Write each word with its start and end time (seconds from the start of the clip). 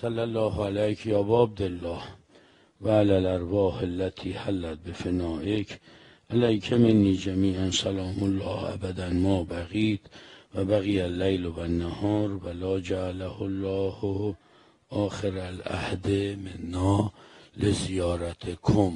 صلی 0.00 0.20
الله 0.20 0.66
علیک 0.66 1.06
یا 1.06 1.22
الله 1.60 2.02
و 2.80 2.88
علی 2.88 3.12
الارواح 3.12 3.82
التي 3.82 4.32
حلت 4.32 4.78
بفنائک. 4.78 5.78
علیک 6.30 6.72
منی 6.72 7.16
جمیعا 7.16 7.70
سلام 7.70 8.22
الله 8.22 8.72
ابدا 8.74 9.10
ما 9.10 9.44
بقیت 9.44 10.00
و 10.54 10.64
بقی 10.64 11.00
اللیل 11.00 11.46
و 11.46 11.58
النهار 11.58 12.30
و 12.44 12.48
لا 12.48 12.80
جعله 12.80 13.42
الله 13.42 14.34
آخر 14.90 15.38
العهد 15.38 16.08
منا 16.38 17.12
لزیارتکم. 17.56 18.92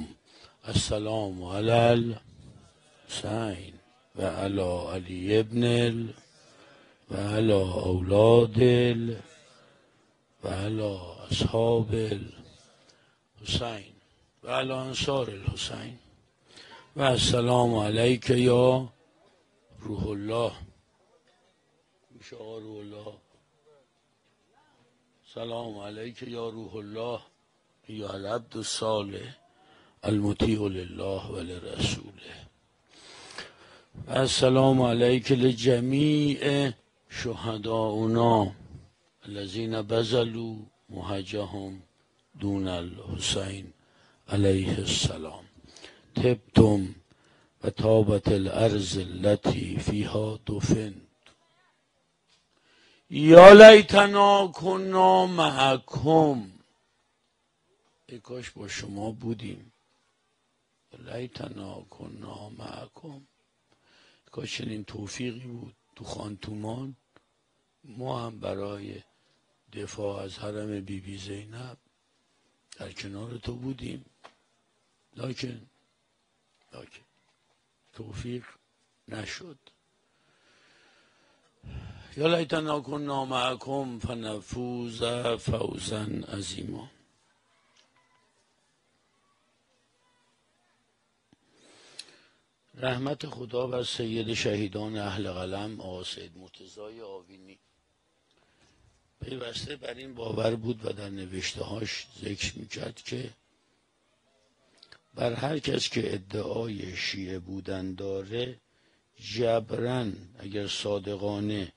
السلام 0.67 1.43
علی 1.43 2.15
الحسین 3.09 3.73
و 4.15 4.21
علی 4.21 4.61
علی 4.93 5.37
ابن 5.37 5.63
و 7.11 7.17
علی 7.17 7.53
اولاد 7.53 8.57
و 10.43 10.47
علی 10.47 10.99
اصحاب 11.31 11.89
الحسین. 13.41 13.93
و 14.43 14.47
علی 14.47 14.71
انصار 14.71 15.29
الحسین. 15.29 15.99
و 16.95 17.01
السلام 17.01 17.75
علیک 17.75 18.29
یا 18.29 18.89
روح 19.79 20.07
الله. 20.07 20.51
میشه 22.11 22.35
روح 22.35 22.77
الله؟ 22.77 23.13
سلام 25.33 25.77
علیک 25.77 26.23
یا 26.23 26.49
روح 26.49 26.75
الله. 26.75 27.19
یا 27.89 28.09
العبد 28.09 28.57
الصالح 28.57 29.37
المطیع 30.03 30.67
لله 30.67 31.27
و 31.27 31.39
لرسوله. 31.39 32.47
السلام 34.07 34.81
علیک 34.81 35.31
لجمیع 35.31 36.71
شهداؤنا. 37.09 38.62
الذين 39.25 39.81
بذلوا 39.81 40.55
محجهم 40.89 41.81
دون 42.39 42.67
الحسین 42.67 43.73
علیه 44.27 44.77
السلام. 44.77 45.45
تبتم 46.15 46.95
و 47.63 47.69
تابت 47.69 48.27
الارض 48.27 48.97
التي 48.97 49.77
فيها 49.77 50.39
دفن 50.47 51.01
یا 53.09 53.53
لیتنا 53.53 54.47
کنا 54.47 55.25
معکم. 55.25 56.51
ای 58.05 58.19
کاش 58.19 58.49
با 58.51 58.67
شما 58.67 59.11
بودیم. 59.11 59.73
لیتنا 60.99 61.85
کنا 61.89 62.49
معکم. 62.49 63.21
کاش 64.31 64.57
چنین 64.57 64.83
توفیقی 64.83 65.47
بود. 65.47 65.75
تو 65.95 66.03
خانتومان. 66.03 66.95
ما 67.83 68.19
هم 68.25 68.39
برای 68.39 69.01
دفاع 69.73 70.23
از 70.23 70.39
حرم 70.39 70.81
بی 70.81 70.99
بی 70.99 71.17
زینب. 71.17 71.77
در 72.77 72.91
کنار 72.91 73.37
تو 73.37 73.55
بودیم. 73.55 74.05
لکن 75.15 75.67
لکن. 76.73 77.05
توفیق 77.93 78.45
نشد. 79.07 79.57
یا 82.17 82.27
لیتنا 82.27 82.81
کننا 82.81 83.25
معکم 83.25 83.99
فنفوز 83.99 85.03
فوزا 85.39 86.05
عظیما. 86.37 86.89
رحمت 92.75 93.25
خدا 93.25 93.67
بر 93.67 93.83
سید 93.83 94.33
شهیدان 94.33 94.97
اهل 94.97 95.31
قلم 95.31 95.81
آقا 95.81 96.03
سید 96.03 96.37
مرتضای 96.37 97.01
آوینی. 97.01 97.59
پیوسته 99.23 99.75
بر 99.75 99.93
این 99.93 100.13
باور 100.13 100.55
بود 100.55 100.85
و 100.85 100.89
در 100.93 101.09
نوشته 101.09 101.63
هاش 101.63 102.07
ذکر 102.21 102.59
می‌کرد 102.59 102.95
که 102.95 103.29
بر 105.15 105.33
هر 105.33 105.59
کس 105.59 105.89
که 105.89 106.13
ادعای 106.13 106.95
شیعه 106.95 107.39
بودن 107.39 107.93
داره 107.95 108.59
جبران 109.15 110.15
اگر 110.39 110.67
صادقانه 110.67 111.71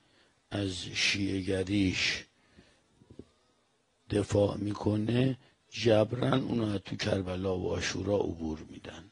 از 0.51 0.73
شیعهگریش 0.93 2.23
دفاع 4.09 4.57
می‌کنه 4.57 5.37
جبران 5.69 6.41
اونو 6.41 6.77
تو 6.77 6.95
کربلا 6.95 7.57
و 7.59 7.71
آشورا 7.71 8.17
عبور 8.17 8.59
میدن. 8.69 9.11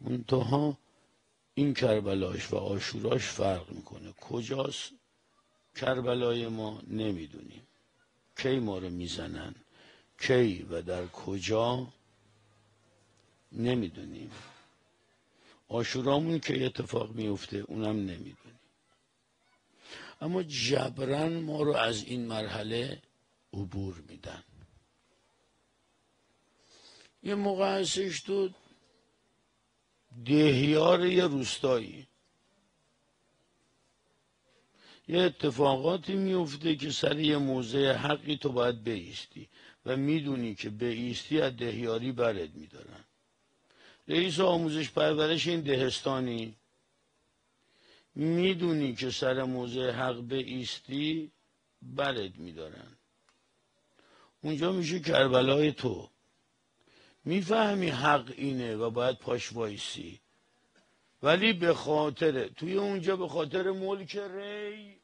منتها 0.00 0.78
این 1.54 1.74
کربلاش 1.74 2.52
و 2.52 2.56
آشوراش 2.56 3.22
فرق 3.22 3.70
می‌کنه. 3.70 4.12
کجاست؟ 4.12 4.92
کربلای 5.76 6.48
ما 6.48 6.82
نمی‌دونیم. 6.86 7.66
کی 8.36 8.58
ما 8.58 8.78
رو 8.78 8.90
می‌زنن؟ 8.90 9.54
کی 10.20 10.62
و 10.70 10.82
در 10.82 11.06
کجا؟ 11.06 11.92
نمی‌دونیم. 13.52 14.30
آشورامون 15.68 16.38
که 16.38 16.66
اتفاق 16.66 17.10
میفته 17.10 17.56
اونم 17.56 17.96
نمی‌دونیم. 17.96 18.60
اما 20.20 20.42
جبران 20.42 21.40
ما 21.40 21.62
رو 21.62 21.72
از 21.76 22.04
این 22.04 22.26
مرحله 22.26 23.02
عبور 23.52 24.02
میدن. 24.08 24.42
یه 27.22 27.34
موقع 27.34 27.80
هستش 27.80 28.20
تو 28.20 28.50
دهیار 30.24 31.06
یه 31.06 31.24
روستایی. 31.24 32.06
یه 35.08 35.20
اتفاقاتی 35.20 36.14
میفته 36.14 36.76
که 36.76 36.90
سر 36.90 37.18
یه 37.18 37.36
موضع 37.36 37.92
حقی 37.92 38.36
تو 38.36 38.48
باید 38.48 38.82
بیستی 38.82 39.48
و 39.86 39.96
می‌دونی 39.96 40.54
که 40.54 40.70
بیستی 40.70 41.40
از 41.40 41.56
دهیاری 41.56 42.12
برد 42.12 42.54
میدارن. 42.54 43.04
رئیس 44.08 44.40
آموزش 44.40 44.90
پرورش 44.90 45.46
این 45.46 45.60
دهستانی 45.60 46.54
می‌دونی 48.14 48.94
که 48.94 49.10
سر 49.10 49.42
موضع 49.42 49.90
حق 49.90 50.20
بیستی 50.20 51.30
برد 51.82 52.36
میدارن. 52.38 52.96
اونجا 54.42 54.72
میشه 54.72 55.00
کربلای 55.00 55.72
تو. 55.72 56.10
می‌فهمی 57.24 57.88
حق 57.88 58.32
اینه 58.36 58.76
و 58.76 58.90
باید 58.90 59.18
پاش 59.18 59.52
وایسی. 59.52 60.20
ولی 61.22 61.52
به 61.52 61.74
خاطر 61.74 62.48
توی 62.48 62.74
اونجا 62.74 63.16
به 63.16 63.28
خاطر 63.28 63.70
ملک 63.70 64.16
ری 64.16 64.96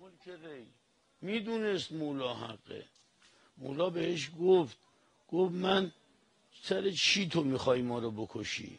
ملک 0.00 0.28
ری. 0.28 0.66
می‌دونست 1.20 1.92
مولا 1.92 2.34
حقه. 2.34 2.84
مولا 3.58 3.90
بهش 3.90 4.30
گفت 4.40 4.78
گفت 5.28 5.54
من 5.54 5.92
سر 6.62 6.90
چی 6.90 7.28
تو 7.28 7.44
می‌خوای 7.44 7.82
ما 7.82 7.98
رو 7.98 8.10
بکشی؟ 8.10 8.78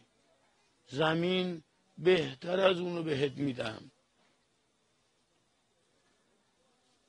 زمین 0.87 1.63
بهتر 1.97 2.59
از 2.59 2.79
اونو 2.79 3.03
بهت 3.03 3.31
میدم. 3.31 3.91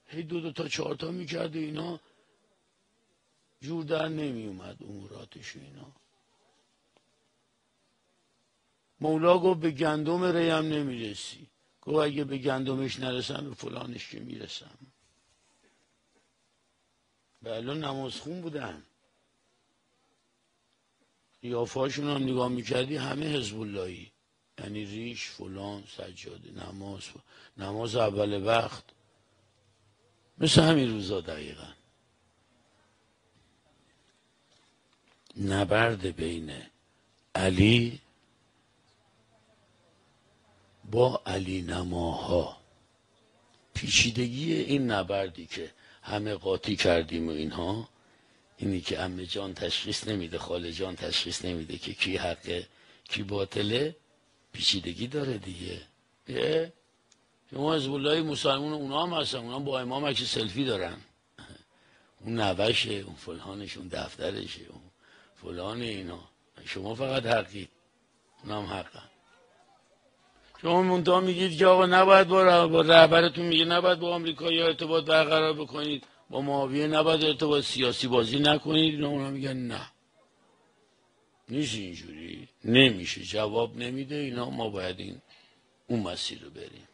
هی 0.06 0.22
دو 0.22 0.40
دو 0.40 0.52
تا 0.52 0.68
چهار 0.68 0.94
تا 0.94 1.10
می‌کرده 1.10 1.58
اینا. 1.58 2.00
جور 3.60 3.84
در 3.84 4.08
نمی 4.08 4.46
اومد 4.46 4.82
اموراتش 4.82 5.56
اینا. 5.56 5.92
مولا 9.00 9.38
گفت 9.38 9.60
به 9.60 9.70
گندم 9.70 10.24
ریم 10.24 10.54
نمی‌رسی. 10.54 11.46
گفت 11.82 11.98
اگه 11.98 12.24
به 12.24 12.38
گندمش 12.38 13.00
نرسم 13.00 13.48
به 13.48 13.54
فلانش 13.54 14.08
که 14.08 14.20
می‌رسم. 14.20 14.78
بله 17.42 17.74
نماز 17.74 18.16
خون 18.16 18.40
بودن. 18.40 18.82
قیافهاشون 21.42 22.08
هم 22.08 22.22
نگاه 22.22 22.48
می‌کردی 22.48 22.96
همه 22.96 23.26
حزب 23.36 23.56
یعنی 24.58 24.84
ریش 24.84 25.28
فلان 25.28 25.84
سجاده 25.96 26.50
نماز 26.50 27.02
نماز 27.56 27.96
اول 27.96 28.46
وقت. 28.46 28.84
مثل 30.38 30.62
همین 30.62 30.90
روزا 30.90 31.20
دقیقا. 31.20 31.72
نبرد 35.36 36.16
بین 36.16 36.62
علی 37.34 38.00
با 40.90 41.22
علی 41.26 41.62
نماها. 41.62 42.56
پیچیدگی 43.74 44.54
این 44.54 44.90
نبردی 44.90 45.46
که 45.46 45.70
همه 46.02 46.34
قاطی 46.34 46.76
کردیم 46.76 47.28
و 47.28 47.30
اینها 47.30 47.88
اینی 48.56 48.80
که 48.80 49.00
امه 49.00 49.26
جان 49.26 49.54
تشخیص 49.54 50.08
نمیده 50.08 50.38
خاله 50.38 50.72
جان 50.72 50.96
تشخیص 50.96 51.44
نمیده 51.44 51.78
که 51.78 51.94
کی 51.94 52.16
حقه 52.16 52.68
کی 53.04 53.22
باطله 53.22 53.96
پیچیدگی 54.52 55.06
داره 55.06 55.38
دیگه. 55.38 55.80
شما 57.50 57.74
از 57.74 57.86
بولای 57.86 58.22
مسلمون 58.22 58.72
اونا 58.72 59.06
هم 59.06 59.12
هستن 59.12 59.38
اونا 59.38 59.58
با 59.58 59.80
امام 59.80 60.12
که 60.12 60.24
سلفی 60.24 60.64
دارن. 60.64 60.96
اون 62.20 62.40
نوشه 62.40 62.92
اون 62.92 63.14
فلانش 63.14 63.76
اون 63.76 63.88
دفترشه 63.88 64.60
اون 64.68 64.82
فلان 65.42 65.82
اینا. 65.82 66.20
شما 66.64 66.94
فقط 66.94 67.26
حقی 67.26 67.68
اونم 68.44 68.66
حقا 68.66 69.07
شما 70.62 70.82
منتها 70.82 71.20
میگید 71.20 71.58
که 71.58 71.66
آقا 71.66 71.86
نباید 71.86 72.28
با, 72.28 72.42
رهبرتون 72.82 73.44
میگه 73.46 73.64
نباید 73.64 73.98
با 73.98 74.14
آمریکا 74.14 74.52
یا 74.52 74.66
ارتباط 74.66 75.04
برقرار 75.04 75.52
بکنید. 75.52 76.04
با 76.30 76.40
معاویه 76.40 76.86
نباید 76.86 77.24
ارتباط 77.24 77.64
سیاسی 77.64 78.06
بازی 78.08 78.38
نکنید. 78.38 78.94
اینا 78.94 79.08
اونا 79.08 79.30
میگن 79.30 79.56
نه. 79.56 79.80
نیست 81.48 81.74
اینجوری. 81.74 82.48
نمیشه. 82.64 83.22
جواب 83.22 83.76
نمیده. 83.76 84.14
اینا 84.14 84.50
ما 84.50 84.68
باید 84.68 85.00
این 85.00 85.20
اون 85.86 86.00
مسیر 86.00 86.38
رو 86.42 86.50
بریم. 86.50 86.88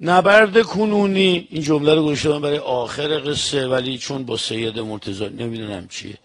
نبرد 0.00 0.62
کنونی. 0.62 1.48
این 1.50 1.62
جمله 1.62 1.94
رو 1.94 2.02
گوشتم 2.02 2.40
برای 2.40 2.58
آخر 2.58 3.30
قصه 3.30 3.66
ولی 3.66 3.98
چون 3.98 4.24
با 4.24 4.36
سید 4.36 4.78
مرتضی 4.78 5.28
نمی‌دونم 5.28 5.88
چیه. 5.88 6.18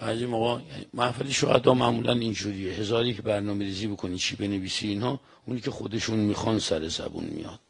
بعضی 0.00 0.26
موقع 0.26 0.60
محفل 0.94 1.28
شهدا 1.28 1.74
معمولا 1.74 2.12
اینجوریه. 2.12 2.72
هزاری 2.72 3.14
که 3.14 3.22
برنامه 3.22 3.64
ریزی 3.64 3.86
بکنی 3.86 4.18
چی 4.18 4.36
بنویسی 4.36 4.88
اینها 4.88 5.20
اونی 5.46 5.60
که 5.60 5.70
خودشون 5.70 6.18
می‌خوان 6.18 6.58
سر 6.58 6.88
زبون 6.88 7.24
میاد. 7.24 7.60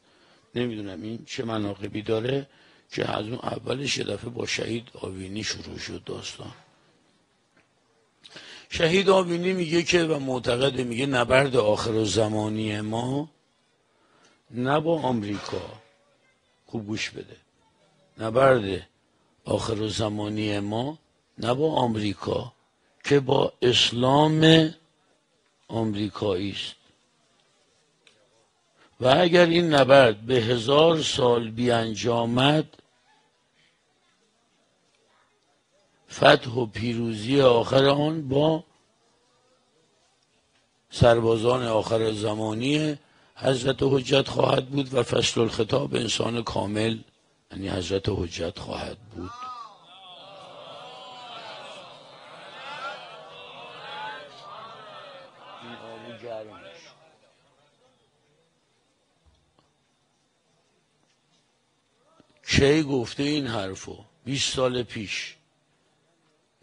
نمی‌دونم 0.55 1.01
این 1.01 1.25
چه 1.25 1.45
مناقبی 1.45 2.01
داره 2.01 2.47
که 2.91 3.17
از 3.17 3.25
اون 3.25 3.39
اولش 3.43 3.97
یه 3.97 4.03
دفعه 4.03 4.29
با 4.29 4.45
شهید 4.45 4.87
آوینی 4.93 5.43
شروع 5.43 5.77
شد 5.77 6.03
داستان. 6.05 6.53
شهید 8.69 9.09
آوینی 9.09 9.53
میگه 9.53 9.83
که 9.83 10.03
و 10.03 10.19
معتقد 10.19 10.81
میگه 10.81 11.05
نبرد 11.05 11.55
آخر 11.55 11.91
و 11.91 12.05
زمانی 12.05 12.81
ما 12.81 13.29
نه 14.51 14.79
با 14.79 15.01
آمریکا 15.01 15.61
خوب 16.65 16.87
گوش 16.87 17.09
بده. 17.09 17.37
نبرد 18.17 18.87
آخر 19.45 19.81
و 19.81 19.89
زمانی 19.89 20.59
ما 20.59 20.97
نه 21.37 21.53
با 21.53 21.73
آمریکا 21.73 22.53
که 23.03 23.19
با 23.19 23.53
اسلام 23.61 24.69
آمریکایی 25.67 26.51
است. 26.51 26.75
و 28.99 29.07
اگر 29.07 29.45
این 29.45 29.73
نبرد 29.73 30.21
به 30.21 30.35
هزار 30.35 31.01
سال 31.01 31.51
بیانجامد 31.51 32.65
فتح 36.11 36.51
و 36.51 36.65
پیروزی 36.65 37.41
آخر 37.41 37.85
آن 37.85 38.27
با 38.27 38.63
سربازان 40.89 41.63
آخر 41.67 42.11
زمانی 42.11 42.97
حضرت 43.35 43.77
حجت 43.81 44.27
خواهد 44.27 44.69
بود 44.69 44.93
و 44.93 45.03
فصل 45.03 45.41
الخطاب 45.41 45.95
انسان 45.95 46.43
کامل 46.43 46.97
یعنی 47.51 47.69
حضرت 47.69 48.09
حجت 48.09 48.59
خواهد 48.59 48.97
بود. 48.97 49.50
کی 62.51 62.83
گفته 62.83 63.23
این 63.23 63.47
حرفو. 63.47 63.97
20 64.25 64.55
سال 64.55 64.83
پیش. 64.83 65.37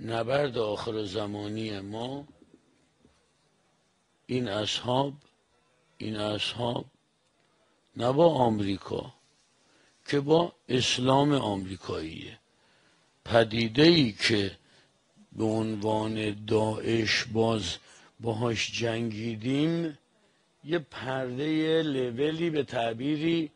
نبرد 0.01 0.59
آخر 0.59 1.05
زمانی 1.05 1.81
ما. 1.81 2.27
این 4.27 4.49
اصحاب 4.49 5.13
این 5.99 6.17
اصحاب. 6.17 6.85
نه 7.97 8.13
با 8.13 8.35
آمریکا 8.35 9.15
که 10.07 10.21
با 10.21 10.53
اسلام 10.69 11.33
آمریکاییه. 11.33 12.39
پدیده 13.25 13.83
ای 13.83 14.13
که 14.13 14.59
به 15.33 15.45
عنوان 15.45 16.45
داعش 16.45 17.25
باز 17.25 17.77
باهاش 18.21 18.73
جنگیدیم 18.73 19.99
یه 20.65 20.79
پرده 20.79 21.83
لولی 21.83 22.51
به 22.51 22.63
تعبیری 22.63 23.51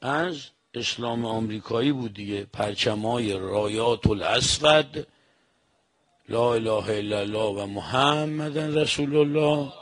از 0.00 0.50
اسلام 0.78 1.24
آمریکایی 1.24 1.92
بود 1.92 2.14
دیگه. 2.14 2.44
پرچمای 2.44 3.32
رایات 3.32 4.06
الاسود 4.06 5.06
لا 6.28 6.54
اله 6.54 6.90
الا 6.90 7.18
الله 7.18 7.62
و 7.62 7.66
محمد 7.66 8.58
رسول 8.58 9.16
الله. 9.16 9.72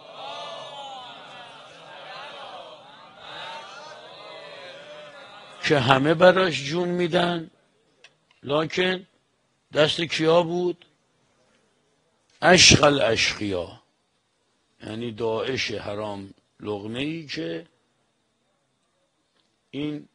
که 5.64 5.78
همه 5.78 6.14
براش 6.14 6.64
جون 6.64 6.88
میدن. 6.88 7.50
لکن 8.42 9.06
دست 9.74 10.00
کیا 10.00 10.42
بود؟ 10.42 10.84
اشغل 12.42 13.00
اشقیا 13.00 13.80
یعنی 14.86 15.12
داعش 15.12 15.70
حرام 15.70 16.34
لغمه 16.60 16.98
ای 16.98 17.26
که 17.26 17.66
این 19.70 20.08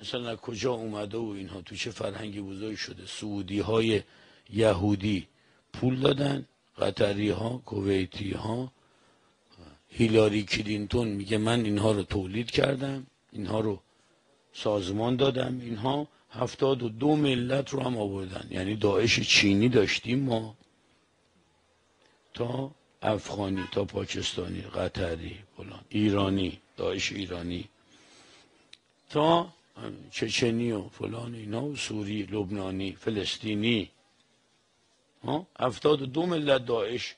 مثلا 0.00 0.36
کجا 0.36 0.72
اومده 0.72 1.18
و 1.18 1.28
اینها؟ 1.36 1.62
تو 1.62 1.76
چه 1.76 1.90
فرهنگی 1.90 2.40
بزرگ 2.40 2.76
شده؟ 2.76 3.06
سعودی 3.06 3.60
های 3.60 4.02
یهودی 4.52 5.26
پول 5.72 6.00
دادن 6.00 6.46
قطری 6.78 7.30
ها 7.30 7.62
کویتی 7.66 8.30
ها 8.30 8.72
هیلاری 9.88 10.42
کلینتون 10.42 11.08
میگه 11.08 11.38
من 11.38 11.64
اینها 11.64 11.92
رو 11.92 12.02
تولید 12.02 12.50
کردم 12.50 13.06
اینها 13.32 13.60
رو 13.60 13.80
سازمان 14.52 15.16
دادم 15.16 15.60
اینها 15.60 16.08
هفتاد 16.30 16.82
و 16.82 16.88
دو 16.88 17.16
ملت 17.16 17.70
رو 17.70 17.80
هم 17.80 17.96
آوردن. 17.96 18.46
یعنی 18.50 18.76
داعش 18.76 19.20
چینی 19.20 19.68
داشتیم 19.68 20.20
ما. 20.20 20.56
تا 22.34 22.70
افغانی 23.02 23.64
تا 23.72 23.84
پاکستانی 23.84 24.60
قطری 24.60 25.38
فلان 25.56 25.80
ایرانی 25.88 26.60
داعش 26.76 27.12
ایرانی. 27.12 27.68
تا 29.10 29.52
چچنی 30.10 30.72
و 30.72 30.88
فلان 30.88 31.34
اینا 31.34 31.64
و 31.64 31.76
سوری 31.76 32.22
لبنانی 32.22 32.92
فلسطینی. 32.92 33.90
ها؟ 35.24 35.46
هفتاد 35.60 35.98
دو 35.98 36.26
ملت 36.26 36.66
داعش. 36.66 37.14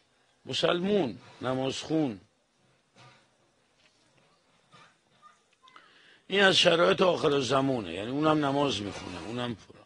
مسلمون 0.46 1.18
نمازخون. 1.42 2.20
این 6.26 6.42
از 6.42 6.56
شرایط 6.56 7.02
آخر 7.02 7.40
زمانه. 7.40 7.92
یعنی 7.92 8.10
اونم 8.10 8.44
نماز 8.44 8.82
می‌خونه 8.82 9.22
اونم 9.26 9.54
فرا 9.54 9.82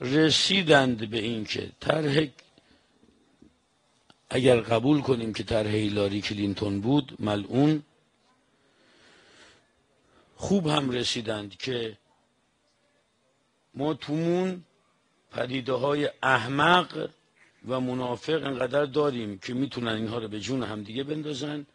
رسیدند 0.00 1.10
به 1.10 1.18
این 1.18 1.44
که 1.44 1.72
طرح 1.80 2.26
اگر 4.30 4.60
قبول 4.60 5.00
کنیم 5.00 5.32
که 5.32 5.42
طرح 5.42 5.68
هیلاری 5.68 6.20
کلینتون 6.20 6.80
بود 6.80 7.16
ملعون 7.18 7.82
خوب 10.36 10.66
هم 10.66 10.90
رسیدند 10.90 11.56
که 11.56 11.98
ما 13.74 13.94
تومون 13.94 14.64
پدیده 15.30 15.72
های 15.72 16.10
احمق 16.22 17.08
و 17.68 17.80
منافق 17.80 18.44
انقدر 18.44 18.84
داریم 18.84 19.38
که 19.38 19.54
می‌تونن 19.54 19.92
اینها 19.92 20.18
رو 20.18 20.28
به 20.28 20.40
جون 20.40 20.62
همدیگه 20.62 21.04
بندازن 21.04 21.66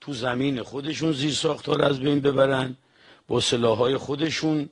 تو 0.00 0.12
زمین 0.12 0.62
خودشون 0.62 1.12
زیر 1.12 1.32
ساختار 1.32 1.82
از 1.82 2.00
بین 2.00 2.20
ببرن 2.20 2.76
با 3.28 3.40
سلاحهای 3.40 3.96
خودشون 3.96 4.68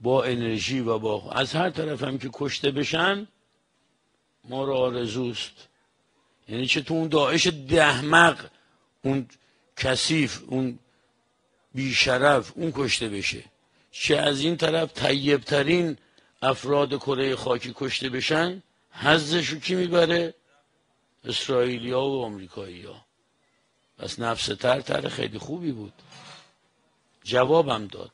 با 0.00 0.24
انرژی 0.24 0.80
و 0.80 0.98
با 0.98 1.30
از 1.30 1.52
هر 1.52 1.70
طرف 1.70 2.02
هم 2.02 2.18
که 2.18 2.30
کشته 2.32 2.70
بشن 2.70 3.26
ما 4.44 4.64
را 4.64 4.76
آرزوست. 4.76 5.68
یعنی 6.48 6.66
چه 6.66 6.80
تو 6.80 6.94
اون 6.94 7.08
داعش 7.08 7.46
دهمق 7.46 8.50
اون 9.02 9.26
کثیف 9.76 10.42
اون 10.46 10.78
بیشرف 11.74 12.52
اون 12.54 12.72
کشته 12.74 13.08
بشه. 13.08 13.44
چه 13.90 14.16
از 14.16 14.40
این 14.40 14.56
طرف 14.56 14.92
طیبترین 14.92 15.96
افراد 16.42 16.96
کره 16.96 17.36
خاکی 17.36 17.72
کشته 17.76 18.08
بشن 18.08 18.62
حزش 18.92 19.48
رو 19.48 19.60
کی 19.60 19.74
می‌بره؟ 19.74 20.34
اسرائیلیا 21.24 22.00
و 22.00 22.24
آمریکایی 22.24 22.82
ها 22.82 23.04
پس 23.98 24.18
نفس 24.18 24.46
تر 24.46 24.80
تر 24.80 25.08
خیلی 25.08 25.38
خوبی 25.38 25.72
بود. 25.72 25.92
جوابم 27.24 27.86
داد. 27.86 28.10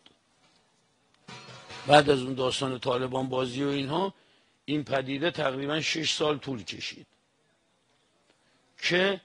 بعد 1.86 2.10
از 2.10 2.22
اون 2.22 2.34
داستان 2.34 2.78
طالبان 2.78 3.28
بازی 3.28 3.64
و 3.64 3.68
اینها 3.68 4.14
این 4.64 4.84
پدیده 4.84 5.30
تقریبا 5.30 5.80
شش 5.80 6.14
سال 6.14 6.38
طول 6.38 6.62
کشید. 6.62 7.06
که 8.82 9.20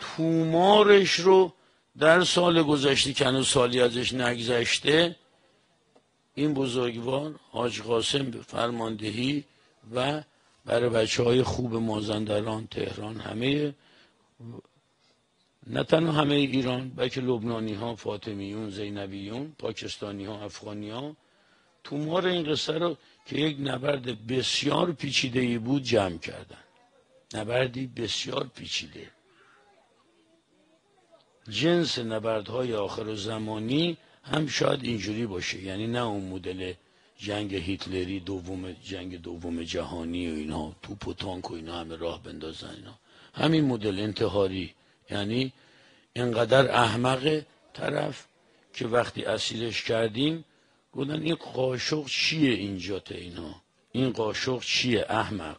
تومارش 0.00 1.12
رو 1.12 1.52
در 1.98 2.24
سال 2.24 2.62
گذشته 2.62 3.12
که 3.12 3.26
هنوز 3.26 3.48
سالی 3.48 3.80
ازش 3.80 4.12
نگذشته 4.12 5.16
این 6.34 6.54
بزرگوار 6.54 7.34
حاج 7.50 7.82
قاسم 7.82 8.30
فرماندهی 8.30 9.44
و 9.94 10.22
برای 10.64 10.88
بچه 10.88 11.22
های 11.22 11.42
خوب 11.42 11.74
مازندران 11.74 12.66
تهران 12.66 13.20
همه 13.20 13.74
نه 15.66 15.84
تنها 15.84 16.12
همه 16.12 16.34
ایران 16.34 16.88
بلکه 16.88 17.20
لبنانی 17.20 17.74
ها 17.74 17.94
فاطمیون 17.96 18.70
زینبیون 18.70 19.54
پاکستانی 19.58 20.24
ها 20.24 20.44
افغانی 20.44 20.90
ها 20.90 21.16
تومار 21.84 22.26
این 22.26 22.52
قصه 22.52 22.72
رو 22.72 22.96
که 23.26 23.36
یک 23.36 23.56
نبرد 23.60 24.26
بسیار 24.26 24.92
پیچیده 24.92 25.58
بود 25.58 25.82
جمع 25.82 26.18
کردن. 26.18 26.64
نبردی 27.34 27.86
بسیار 27.86 28.50
پیچیده. 28.54 29.10
جنس 31.50 31.98
نبردهای 31.98 32.74
آخر 32.74 33.14
زمانی 33.14 33.96
هم 34.22 34.46
شاید 34.46 34.84
اینجوری 34.84 35.26
باشه. 35.26 35.62
یعنی 35.62 35.86
نه 35.86 35.98
اون 36.02 36.24
مدل 36.24 36.72
جنگ 37.18 37.54
هیتلری 37.54 38.20
دوم 38.20 38.72
جنگ 38.72 39.22
دوم 39.22 39.62
جهانی 39.62 40.30
و 40.30 40.34
اینا 40.34 40.72
توپ 40.82 41.08
و 41.08 41.14
تانک 41.14 41.50
و 41.50 41.54
اینا 41.54 41.80
همه 41.80 41.96
راه 41.96 42.22
بندازن 42.22 42.74
اینا. 42.76 42.98
همین 43.34 43.64
مدل 43.64 44.00
انتحاری. 44.00 44.74
یعنی 45.10 45.52
انقدر 46.16 46.70
احمق 46.70 47.42
طرف 47.72 48.26
که 48.72 48.86
وقتی 48.86 49.24
اسیرش 49.24 49.82
کردیم 49.82 50.44
گفتن 50.92 51.22
این 51.22 51.34
قاشق 51.34 52.06
چیه 52.06 52.50
اینجا 52.50 53.02
اینا؟ 53.10 53.54
این 53.92 54.10
قاشق 54.10 54.60
چیه 54.60 55.06
احمق؟ 55.08 55.58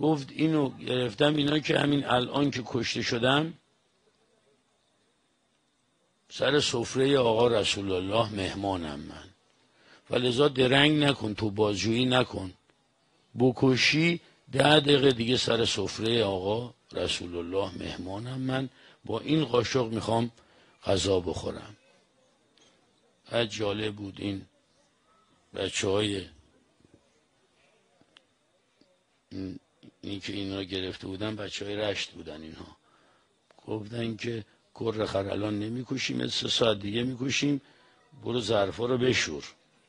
گفت 0.00 0.28
اینو 0.30 0.70
گرفتم 0.78 1.36
اینا 1.36 1.58
که 1.58 1.78
همین 1.78 2.04
الان 2.04 2.50
که 2.50 2.62
کشته 2.66 3.02
شدم 3.02 3.54
سر 6.30 6.60
سفره 6.60 7.18
آقا 7.18 7.48
رسول 7.48 7.92
الله 7.92 8.32
مهمانم 8.32 9.00
من. 9.00 9.24
و 10.10 10.16
لذا 10.16 10.48
درنگ 10.48 11.02
نکن 11.04 11.34
تو 11.34 11.50
بازجویی 11.50 12.04
نکن. 12.04 12.52
بکشی 13.38 14.20
ده 14.52 14.80
دقیقه 14.80 15.12
دیگه 15.12 15.36
سر 15.36 15.64
سفره 15.64 16.24
آقا 16.24 16.74
رسول 16.92 17.36
الله 17.36 17.78
مهمانم 17.78 18.40
من. 18.40 18.68
با 19.04 19.20
این 19.20 19.44
قاشق 19.44 19.86
می‌خوام 19.86 20.30
غذا 20.84 21.20
بخورم. 21.20 21.76
از 23.26 23.48
جالب 23.48 23.94
بود 23.94 24.14
این 24.18 24.46
بچه 25.54 25.88
های 25.88 26.26
که 30.16 30.32
این 30.32 30.54
را 30.54 30.62
گرفته 30.62 31.06
بودن 31.06 31.36
بچه 31.36 31.64
های 31.64 31.76
رشت 31.76 32.10
بودن 32.10 32.42
اینها. 32.42 32.76
گفتن 33.66 34.16
که 34.16 34.44
گر 34.80 35.06
خر 35.06 35.26
الان 35.28 35.58
نمی‌کشیم 35.58 36.26
سه 36.26 36.48
ساعت 36.48 36.78
دیگه 36.80 37.02
می‌کشیم 37.02 37.60
برو 38.24 38.40
ظرفا 38.40 38.86
رو 38.86 38.98
بشور. 38.98 39.44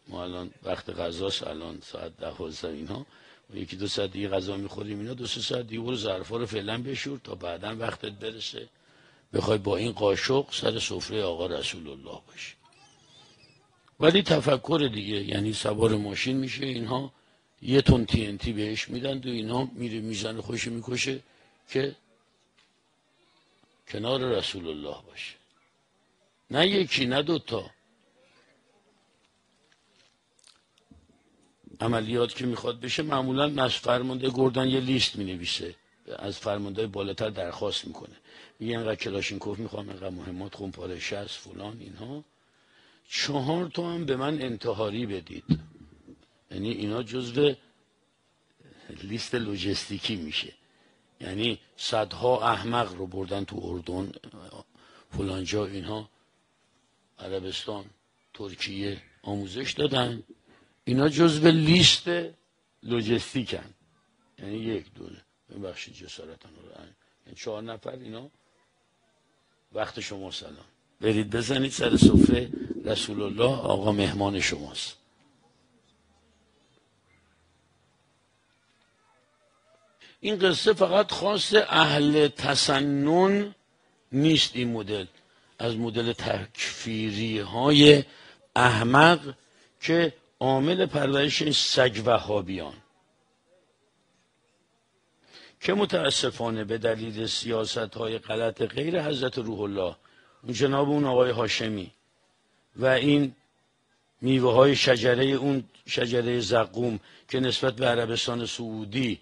ما 0.07 0.23
الان 0.23 0.51
وقت 0.63 0.89
غذاست 0.89 1.43
الان 1.47 1.79
ساعت 1.81 2.17
دوازده 2.17 2.67
اینها 2.67 3.05
و 3.49 3.57
یکی 3.57 3.75
دو 3.75 3.87
ساعت 3.87 4.11
دیگه 4.11 4.29
غذا 4.29 4.57
می‌خوریم 4.57 4.99
اینا 4.99 5.13
دو 5.13 5.27
سه 5.27 5.41
ساعت 5.41 5.67
دیگه 5.67 5.81
برو 5.81 5.95
ظرفا 5.95 6.37
رو 6.37 6.45
فعلا 6.45 6.81
بشور 6.81 7.19
تا 7.23 7.35
بعدا 7.35 7.75
وقتت 7.79 8.11
برسه. 8.11 8.69
بخوای 9.33 9.57
با 9.57 9.77
این 9.77 9.91
قاشق 9.91 10.45
سر 10.51 10.79
سفره 10.79 11.23
آقا 11.23 11.45
رسول 11.45 11.87
الله 11.89 12.19
باشی. 12.27 12.53
ولی 13.99 14.21
تفکر 14.21 14.89
دیگه 14.93 15.23
یعنی 15.23 15.53
سوار 15.53 15.95
ماشین 15.95 16.37
میشه 16.37 16.65
اینها. 16.65 17.13
یه 17.61 17.81
تون 17.81 18.05
تی 18.05 18.53
بهش 18.53 18.89
میدن 18.89 19.17
و 19.17 19.27
اینها 19.27 19.69
میره 19.73 19.99
می‌زنه 19.99 20.41
خوش 20.41 20.67
می‌کشه 20.67 21.19
که 21.69 21.95
کنار 23.87 24.21
رسول 24.21 24.67
الله 24.67 24.97
باشه. 25.07 25.33
نه 26.51 26.67
یکی 26.67 27.05
نه 27.05 27.21
دوتا 27.21 27.69
عملیات 31.81 32.35
که 32.35 32.45
می‌خواد 32.45 32.79
بشه 32.79 33.03
معمولا 33.03 33.63
از 33.63 33.73
فرمانده 33.73 34.29
گردن 34.29 34.67
یه 34.67 34.79
لیست 34.79 35.15
می‌نویسه. 35.15 35.75
از 36.19 36.37
فرمانده 36.37 36.87
بالاتر 36.87 37.29
درخواست 37.29 37.87
می‌کنه. 37.87 38.15
میگه 38.59 38.77
اینقدر 38.77 38.95
کلاشینکوف 38.95 39.59
می‌خوام 39.59 39.89
اینقدر 39.89 40.09
مهمات 40.09 40.55
خونپاره 40.55 40.99
شست 40.99 41.37
فلان 41.37 41.77
اینها. 41.79 42.23
چهار 43.09 43.67
تا 43.67 43.91
هم 43.91 44.05
به 44.05 44.15
من 44.15 44.41
انتحاری 44.41 45.05
بدید. 45.05 45.43
یعنی 46.51 46.71
اینا 46.71 47.03
جزو 47.03 47.53
لیست 49.03 49.35
لوجستیکی 49.35 50.15
میشه. 50.15 50.53
یعنی 51.21 51.59
صدها 51.77 52.51
احمق 52.51 52.95
رو 52.95 53.07
بردن 53.07 53.43
تو 53.43 53.59
اردن 53.63 54.11
فلانجا 55.17 55.65
اینها. 55.65 56.09
عربستان 57.19 57.85
ترکیه 58.33 59.01
آموزش 59.21 59.71
دادن. 59.71 60.23
اینا 60.83 61.09
جزو 61.09 61.47
لیست 61.47 62.07
لوجستیکن. 62.83 63.73
یعنی 64.39 64.57
یک 64.57 64.93
دوله 64.93 65.21
ببخشید 65.49 65.93
جسارتان 65.93 66.51
رو 66.55 66.69
یعنی 67.25 67.35
چهار 67.35 67.63
نفر 67.63 67.91
اینا. 67.91 68.29
وقت 69.73 69.99
شما 69.99 70.31
سلام. 70.31 70.65
برید 71.01 71.29
بزنید 71.29 71.71
سر 71.71 71.97
سفره 71.97 72.49
رسول 72.85 73.21
الله 73.21 73.55
آقا 73.55 73.91
مهمان 73.91 74.39
شماست. 74.39 74.98
این 80.21 80.39
قصه 80.39 80.73
فقط 80.73 81.11
خاص 81.11 81.53
اهل 81.67 82.27
تسنن 82.27 83.55
نیست 84.11 84.51
این 84.55 84.71
مدل. 84.71 85.05
از 85.59 85.75
مدل 85.75 86.13
تکفیری 86.13 87.39
های 87.39 88.03
احمق 88.55 89.33
که 89.81 90.13
عامل 90.39 90.85
پرورش 90.85 91.51
سگ 91.51 92.01
وهابیان 92.05 92.73
که 95.61 95.73
متاسفانه 95.73 96.63
به 96.63 96.77
دلیل 96.77 97.25
سیاست 97.25 97.77
های 97.77 98.17
غلط 98.17 98.61
غیر 98.61 99.01
حضرت 99.01 99.37
روح 99.37 99.59
الله 99.59 99.95
جناب 100.51 100.89
اون 100.89 101.05
آقای 101.05 101.31
هاشمی 101.31 101.91
و 102.75 102.85
این 102.85 103.35
میوه 104.21 104.53
های 104.53 104.75
شجره 104.75 105.25
اون 105.25 105.63
شجره 105.87 106.39
زقوم 106.39 106.99
که 107.29 107.39
نسبت 107.39 107.73
به 107.75 107.85
عربستان 107.85 108.45
سعودی 108.45 109.19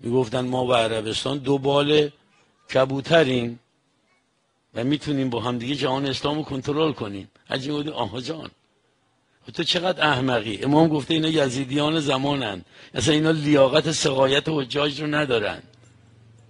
می‌گفتن 0.00 0.40
ما 0.40 0.66
و 0.66 0.74
عربستان 0.74 1.38
دو 1.38 1.58
بال 1.58 2.10
کبوتریم 2.74 3.60
و 4.74 4.84
می‌تونیم 4.84 5.30
با 5.30 5.40
همدیگه 5.40 5.74
جهان 5.74 6.06
اسلام 6.06 6.36
رو 6.36 6.42
کنترل 6.42 6.92
کنیم. 6.92 7.30
حجی 7.46 7.70
بودی 7.70 7.90
آها 7.90 8.20
جان. 8.20 8.50
تو 9.54 9.64
چقدر 9.64 10.08
احمقی؟ 10.08 10.62
امام 10.62 10.88
گفته 10.88 11.14
اینا 11.14 11.28
یزیدیان 11.28 12.00
زمانن. 12.00 12.64
اصلا 12.94 13.14
اینا 13.14 13.30
لیاقت 13.30 13.92
سقایت 13.92 14.48
حجاج 14.48 15.00
رو 15.00 15.06
ندارن. 15.06 15.62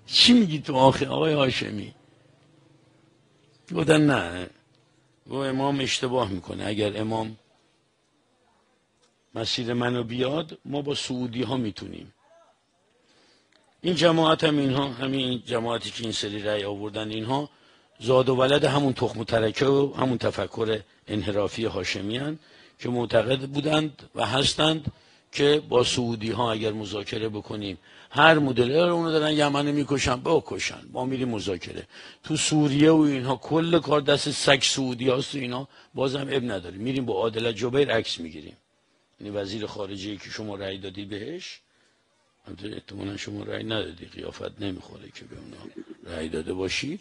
چی 0.07 0.33
میگی 0.33 0.59
تو 0.59 0.77
آخه 0.77 1.09
آقای 1.09 1.33
هاشمی؟ 1.33 1.95
گفتن 3.77 4.07
نه. 4.07 4.51
و 5.27 5.35
امام 5.35 5.81
اشتباه 5.81 6.31
می‌کنه. 6.31 6.67
اگر 6.67 7.01
امام 7.01 7.37
مسیر 9.35 9.73
منو 9.73 10.03
بیاد 10.03 10.59
ما 10.65 10.83
با 10.83 10.95
سعودی 10.95 11.43
ها 11.43 11.57
می‌تونیم. 11.57 12.13
این 13.83 13.95
جماعت 13.95 14.45
هم 14.45 14.59
اینها 14.59 14.89
همین 14.89 15.43
جماعتی 15.47 15.91
که 15.91 16.03
این 16.03 16.13
سری 16.13 16.43
رأی 16.43 16.65
آوردن 16.65 17.11
اینها 17.11 17.51
زاد 18.01 18.29
و 18.29 18.35
ولد 18.35 18.65
همون 18.65 18.93
تخم 18.93 19.21
و 19.21 19.25
ترکه 19.25 19.67
و 19.67 19.95
همون 19.95 20.19
تفکر 20.19 20.81
انحرافی 21.09 21.65
هاشمیان 21.65 22.39
که 22.79 22.89
معتقد 22.89 23.39
بودند 23.39 24.03
و 24.15 24.27
هستند 24.27 24.93
که 25.33 25.63
با 25.69 25.85
سعودی 25.85 26.31
ها 26.31 26.53
اگر 26.53 26.73
مذاکره 26.73 27.29
بکنیم 27.29 27.79
هر 28.11 28.39
مدل 28.39 28.81
رو 28.81 28.95
اونو 28.95 29.11
دارن 29.11 29.33
یمن 29.33 29.71
می‌کشن 29.71 30.21
بکشن 30.21 30.83
ما 30.93 31.05
میریم 31.05 31.29
مذاکره. 31.29 31.87
تو 32.25 32.37
سوریه 32.37 32.91
و 32.91 33.01
اینها 33.01 33.37
کل 33.37 33.79
کار 33.79 34.01
دست 34.01 34.31
سگ 34.31 34.63
سعودی 34.63 35.09
هاست 35.09 35.35
و 35.35 35.39
اینا 35.39 35.69
بازم 35.95 36.29
اب 36.31 36.45
نداریم 36.45 36.81
میریم 36.81 37.05
با 37.05 37.15
عادل 37.15 37.53
جبیر 37.53 37.93
عکس 37.93 38.21
می‌گیریم. 38.21 38.57
یعنی 39.21 39.37
وزیر 39.37 39.67
خارجه 39.67 40.17
که 40.17 40.31
شما 40.31 40.57
رأی 40.57 40.79
دادی 40.79 41.05
بهش 41.05 41.61
احتمالا 42.65 43.17
شما 43.17 43.45
رأی 43.45 43.65
ندادی 43.65 44.07
قیافت 44.07 44.61
نمی‌خوره 44.61 45.11
که 45.15 45.25
به 45.25 45.37
اونا 45.37 45.57
رأی 46.17 46.29
داده 46.29 46.53
باشی. 46.53 47.01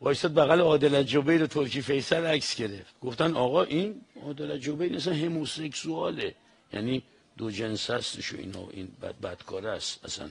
وایستاد 0.00 0.34
بغل 0.34 0.60
عادل 0.60 1.02
جبیر 1.02 1.46
ترکی 1.46 1.82
فیصل 1.82 2.26
عکس 2.26 2.56
گرفت. 2.56 3.00
گفتن 3.00 3.36
آقا 3.36 3.62
این 3.62 4.00
عادل 4.22 4.58
جبیر 4.58 4.96
اصلا 4.96 5.14
هموسکسواله 5.14 6.34
یعنی 6.72 7.02
دو 7.36 7.50
جنس 7.50 7.90
هستش 7.90 8.32
و 8.32 8.36
اینا 8.36 8.68
این 8.70 8.88
بد 9.02 9.14
بدکار 9.20 9.66
است. 9.66 10.04
اصلا 10.04 10.30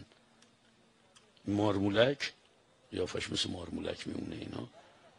مارمولک 1.47 2.33
یافش 2.91 3.31
مثل 3.31 3.49
مارمولک 3.51 4.07
میمونه 4.07 4.35
اینا. 4.35 4.67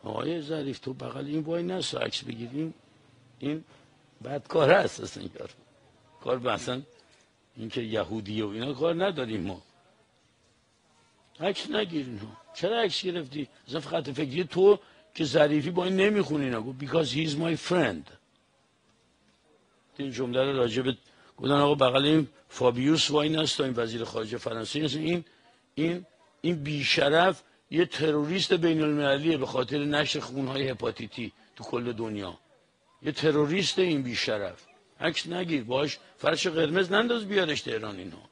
آقای 0.05 0.43
ظریف 0.43 0.79
تو 0.79 0.93
بغل 0.93 1.27
این 1.27 1.41
وای 1.41 1.63
نست 1.63 1.95
عکس 1.95 2.25
بگیریم 2.25 2.75
این 3.39 3.65
بدکار 4.25 4.71
است 4.71 5.01
اصلا 5.01 5.23
یار 5.23 5.51
کار 6.21 6.39
به 6.39 6.53
اینکه 7.61 7.81
یهودی 7.81 8.43
و 8.43 8.49
اینا 8.49 8.73
کار 8.73 9.05
نداریم 9.05 9.41
ما. 9.41 9.63
عکس 11.41 11.71
نگیرین 11.71 12.19
ها. 12.19 12.37
چرا 12.55 12.81
عکس 12.81 13.03
گرفتی؟ 13.03 13.49
اصلا 13.69 13.81
فقط 13.81 14.11
فکری 14.11 14.45
تو 14.45 14.79
که 15.15 15.25
ظریفی 15.25 15.71
با 15.71 15.85
این 15.85 15.97
نمی‌خونی 15.97 16.45
اینا 16.45 16.61
گفت 16.61 16.79
because 16.85 17.09
he 17.09 17.31
is 17.31 17.35
my 17.35 17.71
friend. 17.71 18.05
این 19.97 20.11
جمله 20.11 20.45
رو 20.45 20.57
راجع 20.57 20.83
به 20.83 20.97
گفتن 21.37 21.53
آقا 21.53 21.75
بغل 21.75 22.05
این 22.05 22.29
فابیوس 22.49 23.11
وای 23.11 23.29
نست 23.29 23.61
این 23.61 23.75
وزیر 23.77 24.05
خارجه 24.05 24.39
فرانسه. 24.39 24.79
این 24.79 25.25
این 25.75 26.07
این 26.41 26.63
بیشرف 26.63 27.43
یه 27.71 27.87
تروریست 27.87 28.53
بین 28.53 28.83
المللیه 28.83 29.37
به 29.37 29.47
خاطر 29.47 29.79
نشر 29.79 30.21
خونهای 30.21 30.69
هپاتیتی 30.69 31.33
تو 31.57 31.65
کل 31.65 31.93
دنیا. 31.93 32.39
یه 33.03 33.13
تروریست 33.13 33.79
این 33.79 34.03
بیشرف. 34.03 34.70
عکس 35.01 35.27
نگیر 35.27 35.65
باش. 35.65 35.99
فرش 36.19 36.47
قرمز 36.47 36.93
ننداز 36.93 37.25
بیارش 37.29 37.61
تهران 37.61 37.97
اینا 37.97 38.23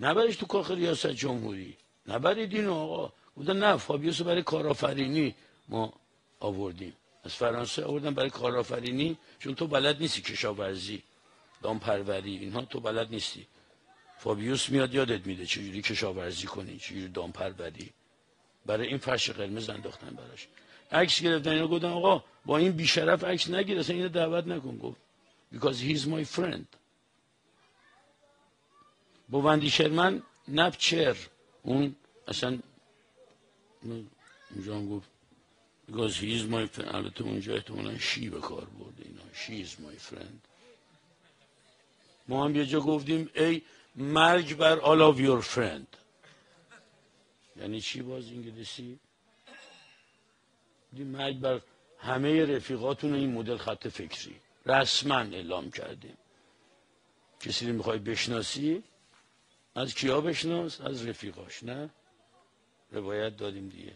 نبرش 0.00 0.36
تو 0.36 0.46
کاخ 0.46 0.70
ریاست 0.70 1.06
جمهوری. 1.06 1.76
نبرید 2.08 2.54
اینو 2.54 2.74
آقا. 2.74 3.12
بودن 3.34 3.56
نه 3.56 3.76
فابیوس 3.76 4.22
برای 4.22 4.42
کارآفرینی 4.42 5.34
ما 5.68 5.92
آوردیم. 6.40 6.92
از 7.24 7.34
فرانسه 7.34 7.84
آوردن 7.84 8.14
برای 8.14 8.30
کارآفرینی. 8.30 9.18
چون 9.38 9.54
تو 9.54 9.66
بلد 9.66 10.00
نیستی 10.00 10.22
کشاورزی 10.22 11.02
دامپروری 11.62 12.36
اینها 12.36 12.62
تو 12.62 12.80
بلد 12.80 13.10
نیستی. 13.10 13.46
فابیوس 14.18 14.68
میاد 14.68 14.94
یادت 14.94 15.26
میده 15.26 15.46
چجوری 15.46 15.82
کشاورزی 15.82 16.46
کنی 16.46 16.78
چجوری 16.78 17.08
دامپروری. 17.08 17.90
برای 18.66 18.86
این 18.86 18.98
فرش 18.98 19.30
قرمز 19.30 19.70
انداختن 19.70 20.10
براش. 20.10 20.48
عکس 20.92 21.22
گرفتن 21.22 21.50
اینا 21.50 21.68
گفتن 21.68 21.88
آقا 21.88 22.24
با 22.46 22.58
این 22.58 22.72
بیشرف 22.72 23.24
عکس 23.24 23.50
نگیر 23.50 23.78
اصلا 23.78 23.96
اینو 23.96 24.08
دعوت 24.08 24.46
نکن. 24.46 24.78
گفت 24.78 25.07
because 25.52 25.80
he's 25.80 26.06
my 26.06 26.24
friend. 26.24 26.66
با 29.28 29.40
وندی 29.40 29.70
شرمن 29.70 30.22
نپچر 30.48 31.16
اون 31.62 31.96
اصلا 32.28 32.58
اونجا 34.54 34.76
هم 34.76 34.88
گفت 34.88 35.08
because 35.90 36.16
he 36.16 36.38
is 36.38 36.44
my 36.50 36.66
friend. 36.76 36.94
البته 36.94 37.24
اونجا 37.24 37.54
احتمالا 37.54 37.98
شی 37.98 38.28
به 38.30 38.40
کار 38.40 38.64
برده 38.64 39.04
اینا 39.04 39.22
she 39.34 39.66
is 39.66 39.70
my 39.72 40.12
friend. 40.12 40.38
ما 42.28 42.44
هم 42.44 42.56
یه 42.56 42.66
جا 42.66 42.80
گفتیم 42.80 43.30
ای 43.34 43.62
مرگ 43.96 44.56
بر 44.56 44.80
all 44.80 45.14
of 45.14 45.18
your 45.20 45.42
friend. 45.56 45.86
یعنی 47.56 47.80
چی 47.80 48.02
باز 48.02 48.24
انگلیسی 48.28 48.98
مرگ 50.92 51.38
بر 51.40 51.60
همه 51.98 52.44
رفیقاتون 52.56 53.14
این 53.14 53.32
مدل 53.32 53.56
خط 53.56 53.88
فکری 53.88 54.36
رسما 54.68 55.18
اعلام 55.18 55.70
کردیم. 55.70 56.16
کسی 57.40 57.66
رو 57.66 57.72
می‌خوای 57.72 57.98
بشناسی؟ 57.98 58.82
از 59.74 59.94
کیا 59.94 60.20
بشناس؟ 60.20 60.80
از 60.80 61.06
رفیقاش 61.06 61.62
نه؟ 61.62 61.90
روایت 62.92 63.36
دادیم 63.36 63.68
دیگه. 63.68 63.94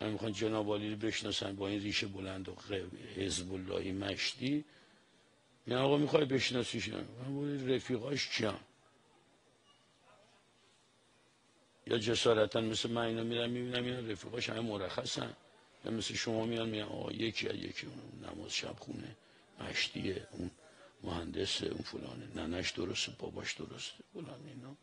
من 0.00 0.10
می‌خوان 0.10 0.32
جناب 0.32 0.70
رو 0.70 0.96
بشناسن 0.96 1.56
با 1.56 1.68
این 1.68 1.82
ریشه 1.82 2.06
بلند 2.06 2.48
و 2.48 2.56
حزب 3.16 3.52
اللهی 3.52 3.92
مشتی. 3.92 4.64
یعنی 5.66 5.80
آقا 5.80 5.96
می‌خوای 5.96 6.24
بشناسیش 6.24 6.88
من 6.88 7.68
رفیقاش 7.68 8.28
کیان؟ 8.28 8.60
یا 11.86 11.98
جسارتا 11.98 12.60
مثل 12.60 12.90
من 12.90 13.02
اینا 13.02 13.22
میرم 13.22 13.50
می‌بینم 13.50 13.84
اینا 13.84 14.12
رفیقاش 14.12 14.50
همه 14.50 14.60
مرخصن. 14.60 15.32
یا 15.84 15.90
مثل 15.90 16.14
شما 16.14 16.46
میان 16.46 16.68
میان 16.68 16.88
آقا 16.88 17.12
یکی 17.12 17.48
از 17.48 17.56
یکی 17.56 17.86
نماز 18.22 18.52
شب 18.52 18.76
خونه. 18.78 19.16
مشتیه 19.60 20.26
اون 20.30 20.50
مهندس 21.02 21.62
اون 21.62 21.82
فلانه. 21.82 22.26
ننش 22.36 22.70
درسته 22.70 23.12
باباش 23.18 23.52
درسته. 23.52 24.04
فلان 24.14 24.40
اینا. 24.46 24.76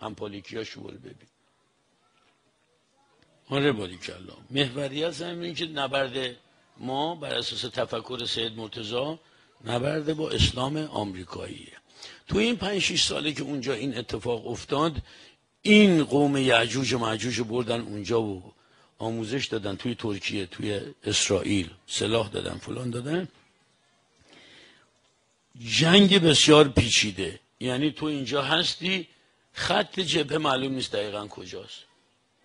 هم 0.00 0.14
پالیکیاشو 0.14 0.82
ببین. 0.82 1.28
آره 3.48 3.72
باری 3.72 3.96
کلا. 3.96 4.36
محوریت 4.50 5.22
هم 5.22 5.40
این 5.40 5.54
که 5.54 5.66
نبرد 5.66 6.36
ما 6.76 7.14
بر 7.14 7.34
اساس 7.34 7.60
تفکر 7.60 8.24
سید 8.24 8.52
مرتضا 8.52 9.18
نبرد 9.64 10.16
با 10.16 10.30
اسلام 10.30 10.76
آمریکاییه 10.76 11.72
تو 12.28 12.38
این 12.38 12.56
پنج 12.56 12.78
شیش 12.78 13.04
ساله 13.04 13.32
که 13.32 13.42
اونجا 13.42 13.72
این 13.72 13.98
اتفاق 13.98 14.46
افتاد 14.46 14.96
این 15.62 16.04
قوم 16.04 16.36
یعجوج 16.36 16.92
و 16.92 16.98
معجوج 16.98 17.40
بردن 17.40 17.80
اونجا 17.80 18.22
و 18.22 18.52
آموزش 18.98 19.46
دادن 19.46 19.76
توی 19.76 19.94
ترکیه 19.94 20.46
توی 20.46 20.80
اسرائیل. 21.04 21.70
سلاح 21.86 22.28
دادن 22.28 22.54
فلان 22.58 22.90
دادن. 22.90 23.28
جنگ 25.58 26.22
بسیار 26.22 26.68
پیچیده. 26.68 27.40
یعنی 27.60 27.90
تو 27.90 28.06
اینجا 28.06 28.42
هستی 28.42 29.08
خط 29.52 30.00
جبهه 30.00 30.38
معلوم 30.38 30.72
نیست 30.72 30.92
دقیقا 30.92 31.26
کجاست. 31.26 31.84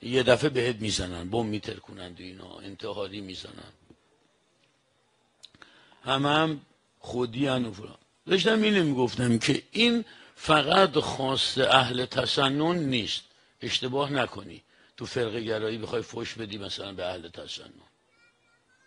یه 0.01 0.23
دفعه 0.23 0.49
بهت 0.49 0.75
می‌زنن 0.75 1.29
بم 1.29 1.45
میترکونند 1.45 2.19
و 2.19 2.23
اینا 2.23 2.59
انتحاری 2.59 3.21
می‌زنن. 3.21 3.73
همه 6.03 6.29
هم 6.29 6.61
خودی 6.99 7.47
و 7.47 7.71
داشتم 8.27 8.61
اینو 8.61 8.83
می‌گفتم 8.83 9.37
که 9.37 9.63
این 9.71 10.05
فقط 10.35 10.99
خاص 10.99 11.57
اهل 11.57 12.05
تسنن 12.05 12.75
نیست. 12.75 13.23
اشتباه 13.61 14.11
نکنی. 14.11 14.63
تو 14.97 15.05
فرق 15.05 15.35
گرایی 15.35 15.77
بخوای 15.77 16.01
فش 16.01 16.33
بدی 16.33 16.57
مثلا 16.57 16.93
به 16.93 17.05
اهل 17.05 17.27
تسنن. 17.27 17.73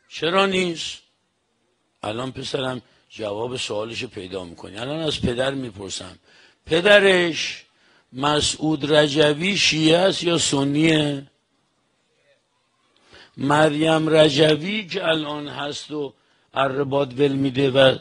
چرا 0.08 0.46
نیست؟ 0.46 0.98
الان 2.02 2.32
پسرم 2.32 2.82
جواب 3.10 3.56
سوالش 3.56 4.04
پیدا 4.04 4.44
می‌کنی. 4.44 4.76
الان 4.76 5.00
از 5.00 5.20
پدر 5.20 5.54
می‌پرسم. 5.54 6.18
پدرش 6.66 7.64
مسعود 8.12 8.92
رجوی 8.92 9.56
شیعه 9.56 9.98
است 9.98 10.24
یا 10.24 10.38
سنیه؟ 10.38 11.26
مریم 13.36 14.08
رجوی 14.08 14.86
که 14.86 15.04
الان 15.04 15.48
هست 15.48 15.90
و 15.90 16.14
عرباد 16.54 17.20
ول 17.20 17.32
میده 17.32 17.70
و 17.70 17.98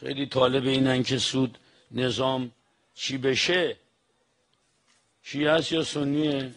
خیلی 0.00 0.26
طالب 0.26 0.66
اینن 0.66 1.02
که 1.02 1.18
سود 1.18 1.58
نظام 1.90 2.50
چی 2.94 3.18
بشه؟ 3.18 3.76
شیعه 5.22 5.50
است 5.50 5.72
یا 5.72 5.82
سنیه؟ 5.84 6.54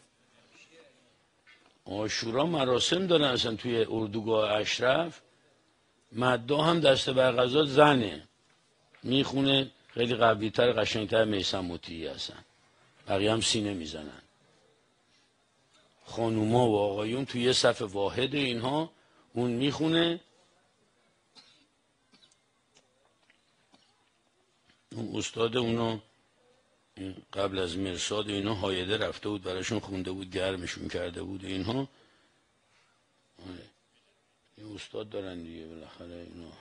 آشورا 1.86 2.46
مراسم 2.46 3.08
دارن 3.08 3.24
اصلا 3.24 3.56
توی 3.56 3.86
اردوگاه 3.90 4.52
اشرف. 4.52 5.22
مدا 6.12 6.58
هم 6.58 6.80
دست 6.80 7.10
بر 7.10 7.32
غذا 7.32 7.66
زنه. 7.66 8.28
می‌خونه 9.04 9.72
خیلی 9.88 10.16
قویتر 10.16 10.72
قشنگتر 10.72 11.26
میسم 11.26 11.66
مطیعی 11.66 12.08
هستن. 12.08 12.46
بقیه 13.08 13.32
هم 13.32 13.42
سینه 13.42 13.74
می‌زنن. 13.74 14.22
خانوما 16.06 16.70
و 16.70 16.78
آقایون 16.80 17.26
توی 17.26 17.42
یه 17.42 17.54
صف 17.54 17.82
واحد 17.82 18.36
اینها 18.36 18.92
اون 19.34 19.52
می‌خونه. 19.52 20.20
اون 24.92 25.16
استاد 25.16 25.58
اونو 25.58 26.00
قبل 27.34 27.60
از 27.60 27.78
مرساد 27.78 28.30
اینا 28.30 28.54
هایده 28.54 28.98
رفته 28.98 29.30
بود 29.30 29.44
براشون 29.44 29.80
خونده 29.80 30.12
بود 30.12 30.32
گرمشون 30.32 30.88
کرده 30.88 31.24
بود 31.24 31.46
اینها. 31.46 31.88
این 34.58 34.76
استاد 34.76 35.10
دارن 35.10 35.44
دیگه 35.44 35.68
بالاخره 35.68 36.28
اینو. 36.34 36.50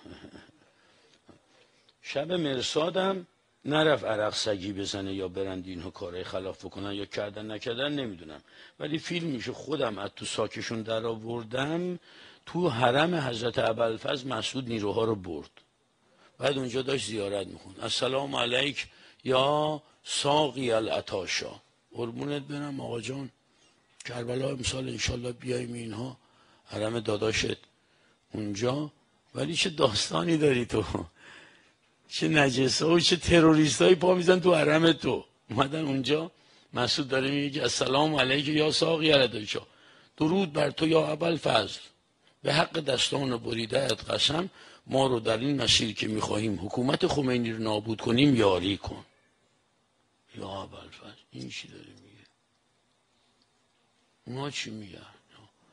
شب 2.02 2.32
مرسادم 2.32 3.26
نرف 3.64 4.04
عرق 4.04 4.34
سگی 4.34 4.72
بزنه 4.72 5.14
یا 5.14 5.28
برند 5.28 5.66
اینها 5.66 5.90
کارهای 5.90 6.24
خلاف 6.24 6.64
بکنن 6.64 6.92
یا 6.92 7.04
کردن 7.04 7.50
نکردن 7.50 7.92
نمی‌دونم. 7.92 8.40
ولی 8.80 8.98
فیلم 8.98 9.26
میشه 9.26 9.52
خودم 9.52 9.98
از 9.98 10.10
تو 10.16 10.24
ساکشون 10.24 10.82
در 10.82 11.06
آوردم 11.06 11.98
تو 12.46 12.68
حرم 12.68 13.14
حضرت 13.14 13.58
ابوالفضل 13.58 14.28
مسعود 14.28 14.68
نیروها 14.68 15.04
رو 15.04 15.14
برد. 15.14 15.50
بعد 16.38 16.58
اونجا 16.58 16.82
داشت 16.82 17.06
زیارت 17.06 17.46
میخون 17.46 17.74
السلام 17.82 18.36
علیک 18.36 18.86
یا 19.24 19.82
ساقی 20.04 20.72
الاتاشا 20.72 21.60
قربونت 21.92 22.42
برم 22.42 22.80
آقا 22.80 23.00
جان. 23.00 23.30
کربلا 24.04 24.48
امسال 24.48 24.88
انشالله 24.88 25.32
بیایم 25.32 25.72
اینها. 25.72 26.16
حرم 26.64 27.00
داداشت. 27.00 27.56
اونجا 28.32 28.92
ولی 29.34 29.54
چه 29.54 29.70
داستانی 29.70 30.36
داری 30.36 30.64
تو؟ 30.66 30.84
چه 32.08 32.28
نجسه 32.28 32.84
و 32.84 33.00
چه 33.00 33.16
تروریست 33.16 33.82
هایی 33.82 33.94
پا 33.94 34.14
میزن 34.14 34.40
تو 34.40 34.54
حرم 34.54 34.92
تو. 34.92 35.24
اومدن 35.50 35.84
اونجا 35.84 36.30
مسعود 36.72 37.08
داره 37.08 37.30
میگه 37.30 37.62
السلام 37.62 38.14
علیک 38.14 38.48
یا 38.48 38.70
ساقی 38.70 39.12
الاتاشا 39.12 39.66
درود 40.16 40.52
بر 40.52 40.70
تو 40.70 40.88
یا 40.88 41.12
اول 41.12 41.36
فضل 41.36 41.80
به 42.42 42.52
حق 42.54 42.80
دستان 42.80 43.36
بریده 43.36 43.86
قسم 43.86 44.50
ما 44.86 45.06
رو 45.06 45.20
در 45.20 45.38
این 45.38 45.62
مسیر 45.62 45.94
که 45.94 46.08
می‌خواهیم 46.08 46.54
حکومت 46.54 47.06
خمینی 47.06 47.52
رو 47.52 47.62
نابود 47.62 48.00
کنیم 48.00 48.36
یاری 48.36 48.76
کن. 48.76 49.04
یا 50.34 50.48
ابوالفضل 50.48 51.22
این 51.32 51.48
چی 51.48 51.68
داره 51.68 51.84
میگه؟ 52.04 52.26
اونا 54.24 54.50
چی 54.50 54.70
میگن؟ 54.70 55.06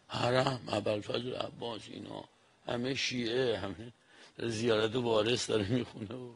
حرم 0.07 0.61
ابوالفضل 0.67 1.35
عباس 1.35 1.81
اینا. 1.87 2.23
همه 2.67 2.95
شیعه 2.95 3.57
همه 3.57 3.93
زیارت 4.37 4.95
وارث 4.95 5.49
داره 5.49 5.67
می‌خونه 5.67 6.15
و 6.15 6.29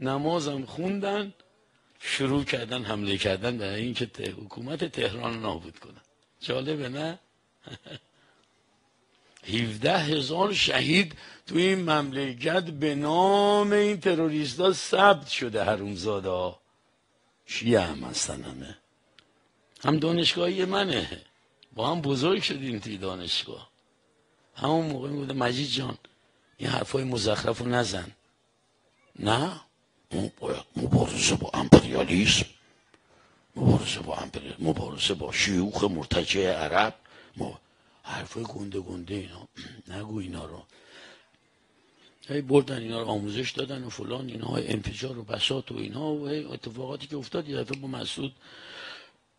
نمازم 0.00 0.64
خوندن 0.64 1.34
شروع 2.00 2.44
کردن 2.44 2.84
حمله 2.84 3.18
کردن 3.18 3.58
به 3.58 3.74
اینکه 3.74 4.04
حکومت 4.30 4.84
تهران 4.84 5.40
نابود 5.40 5.78
کنن. 5.78 6.00
جالبه 6.40 6.88
نه؟ 6.88 7.18
17 9.44 9.98
هزار 9.98 10.52
شهید 10.52 11.12
تو 11.46 11.56
این 11.56 11.90
مملکت 11.90 12.64
به 12.64 12.94
نام 12.94 13.72
این 13.72 14.00
تروریستا 14.00 14.72
ثبت 14.72 15.28
شده 15.28 15.64
حرومزاده 15.64 16.28
ها. 16.28 16.60
شیعه 17.46 17.80
هم 17.80 18.04
هستن 18.04 18.42
همه. 18.42 18.78
هم 19.84 19.98
دانشگاهی 19.98 20.64
منه. 20.64 21.22
با 21.72 21.90
هم 21.90 22.00
بزرگ 22.00 22.42
شدیم 22.42 22.78
توی 22.78 22.98
دانشگاه. 22.98 23.70
همون 24.58 24.86
موقع 24.86 25.08
میگوده 25.08 25.32
مجید 25.32 25.68
جان 25.68 25.98
این 26.56 26.70
حرفای 26.70 27.04
مزخرف 27.04 27.58
رو 27.58 27.66
نزن. 27.66 28.12
نه؟ 29.18 29.60
مبارزه 30.76 31.34
با 31.34 31.50
امپریالیسم. 31.54 32.46
مبارزه 33.56 34.00
با 34.00 34.14
بره 34.32 34.54
مبارزه 34.58 35.14
با 35.14 35.32
شیوخ 35.32 35.84
مرتجع 35.84 36.52
عرب. 36.52 36.94
ما 37.36 37.58
حرفای 38.02 38.44
گنده 38.44 38.80
گنده 38.80 39.14
اینا. 39.14 39.48
نگو 39.96 40.18
اینا 40.18 40.44
رو. 40.46 40.62
هی 42.28 42.40
بردن 42.40 42.78
اینا 42.78 43.02
رو 43.02 43.08
آموزش 43.08 43.50
دادن 43.50 43.84
و 43.84 43.90
فلان 43.90 44.28
اینا 44.28 44.56
انفجار 44.56 45.18
و 45.18 45.22
بسات 45.22 45.72
و 45.72 45.76
اینا. 45.76 46.14
و 46.14 46.28
اتفاقاتی 46.28 47.06
که 47.06 47.16
افتاد 47.16 47.48
یه 47.48 47.56
دفعه 47.56 47.78
با 47.78 47.88
مسعود 47.88 48.32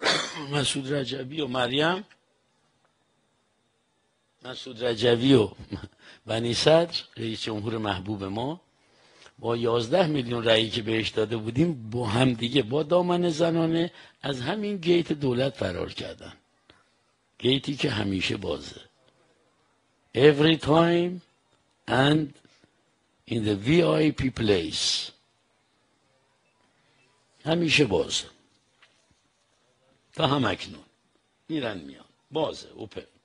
مسعود 0.56 0.94
رجبی 0.94 1.42
و 1.42 1.48
مریم 1.48 2.06
مسعود 4.46 4.84
رجوی 4.84 5.34
و 5.34 5.50
بنی 6.26 6.54
صدر 6.54 6.98
رئیس 7.18 7.42
جمهور 7.42 7.78
محبوب 7.78 8.24
ما. 8.24 8.62
با 9.40 9.58
یازده 9.58 10.08
میلیون 10.08 10.44
رأیی 10.44 10.70
که 10.70 10.82
بهش 10.82 11.10
داده 11.10 11.38
بودیم 11.38 11.90
با 11.90 12.08
هم 12.08 12.34
دیگه 12.34 12.64
با 12.64 12.84
دامن 12.84 13.30
زنانه 13.30 13.92
از 14.22 14.42
همین 14.42 14.78
گیت 14.78 15.12
دولت 15.14 15.56
فرار 15.56 15.94
کردن. 15.94 16.34
گیتی 17.40 17.76
که 17.76 17.90
همیشه 17.90 18.38
بازه. 18.38 18.82
Every 20.16 20.58
time 20.58 21.22
and 21.88 22.28
in 23.32 23.44
the 23.46 23.56
VIP 23.68 24.22
place. 24.40 25.12
همیشه 27.46 27.86
بازه. 27.86 28.26
تا 30.14 30.28
هم 30.28 30.46
اکنون. 30.46 30.84
میرن 31.50 31.78
میان. 31.78 32.06
بازه 32.32 32.68
اوپن. 32.76 33.19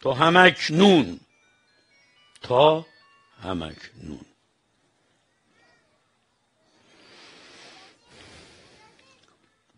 تا 0.00 0.14
همکنون 0.14 1.20
تا 2.42 2.86
همکنون 3.42 4.20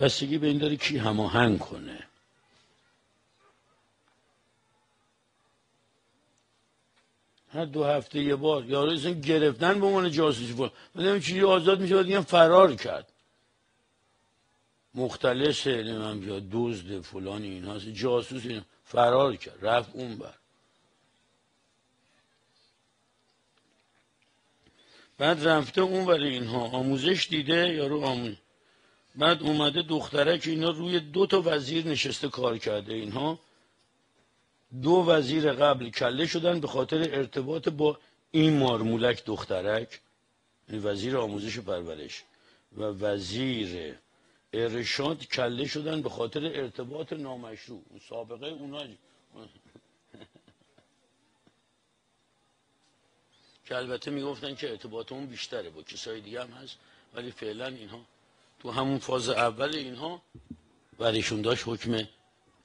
بستگی 0.00 0.38
به 0.38 0.46
این 0.46 0.58
داره 0.58 0.76
کی 0.76 0.98
هماهنگ 0.98 1.58
کنه. 1.58 2.06
هر 7.52 7.64
دو 7.64 7.84
هفته 7.84 8.22
یه 8.22 8.36
بار 8.36 8.64
یارو 8.64 8.92
اصلا 8.92 9.12
گرفتن 9.12 9.80
به 9.80 9.86
عنوان 9.86 10.10
جاسوسی 10.10 10.52
فلان 10.52 10.70
مثلا 10.94 11.18
چیزی 11.18 11.42
آزاد 11.42 11.80
میشه 11.80 11.96
بعد 11.96 12.20
فرار 12.20 12.74
کرد. 12.74 13.12
مختلسه 14.94 15.82
نمیم 15.82 16.28
یا 16.28 16.42
دزد 16.52 17.00
فلان 17.00 17.42
این 17.42 17.92
جاسوس 17.92 18.46
اینا. 18.46 18.62
فرار 18.92 19.36
کرد. 19.36 19.66
رفت 19.66 19.90
اون 19.92 20.16
بر. 20.16 20.34
بعد 25.18 25.48
رفته 25.48 25.80
اون 25.80 26.04
برای 26.06 26.28
اینها. 26.28 26.60
آموزش 26.60 27.26
دیده 27.30 27.74
یا 27.74 27.86
رو 27.86 28.04
آموز. 28.04 28.34
بعد 29.14 29.42
اومده 29.42 29.82
دختره 29.82 30.38
که 30.38 30.50
اینا 30.50 30.70
روی 30.70 31.00
دو 31.00 31.26
تا 31.26 31.42
وزیر 31.44 31.86
نشسته 31.86 32.28
کار 32.28 32.58
کرده. 32.58 32.94
اینها 32.94 33.38
دو 34.82 35.04
وزیر 35.08 35.52
قبل 35.52 35.90
کله 35.90 36.26
شدن 36.26 36.60
به 36.60 36.68
خاطر 36.68 36.98
ارتباط 36.98 37.68
با 37.68 37.98
این 38.30 38.58
مارمولک 38.58 39.24
دخترک. 39.24 40.00
وزیر 40.68 41.16
آموزش 41.16 41.58
و 41.58 41.62
پرورش. 41.62 42.22
و 42.76 42.82
وزیر 42.82 43.98
ارشاد 44.52 45.24
کله 45.26 45.66
شدن 45.66 46.02
به 46.02 46.08
خاطر 46.08 46.44
ارتباط 46.44 47.12
نامشروع. 47.12 47.82
سابقه 48.08 48.46
اونا 48.46 48.84
که 53.66 53.76
البته 53.76 54.10
می‌گفتن 54.10 54.54
که 54.54 54.70
ارتباط 54.70 55.12
اون 55.12 55.26
بیشتره 55.26 55.70
با 55.70 55.82
کسای 55.82 56.20
دیگه 56.20 56.42
هم 56.42 56.50
هست 56.50 56.76
ولی 57.14 57.30
فعلا 57.30 57.66
اینها 57.66 58.00
تو 58.60 58.70
همون 58.70 58.98
فاز 58.98 59.28
اول 59.28 59.74
اینها 59.76 60.22
برایشون 60.98 61.42
داشت 61.42 61.62
حکم 61.66 62.08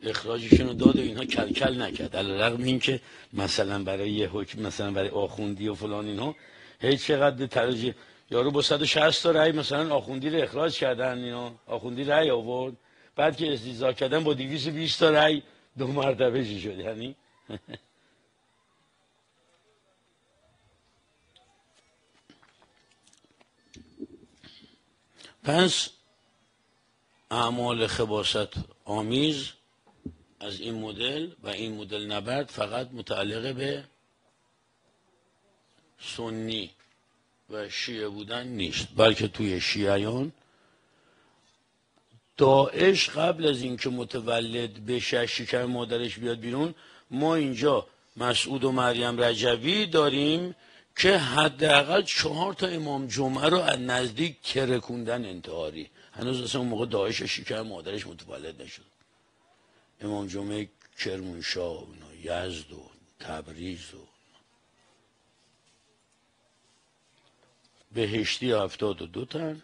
اخراجشون 0.01 0.67
رو 0.67 0.73
داد 0.73 0.95
و 0.95 1.01
اینها 1.01 1.25
کل 1.25 1.53
کل 1.53 1.81
نکرد 1.81 2.15
علیرغم 2.15 2.63
این 2.63 2.79
که 2.79 3.01
مثلا 3.33 3.83
برای 3.83 4.11
یه 4.11 4.29
حکم 4.29 4.61
مثلا 4.61 4.91
برای 4.91 5.09
آخوندی 5.09 5.67
و 5.67 5.73
فلان 5.75 6.05
اینها 6.07 6.35
هیچ 6.79 7.05
چقدر 7.05 7.45
ترجیح 7.47 7.93
یارو 8.31 8.51
با 8.51 8.61
160 8.61 9.23
تا 9.23 9.31
رأی 9.31 9.51
مثلا 9.51 9.95
آخوندی 9.95 10.29
رو 10.29 10.43
اخراج 10.43 10.79
کردن 10.79 11.23
اینا. 11.23 11.55
آخوندی 11.67 12.03
رأی 12.03 12.29
آورد. 12.29 12.73
بعد 13.15 13.37
که 13.37 13.53
استیزا 13.53 13.93
کردن 13.93 14.23
با 14.23 14.33
220 14.33 14.99
تا 14.99 15.09
رأی 15.09 15.43
دو 15.77 15.87
مرتبه 15.87 16.59
شد؟ 16.59 16.79
یعنی؟ 16.79 17.15
پس 25.43 25.89
اعمال 27.31 27.87
خباست 27.87 28.53
آمیز 28.85 29.51
از 30.39 30.59
این 30.59 30.75
مدل 30.75 31.31
و 31.43 31.47
این 31.47 31.75
مدل 31.75 32.11
نبرد 32.11 32.49
فقط 32.49 32.89
متعلق 32.93 33.55
به 33.55 33.83
سنی. 35.99 36.76
و 37.49 37.69
شیعه 37.69 38.07
بودن 38.07 38.47
نیست. 38.47 38.87
بلکه 38.95 39.27
توی 39.27 39.61
شیعیان 39.61 40.31
داعش 42.37 43.09
قبل 43.09 43.47
از 43.47 43.61
اینکه 43.61 43.89
متولد 43.89 44.85
بشه 44.85 45.25
شکر 45.25 45.65
مادرش 45.65 46.19
بیاد 46.19 46.39
بیرون 46.39 46.75
ما 47.11 47.35
اینجا 47.35 47.87
مسعود 48.17 48.63
و 48.63 48.71
مریم 48.71 49.21
رجوی 49.21 49.85
داریم 49.85 50.55
که 50.95 51.17
حداقل 51.17 52.01
چهار 52.01 52.53
تا 52.53 52.67
امام 52.67 53.07
جمعه 53.07 53.49
رو 53.49 53.57
از 53.57 53.79
نزدیک 53.79 54.41
کرکوندن 54.41 55.25
انتحاری. 55.25 55.89
هنوز 56.11 56.41
اصلا 56.41 56.61
اون 56.61 56.69
موقع 56.69 56.85
داعش 56.85 57.23
شکر 57.23 57.61
مادرش 57.61 58.07
متولد 58.07 58.61
نشد. 58.61 58.81
امام 60.01 60.27
جمعه 60.27 60.69
کرمانشاه 60.99 61.83
و 61.83 61.85
یزد 62.23 62.71
و 62.71 62.89
تبریز 63.19 63.93
و 63.93 64.06
بهشتی 67.97 68.51
هفتاد 68.51 69.01
و 69.01 69.05
دو 69.05 69.25
تن 69.25 69.61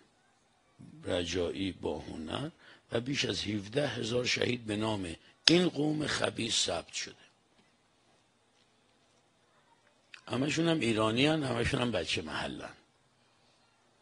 رجایی 1.06 1.72
با 1.72 2.00
هنر 2.00 2.50
و 2.92 3.00
بیش 3.00 3.26
از 3.26 3.44
17 3.44 3.88
هزار 3.88 4.26
شهید 4.26 4.66
به 4.66 4.76
نام 4.76 5.16
این 5.48 5.70
قوم 5.70 6.08
خبیث 6.08 6.66
ثبت 6.66 6.94
شده. 6.94 7.16
همشون 10.28 10.68
هم 10.68 10.80
ایرانی 10.80 11.26
هن 11.26 11.44
همشون 11.44 11.82
هم 11.82 11.92
بچه 11.92 12.22
محلن 12.22 12.74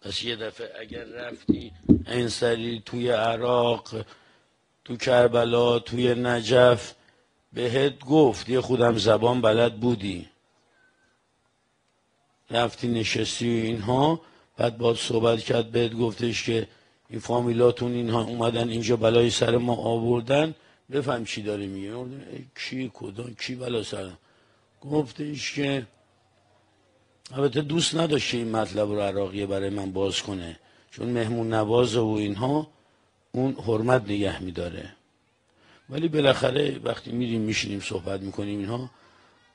پس 0.01 0.23
یه 0.23 0.35
دفعه 0.35 0.79
اگر 0.79 1.03
رفتی 1.03 1.71
این 2.07 2.29
سری 2.29 2.81
توی 2.85 3.09
عراق 3.09 4.05
تو 4.85 4.97
کربلا 4.97 5.79
توی 5.79 6.15
نجف 6.15 6.93
بهت 7.53 7.99
گفت 7.99 8.49
یه 8.49 8.61
خودم 8.61 8.97
زبان 8.97 9.41
بلد 9.41 9.79
بودی. 9.79 10.30
رفتی 12.51 12.87
نشستی 12.87 13.49
اینها 13.49 14.21
بعد 14.57 14.77
با 14.77 14.95
صحبت 14.95 15.39
کرد 15.39 15.71
بهت 15.71 15.93
گفتش 15.93 16.43
که 16.43 16.67
این 17.09 17.19
فامیلاتون 17.19 17.93
اینها 17.93 18.23
اومدن 18.23 18.69
اینجا 18.69 18.95
بلای 18.95 19.29
سر 19.29 19.57
ما 19.57 19.75
آوردن. 19.75 20.55
بفهم 20.91 21.25
چی 21.25 21.41
داره 21.41 21.67
میگه. 21.67 21.93
کی 22.55 22.91
کدام 22.93 23.35
کی 23.35 23.55
بلا 23.55 23.83
سر؟ 23.83 24.09
گفتش 24.81 25.53
که 25.53 25.87
البته 27.31 27.61
دوست 27.61 27.95
نداشته 27.95 28.37
این 28.37 28.51
مطلب 28.51 28.89
رو 28.89 28.99
عراقیه 29.01 29.45
برای 29.45 29.69
من 29.69 29.91
باز 29.91 30.21
کنه. 30.21 30.59
چون 30.91 31.09
مهمون 31.09 31.53
نواز 31.53 31.95
و 31.95 32.07
اینها 32.07 32.67
اون 33.31 33.53
حرمت 33.53 34.01
نگه 34.01 34.43
میداره. 34.43 34.93
ولی 35.89 36.07
بالاخره 36.07 36.79
وقتی 36.83 37.11
میریم 37.11 37.41
میشینیم 37.41 37.79
صحبت 37.79 38.21
می‌کنیم 38.21 38.59
اینها. 38.59 38.89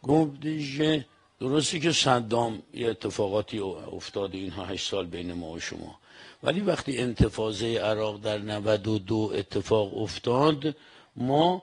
گفتش 0.02 0.78
که 0.78 1.06
درستی 1.40 1.80
که 1.80 1.92
صدام 1.92 2.62
یه 2.74 2.88
اتفاقاتی 2.90 3.58
افتاده 3.58 4.38
اینها 4.38 4.64
هشت 4.64 4.90
سال 4.90 5.06
بین 5.06 5.32
ما 5.32 5.50
و 5.50 5.60
شما. 5.60 5.98
ولی 6.42 6.60
وقتی 6.60 6.98
انتفاضه 6.98 7.78
عراق 7.78 8.20
در 8.20 8.38
92 8.38 9.32
اتفاق 9.34 9.98
افتاد 9.98 10.76
ما 11.16 11.62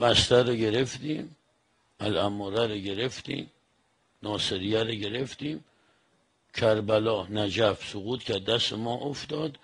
بستر 0.00 0.42
رو 0.42 0.54
گرفتیم 0.54 1.36
الاماره 2.00 2.66
رو 2.66 2.74
گرفتیم 2.74 3.50
ناصریه 4.22 4.82
رو 4.82 4.90
گرفتیم 4.90 5.64
کربلا 6.54 7.26
نجف 7.26 7.88
سقوط 7.92 8.22
که 8.22 8.38
دست 8.38 8.72
ما 8.72 8.94
افتاد. 8.94 9.58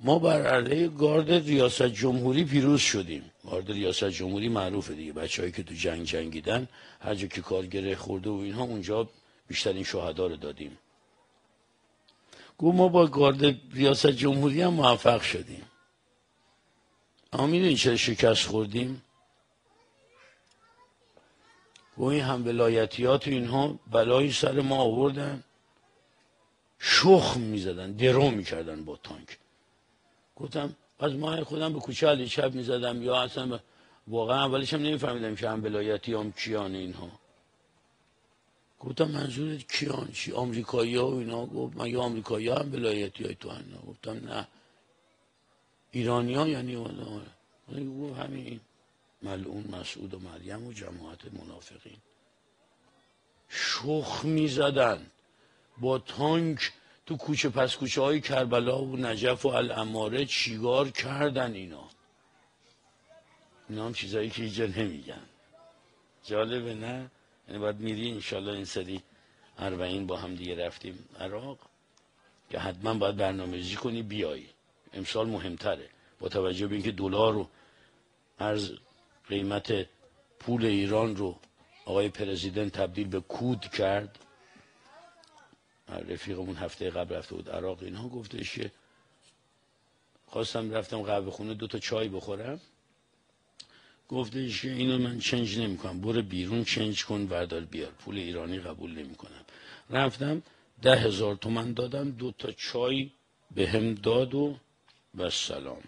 ما 0.00 0.18
بر 0.18 0.46
علیه 0.46 0.88
گارد 0.88 1.30
ریاست 1.32 1.82
جمهوری 1.82 2.44
پیروز 2.44 2.80
شدیم. 2.80 3.31
گارد 3.44 3.70
ریاست 3.70 4.04
جمهوری 4.04 4.48
معروفه 4.48 4.94
دیگه. 4.94 5.12
بچههایی 5.12 5.52
که 5.52 5.62
تو 5.62 5.74
جنگ 5.74 6.06
جنگیدن 6.06 6.68
هر 7.00 7.14
جا 7.14 7.26
که 7.26 7.40
کارگره 7.40 7.96
خورده 7.96 8.30
و 8.30 8.34
اینها 8.34 8.62
اونجا 8.62 9.08
بیشترین 9.48 9.84
شهدا 9.84 10.26
رو 10.26 10.36
دادیم. 10.36 10.78
گو 12.58 12.72
ما 12.72 12.88
با 12.88 13.06
گارد 13.06 13.44
ریاست 13.74 14.06
جمهوری 14.06 14.62
هم 14.62 14.74
موفق 14.74 15.22
شدیم. 15.22 15.62
اما 17.32 17.46
می‌دونی 17.46 17.76
چرا 17.76 17.96
شکست 17.96 18.46
خوردیم؟ 18.46 19.02
گو 21.96 22.04
این 22.04 22.22
هم 22.22 22.46
ولایتیات 22.46 23.28
اینها 23.28 23.78
بلایی 23.90 24.32
سر 24.32 24.60
ما 24.60 24.76
آوردن. 24.76 25.44
شخم 26.78 27.40
می‌زدن 27.40 27.92
درو 27.92 28.30
می‌کردن 28.30 28.84
با 28.84 28.96
تانک. 28.96 29.38
گفتم 30.36 30.76
از 31.02 31.14
ما 31.14 31.44
خودم 31.44 31.72
به 31.72 31.80
کوچه 31.80 32.08
علی 32.08 32.28
شب 32.28 32.54
می‌زدم 32.54 33.02
یا 33.02 33.22
اصلا 33.22 33.60
واقعا 34.08 34.44
اولش 34.44 34.74
هم 34.74 34.82
نمیفهمیدم 34.82 35.34
که 35.34 35.48
هم 35.48 35.64
ولایتی 35.64 36.14
هم 36.14 36.32
کیان 36.32 36.74
اینها. 36.74 37.10
گفتم 38.80 39.10
منظورت 39.10 39.72
کیان؟ 39.72 40.12
چی؟ 40.12 40.32
آمریکایی 40.32 40.96
ها 40.96 41.08
و 41.08 41.18
اینا؟ 41.18 41.46
گفت 41.46 41.86
یا 41.86 42.00
آمریکایی 42.00 42.48
ها 42.48 42.58
هم 42.58 42.72
ولایتی 42.72 43.24
های 43.24 43.34
تو 43.34 43.50
هنه. 43.50 43.78
گفتم 43.88 44.12
نه. 44.12 44.48
ایرانی 45.90 46.34
ها. 46.34 46.48
یعنی 46.48 46.76
گفت 46.76 48.18
همین. 48.18 48.60
ملعون 49.22 49.64
مسعود 49.80 50.14
و 50.14 50.18
مریم 50.18 50.66
و 50.66 50.72
جماعت 50.72 51.18
منافقین. 51.32 51.98
شخ 53.48 54.24
می‌زدن. 54.24 55.06
با 55.80 55.98
تانک 55.98 56.72
تو 57.12 57.18
کوچه 57.18 57.48
پس 57.48 57.76
کوچه 57.76 58.02
های 58.02 58.20
کربلا 58.20 58.84
و 58.84 58.96
نجف 58.96 59.46
و 59.46 59.48
الاماره 59.48 60.24
چیگار 60.24 60.90
کردن 60.90 61.54
اینا؟ 61.54 61.88
اینا 63.68 63.86
هم 63.86 63.92
چیزایی 63.94 64.30
که 64.30 64.42
اینجا 64.42 64.66
نمیگن. 64.66 65.22
جالبه 66.24 66.74
نه؟ 66.74 67.10
یعنی 67.48 67.60
باید 67.60 67.76
میری 67.80 68.10
انشالله 68.10 68.52
این 68.52 68.64
سری 68.64 69.02
اربعین 69.58 70.06
با 70.06 70.16
هم 70.16 70.34
دیگه 70.34 70.66
رفتیم 70.66 71.08
عراق 71.20 71.58
که 72.50 72.58
حتما 72.58 72.94
باید 72.94 73.16
برنامه‌ریزی 73.16 73.76
کنی 73.76 74.02
بیای. 74.02 74.44
امسال 74.92 75.26
مهمتره. 75.28 75.88
با 76.20 76.28
توجه 76.28 76.66
به 76.66 76.74
اینکه 76.74 76.92
دلار 76.92 77.32
رو 77.32 77.48
ارز 78.40 78.72
قیمت 79.28 79.86
پول 80.40 80.64
ایران 80.64 81.16
رو 81.16 81.38
آقای 81.84 82.08
پرزیدنت 82.08 82.72
تبدیل 82.72 83.08
به 83.08 83.20
کود 83.20 83.60
کرد 83.60 84.18
رفیقمون 85.98 86.56
هفته 86.56 86.90
قبل 86.90 87.14
رفته 87.14 87.34
بود 87.34 87.50
عراق 87.50 87.82
اینها 87.82 88.08
گفتش 88.08 88.54
که 88.54 88.70
خواستم 90.26 90.74
رفتم 90.74 91.02
قهوه 91.02 91.30
خونه 91.30 91.54
دو 91.54 91.66
تا 91.66 91.78
چای 91.78 92.08
بخورم. 92.08 92.60
گفتش 94.08 94.62
که 94.62 94.70
اینو 94.70 94.98
من 94.98 95.18
چنج 95.18 95.58
نمی‌کنم 95.58 96.00
برو 96.00 96.22
بیرون 96.22 96.64
چنج 96.64 97.04
کن 97.04 97.26
بردار 97.26 97.60
بیار. 97.60 97.90
پول 97.90 98.18
ایرانی 98.18 98.58
قبول 98.58 98.90
نمی‌کنم. 98.98 99.44
رفتم 99.90 100.42
ده 100.82 100.96
هزار 100.96 101.34
تومن 101.34 101.72
دادم 101.72 102.10
دو 102.10 102.32
تا 102.32 102.52
چای 102.52 103.10
به 103.54 103.68
هم 103.68 103.94
داد 103.94 104.34
و 104.34 104.56
و 105.18 105.30
سلام 105.30 105.82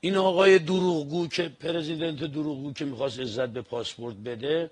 این 0.00 0.16
آقای 0.16 0.58
دروغگو 0.58 1.28
که 1.28 1.48
پرزیدنت 1.48 2.24
دروغگو 2.24 2.72
که 2.72 2.84
می‌خواست 2.84 3.20
عزت 3.20 3.48
به 3.48 3.62
پاسپورت 3.62 4.16
بده 4.16 4.70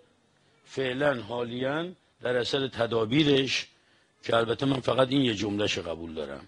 فعلا 0.64 1.22
حالیا 1.22 1.92
در 2.24 2.36
اثر 2.36 2.68
تدابیرش 2.68 3.66
که 4.22 4.36
البته 4.36 4.66
من 4.66 4.80
فقط 4.80 5.08
این 5.08 5.20
یه 5.22 5.34
جملهش 5.34 5.78
قبول 5.78 6.14
دارم. 6.14 6.46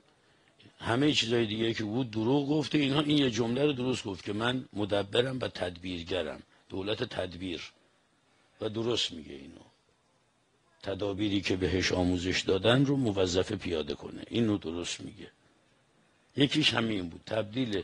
همه 0.79 1.13
چیزای 1.13 1.47
دیگه 1.47 1.75
که 1.75 1.85
بود 1.85 2.11
دروغ 2.11 2.49
گفته 2.49 2.79
اینها 2.79 3.01
این 3.01 3.19
یه 3.19 3.31
جمله 3.31 3.65
رو 3.65 3.73
درست 3.73 4.05
گفت 4.05 4.25
که 4.25 4.33
من 4.33 4.65
مدبرم 4.73 5.39
و 5.41 5.49
تدبیرگرم. 5.49 6.43
دولت 6.69 7.05
تدبیر. 7.05 7.73
و 8.61 8.69
درست 8.69 9.13
میگه 9.13 9.35
اینو. 9.35 9.61
تدابیری 10.83 11.41
که 11.41 11.57
بهش 11.57 11.93
آموزش 11.93 12.41
دادن 12.41 12.85
رو 12.85 12.97
موظف 12.97 13.53
پیاده 13.53 13.95
کنه. 13.95 14.23
اینو 14.31 14.59
درست 14.59 15.01
میگه. 15.01 15.31
یکیش 16.37 16.75
همین 16.75 17.09
بود. 17.09 17.21
تبدیل 17.27 17.83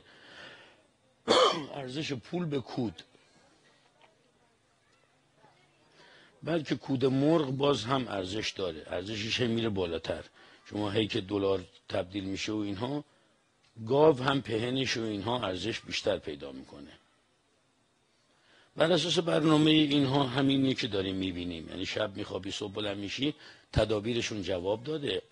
ارزش 1.74 2.12
پول 2.12 2.44
به 2.44 2.60
کود. 2.60 3.02
بلکه 6.42 6.74
کود 6.74 7.04
مرغ 7.04 7.50
باز 7.50 7.84
هم 7.84 8.08
ارزش 8.08 8.50
داره. 8.56 8.82
ارزشش 8.86 9.40
هم 9.40 9.50
میره 9.50 9.68
بالاتر. 9.68 10.24
شما 10.70 10.90
هی 10.90 11.06
که 11.06 11.20
دلار 11.20 11.64
تبدیل 11.88 12.24
میشه 12.24 12.52
و 12.52 12.56
اینها 12.56 13.04
گاو 13.86 14.22
هم 14.22 14.42
پهنش 14.42 14.96
و 14.96 15.02
اینها 15.02 15.46
ارزش 15.46 15.80
بیشتر 15.80 16.18
پیدا 16.18 16.52
می‌کنه. 16.52 16.90
بر 18.76 18.92
اساس 18.92 19.18
برنامه 19.18 19.70
اینها 19.70 20.22
همینی 20.22 20.74
که 20.74 20.86
داریم 20.88 21.16
می‌بینیم. 21.16 21.68
یعنی 21.68 21.86
شب 21.86 22.16
میخوابی 22.16 22.50
صبح 22.50 22.72
بلند 22.72 22.96
میشی 22.96 23.34
تدابیرشون 23.72 24.42
جواب 24.42 24.84
داده. 24.84 25.22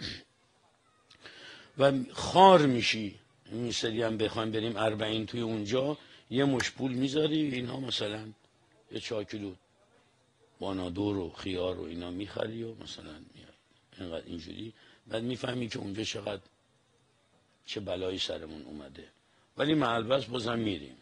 و 1.78 1.92
خار 2.12 2.66
میشی. 2.66 3.14
این 3.52 3.72
سری 3.72 4.02
هم 4.02 4.16
بخوایم 4.16 4.50
بریم 4.50 4.76
اربعین 4.76 5.26
توی 5.26 5.40
اونجا. 5.40 5.98
یه 6.30 6.44
مش 6.44 6.70
پول 6.70 6.92
می‌ذاری 6.92 7.54
اینها 7.54 7.80
مثلا 7.80 8.26
یه 8.92 9.00
چهار 9.00 9.24
کیلو 9.24 9.54
بانادور 10.60 11.16
و 11.16 11.30
خیار 11.30 11.80
و 11.80 11.84
اینا 11.84 12.10
می‌خری 12.10 12.62
و 12.62 12.74
مثلا 12.74 13.12
میای 13.34 13.46
اینقدر 13.98 14.26
اینجوری. 14.26 14.72
بعد 15.06 15.22
می‌فهمی 15.22 15.68
که 15.68 15.78
اونجا 15.78 16.04
چقدر 16.04 16.42
چه 17.66 17.80
بلایی 17.80 18.18
سرمون 18.18 18.62
اومده. 18.62 19.08
ولی 19.56 19.74
معلبس 19.74 20.24
بازم 20.24 20.58
میریم. 20.58 20.96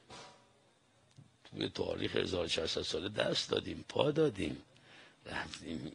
توی 1.51 1.69
تاریخ 1.69 2.17
1400 2.17 2.83
ساله 2.83 3.09
دست 3.09 3.51
دادیم 3.51 3.85
پا 3.89 4.11
دادیم 4.11 4.63
رفتیم 5.27 5.93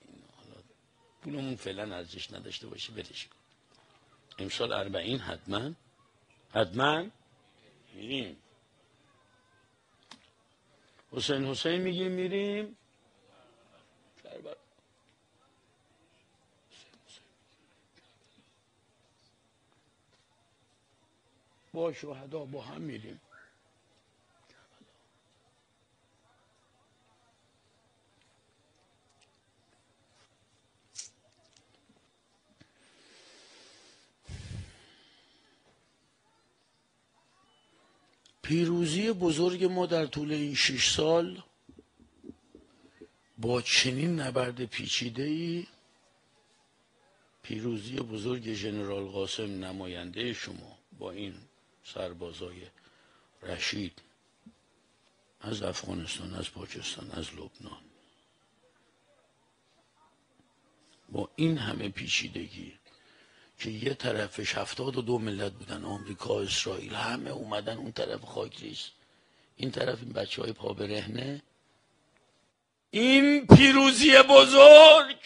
پولمون 1.22 1.56
فعلا 1.56 1.96
ارزش 1.96 2.32
نداشته 2.32 2.68
باشه 2.68 2.94
برش 2.94 3.28
کن. 3.28 3.36
امسال 4.40 4.74
اربعین 4.74 5.20
حتما. 5.20 5.72
حتما 6.52 7.06
میریم. 7.96 8.38
حسین 11.12 11.46
حسین 11.46 11.82
میگیم 11.82 12.12
میریم. 12.12 12.78
با 21.74 21.94
شهدا 21.94 22.46
با 22.46 22.62
هم 22.62 22.82
میریم. 22.82 23.20
پیروزی 38.42 39.12
بزرگ 39.12 39.64
ما 39.66 39.86
در 39.86 40.06
طول 40.06 40.32
این 40.32 40.56
شش 40.56 40.96
سال 40.96 41.44
با 43.38 43.62
چنین 43.62 44.20
نبرد 44.20 44.66
پیچیده 44.66 45.24
ای 45.24 45.68
پیروزی 47.44 47.96
بزرگ 47.96 48.54
ژنرال 48.54 49.04
قاسم 49.04 49.64
نماینده 49.64 50.34
شما 50.34 50.78
با 51.00 51.12
این 51.12 51.34
سربازای 51.84 52.62
رشید 53.42 54.02
از 55.42 55.64
افغانستان 55.64 56.34
از 56.34 56.52
پاکستان 56.52 57.12
از 57.12 57.34
لبنان. 57.34 57.84
با 61.10 61.30
این 61.36 61.58
همه 61.58 61.90
پیچیدگی 61.90 62.74
که 63.60 63.70
یه 63.70 63.94
طرفش 63.94 64.56
هفتاد 64.56 64.98
و 64.98 65.02
دو 65.02 65.20
ملت 65.20 65.52
بودن 65.52 65.84
آمریکا 65.86 66.42
اسرائیل 66.42 66.96
همه 66.96 67.30
اومدن 67.30 67.78
اون 67.78 67.92
طرف 67.92 68.22
خاکریز. 68.22 68.90
این 69.56 69.72
طرف 69.72 70.00
این 70.02 70.14
بچه 70.14 70.42
های 70.42 70.54
پا 70.54 70.74
برهنه 70.74 71.42
این 72.92 73.48
پیروزی 73.48 74.22
بزرگ 74.22 75.18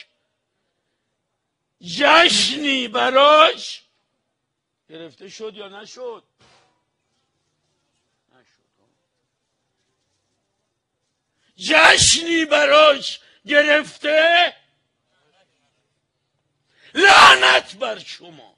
جشنی 1.81 2.87
براش 2.87 3.83
گرفته 4.89 5.29
شد 5.29 5.53
یا 5.55 5.81
نشد؟ 5.81 6.23
جشنی 11.57 12.45
براش 12.45 13.19
گرفته. 13.45 14.53
لعنت 16.93 17.75
بر 17.75 17.99
شما. 17.99 18.57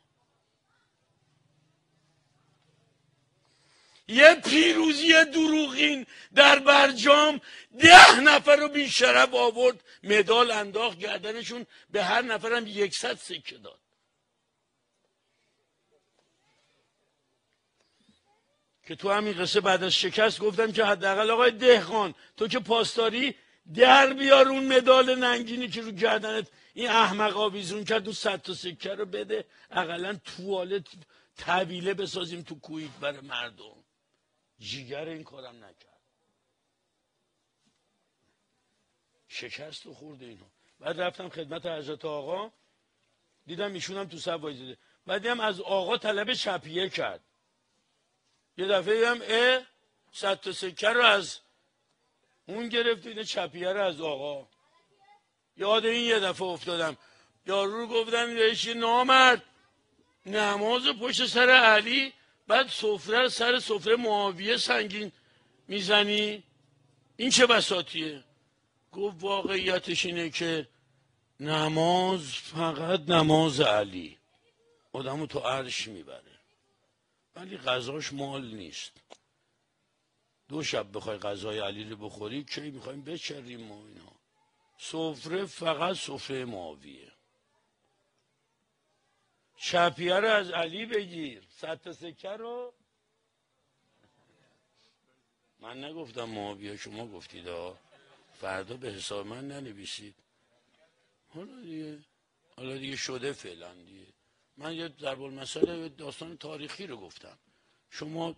یه 4.07 4.35
پیروزی 4.35 5.25
دروغین 5.25 6.05
در 6.35 6.59
برجام 6.59 7.41
ده 7.79 8.19
نفر 8.19 8.55
رو 8.55 8.69
بیشرف 8.69 9.33
آورد 9.33 9.83
مدال 10.03 10.51
انداخت 10.51 10.99
گردنشون 10.99 11.65
به 11.89 12.03
هر 12.03 12.21
نفرم 12.21 12.67
یکصد 12.67 13.17
سکه 13.17 13.57
داد. 13.57 13.79
که 18.89 18.95
تو 18.95 19.11
همین 19.11 19.33
قصه 19.33 19.61
بعد 19.61 19.83
از 19.83 19.91
شکست 19.91 20.39
گفتم 20.39 20.71
که 20.71 20.85
حداقل 20.85 21.31
آقای 21.31 21.51
دهقان 21.51 22.15
تو 22.37 22.47
که 22.47 22.59
پاسداری 22.59 23.35
در 23.75 24.13
بیار 24.13 24.47
اون 24.47 24.77
مدال 24.77 25.15
ننگینی 25.15 25.67
که 25.67 25.81
رو 25.81 25.91
گردنت 25.91 26.47
این 26.73 26.89
احمق 26.89 27.37
آویزون 27.37 27.85
کرد 27.85 28.03
اون 28.03 28.13
صد 28.13 28.41
تا 28.41 28.53
سکه 28.53 28.95
رو 28.95 29.05
بده. 29.05 29.45
اقلا 29.71 30.19
توالت 30.25 30.87
طویله 31.37 31.93
بسازیم 31.93 32.41
تو 32.41 32.59
کویت 32.59 32.91
برای 33.01 33.21
مردم. 33.21 33.83
جیگر 34.59 35.05
این 35.05 35.23
کارم 35.23 35.55
نکرد. 35.55 36.01
شکست 39.27 39.85
و 39.85 39.93
خورده 39.93 40.25
اینو. 40.25 40.45
بعد 40.79 41.01
رفتم 41.01 41.29
خدمت 41.29 41.65
حضرت 41.65 42.05
آقا. 42.05 42.51
دیدم 43.45 43.73
ایشونم 43.73 44.07
تو 44.07 44.17
سب 44.17 44.43
وایزده 44.43 44.77
بعدی 45.05 45.27
هم 45.27 45.39
از 45.39 45.61
آقا 45.61 45.97
طلب 45.97 46.33
چپیه 46.33 46.89
کرد. 46.89 47.28
یه 48.59 48.65
دفعه 48.65 49.07
هم 49.07 49.21
اه 49.27 50.35
تا 50.35 50.51
سکر 50.51 50.93
رو 50.93 51.03
از 51.03 51.37
اون 52.45 52.69
گرفت 52.69 53.07
اینه 53.07 53.23
چپیه 53.23 53.73
رو 53.73 53.83
از 53.83 54.01
آقا. 54.01 54.47
یاد 55.57 55.85
این 55.85 56.05
یه 56.05 56.19
دفعه 56.19 56.47
افتادم. 56.47 56.97
یارو 57.45 57.77
رو 57.77 57.87
گفتن 57.87 58.35
بهش 58.35 58.67
نامرد. 58.67 59.43
نماز 60.25 60.87
پشت 60.87 61.25
سر 61.25 61.49
علی 61.49 62.13
بعد 62.47 62.67
سفره 62.67 63.29
سر 63.29 63.59
سفره 63.59 63.95
معاویه 63.95 64.57
سنگین 64.57 65.11
می‌زنی. 65.67 66.43
این 67.17 67.29
چه 67.29 67.45
بساتیه؟ 67.45 68.23
گفت 68.91 69.15
واقعیتش 69.19 70.05
اینه 70.05 70.29
که 70.29 70.67
نماز 71.39 72.33
فقط 72.33 72.99
نماز 73.09 73.61
علی. 73.61 74.17
آدمو 74.93 75.27
تو 75.27 75.39
عرش 75.39 75.87
می‌بره. 75.87 76.28
ولی 77.39 77.57
غذاش 77.57 78.13
مال 78.13 78.55
نیست. 78.55 78.91
دو 80.47 80.63
شب 80.63 80.97
بخوای 80.97 81.17
غذای 81.17 81.59
علی 81.59 81.83
رو 81.83 81.95
بخوری 81.95 82.43
کی 82.43 82.71
می‌خوایم 82.71 83.03
بچریم 83.03 83.61
ما 83.61 83.87
اینا. 83.87 84.11
سفره 84.77 85.45
فقط 85.45 85.95
سفره 85.95 86.45
معاویه 86.45 87.11
چپیه 89.57 90.15
رو 90.15 90.27
از 90.27 90.51
علی 90.51 90.85
بگیر. 90.85 91.47
ست 91.49 91.91
سکه 91.91 92.29
رو. 92.29 92.73
من 95.59 95.83
نگفتم 95.83 96.23
معاویه 96.23 96.77
شما 96.77 97.07
گفتید 97.07 97.47
فردا 98.33 98.77
به 98.77 98.91
حساب 98.91 99.27
من 99.27 99.47
ننویسید. 99.47 100.15
حالا 101.27 101.61
دیگه 101.61 101.99
حالا 102.55 102.77
دیگه 102.77 102.95
شده 102.95 103.33
فعلا 103.33 103.73
دیگه. 103.73 104.08
من 104.59 104.73
یه 104.73 104.89
ضرب 104.99 105.21
المثل 105.21 105.87
داستان 105.89 106.37
تاریخی 106.37 106.87
رو 106.87 106.97
گفتم. 106.97 107.37
شما 107.89 108.35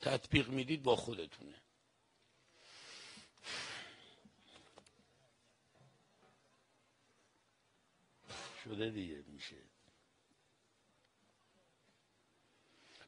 تطبیق 0.00 0.48
می‌دید 0.48 0.82
با 0.82 0.96
خودتونه. 0.96 1.54
شده 8.64 8.90
دیگه 8.90 9.22
میشه. 9.26 9.56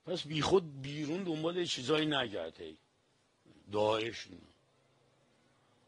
پس 0.06 0.26
بی 0.26 0.42
خود 0.42 0.82
بیرون 0.82 1.24
دنبال 1.24 1.64
چیزایی 1.64 2.06
نگرده 2.06 2.76
داعش 3.72 4.26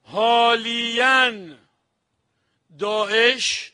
حالیا 0.03 1.57
داعش 2.79 3.74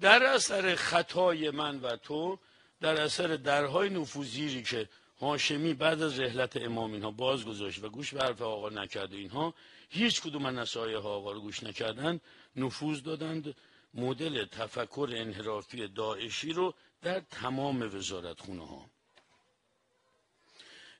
در 0.00 0.24
اثر 0.24 0.74
خطای 0.74 1.50
من 1.50 1.80
و 1.80 1.96
تو 1.96 2.38
در 2.80 3.00
اثر 3.00 3.26
درهای 3.26 3.90
نفوذیری 3.90 4.62
که 4.62 4.88
هاشمی 5.20 5.74
بعد 5.74 6.02
از 6.02 6.20
رحلت 6.20 6.56
امام 6.56 6.92
اینها 6.92 7.10
باز 7.10 7.44
گذاشت 7.44 7.84
و 7.84 7.88
گوش 7.88 8.14
به 8.14 8.20
حرف 8.20 8.42
آقا 8.42 8.68
نکرد 8.68 9.12
اینا 9.12 9.54
هیچ 9.88 10.22
کدوم 10.22 10.46
از 10.46 10.54
نصایح 10.54 11.06
آقا 11.06 11.32
رو 11.32 11.40
گوش 11.40 11.62
نکردن 11.62 12.20
نفوذ 12.56 13.02
دادند. 13.02 13.54
مدل 13.94 14.44
تفکر 14.44 15.08
انحرافی 15.16 15.88
داعشی 15.88 16.52
رو 16.52 16.74
در 17.02 17.20
تمام 17.20 17.96
وزارت 17.96 18.40
خونه 18.40 18.66
ها. 18.66 18.90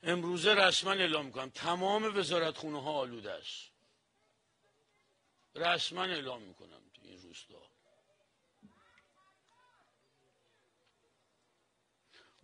امروزه 0.02 0.54
رسما 0.54 0.92
اعلام 0.92 1.26
می‌کنم 1.26 1.50
تمام 1.50 2.18
وزارت 2.18 2.56
خونه 2.56 2.82
ها 2.82 2.92
آلوده 2.92 3.32
است. 3.32 3.70
رسما 5.54 6.02
اعلام 6.02 6.42
می‌کنم 6.42 6.80
تو 6.94 7.02
این 7.02 7.22
روستا 7.22 7.62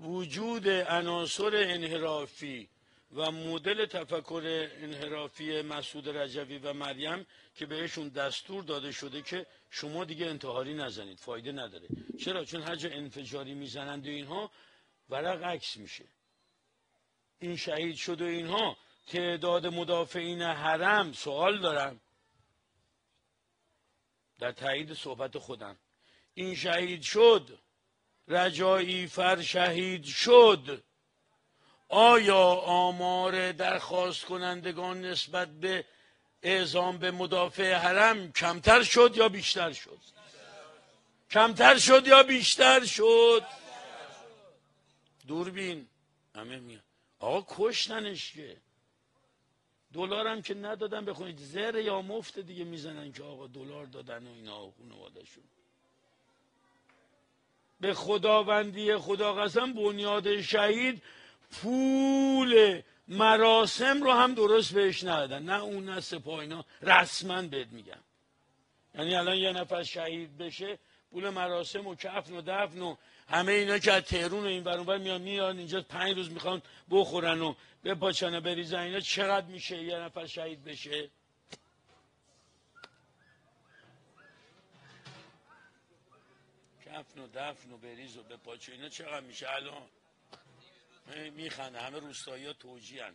وجود 0.03 0.69
عناصر 0.69 1.57
انحرافی 1.57 2.69
و 3.13 3.31
مدل 3.31 3.87
تفکر 3.87 4.69
انحرافی 4.77 5.63
مسعود 5.63 6.09
رجوی 6.09 6.59
و 6.59 6.73
مریم 6.73 7.27
که 7.55 7.67
بهشون 7.67 8.09
دستور 8.09 8.65
داده 8.65 8.93
شده 8.93 9.23
که 9.23 9.47
شما 9.71 10.05
دیگه 10.05 10.27
انتحاری 10.27 10.75
نزنید 10.75 11.19
فایده 11.19 11.53
نداره. 11.53 11.89
چرا؟ 12.21 12.45
چون 12.45 12.63
هر 12.63 12.75
جا 12.75 12.91
انفجاری 12.91 13.55
می‌زنند 13.55 14.07
و 14.07 14.11
اینها 14.11 14.51
ورق 15.09 15.43
عکس 15.43 15.77
میشه. 15.77 16.05
این 17.39 17.57
شهید 17.57 17.97
شد 17.97 18.23
و 18.23 18.25
اینها. 18.25 18.77
تعداد 19.07 19.67
مدافعین 19.67 20.43
حرم 20.43 21.13
سوال 21.13 21.61
دارم. 21.61 22.01
در 24.39 24.53
تایید 24.53 24.95
صحبت 24.95 25.39
خودم. 25.39 25.79
این 26.35 26.55
شهید 26.55 27.03
شد. 27.03 27.59
رجایی 28.29 29.07
فر 29.07 29.43
شهید 29.43 30.05
شد. 30.05 30.83
آیا 31.89 32.45
آمار 32.55 33.53
درخواست 33.53 34.25
کنندگان 34.25 35.05
نسبت 35.05 35.49
به 35.49 35.85
اعزام 36.43 36.99
به 36.99 37.11
مدافع 37.11 37.75
حرم 37.75 38.33
کمتر 38.33 38.83
شد 38.83 39.13
یا 39.17 39.29
بیشتر 39.29 39.73
شد؟ 39.73 39.99
کمتر 41.31 41.79
شد 41.79 42.07
یا 42.07 42.23
بیشتر 42.23 42.85
شد؟ 42.85 43.43
دوربین 45.27 45.89
همه 46.35 46.59
میاد 46.59 46.83
آقا 47.19 47.47
کشتنش 47.57 48.33
که. 48.33 48.57
دلارم 49.93 50.43
که 50.43 50.55
ندادن 50.55 51.05
بخونید. 51.05 51.39
زر 51.39 51.75
یا 51.79 52.03
مفت 52.03 52.39
دیگه 52.39 52.65
می‌زنن 52.65 53.13
که 53.13 53.23
آقا 53.23 53.47
دلار 53.47 53.87
دادن 53.87 54.27
و 54.27 54.31
اینا 54.31 54.71
خانوادهشون. 54.71 55.45
به 57.83 57.95
خداوندی 57.95 58.97
خدا 58.97 59.35
قسم 59.35 59.73
بنیاد 59.73 60.41
شهید 60.41 61.03
پول 61.51 62.83
مراسم 63.09 64.03
رو 64.03 64.13
هم 64.13 64.35
درست 64.35 64.75
بهش 64.75 65.05
ندادن. 65.05 65.43
نه 65.43 65.63
اون 65.63 65.85
نه 65.85 66.01
سپاه 66.01 66.39
اینا. 66.39 66.65
رسما 66.83 67.43
بهت 67.43 67.69
میگم. 67.73 68.03
یعنی 68.95 69.15
الان 69.15 69.37
یه 69.37 69.53
نفر 69.53 69.83
شهید 69.83 70.39
بشه 70.39 70.79
پول 71.11 71.29
مراسم 71.29 71.87
و 71.87 71.95
کفن 71.95 72.35
و 72.35 72.43
دفن 72.47 72.81
و 72.81 72.97
همه 73.29 73.53
اینا 73.53 73.79
که 73.79 73.93
از 73.93 74.03
تهرون 74.03 74.45
و 74.45 74.47
این 74.47 74.65
برون 74.65 75.01
میان 75.01 75.23
میان 75.23 75.59
اینجا 75.59 75.83
پنج 75.83 76.17
روز 76.17 76.31
می‌خوان 76.31 76.63
بخورن 76.91 77.41
و 77.41 77.55
به 77.83 77.95
پاچانه 77.95 78.41
بریزن 78.41 78.79
اینا. 78.79 79.01
چقدر 79.01 79.47
میشه 79.47 79.83
یه 79.83 79.97
نفر 79.97 80.27
شهید 80.27 80.65
بشه؟ 80.65 81.11
کفن 86.93 87.21
و 87.21 87.29
دفن 87.35 87.73
و 87.73 87.77
بریز 87.77 88.17
و 88.17 88.23
به 88.23 88.37
پاچه 88.37 88.73
اینا 88.73 88.89
چقدر 88.89 89.21
میشه؟ 89.21 89.51
الان 89.51 89.89
میخنده 91.31 91.81
همه 91.81 91.99
روستایی 91.99 92.47
ها 92.47 92.53
توجی 92.53 92.99
همه. 92.99 93.15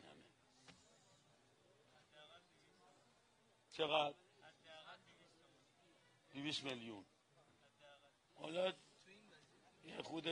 چقدر؟ 3.71 4.13
دیویس 6.31 6.63
میلیون. 6.63 7.05
حالا 8.35 8.73
یه 9.83 10.01
خود 10.03 10.27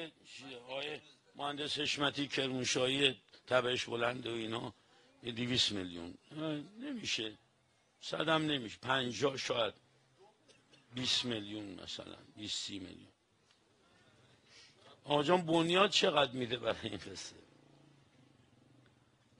آیه 0.69 1.01
مهندس 1.35 1.79
حشمتی 1.79 2.27
کرموشایی 2.27 3.21
تبش 3.47 3.85
بلند 3.85 4.27
و 4.27 4.33
اینا 4.33 4.73
یه 5.23 5.31
دیویس 5.31 5.71
میلیون. 5.71 6.17
نمیشه. 6.79 7.37
صدم 8.01 8.45
نمیشه. 8.45 8.79
پنجاه 8.79 9.37
شاید 9.37 9.73
بیس 10.95 11.25
میلیون 11.25 11.65
مثلا 11.83 12.17
بیس 12.35 12.53
سی 12.53 12.79
میلیون. 12.79 13.14
آجان 15.05 15.45
بنیاد 15.45 15.89
چقدر 15.89 16.31
میده 16.31 16.57
برای 16.57 16.89
این 16.89 16.97
قصه؟ 16.97 17.35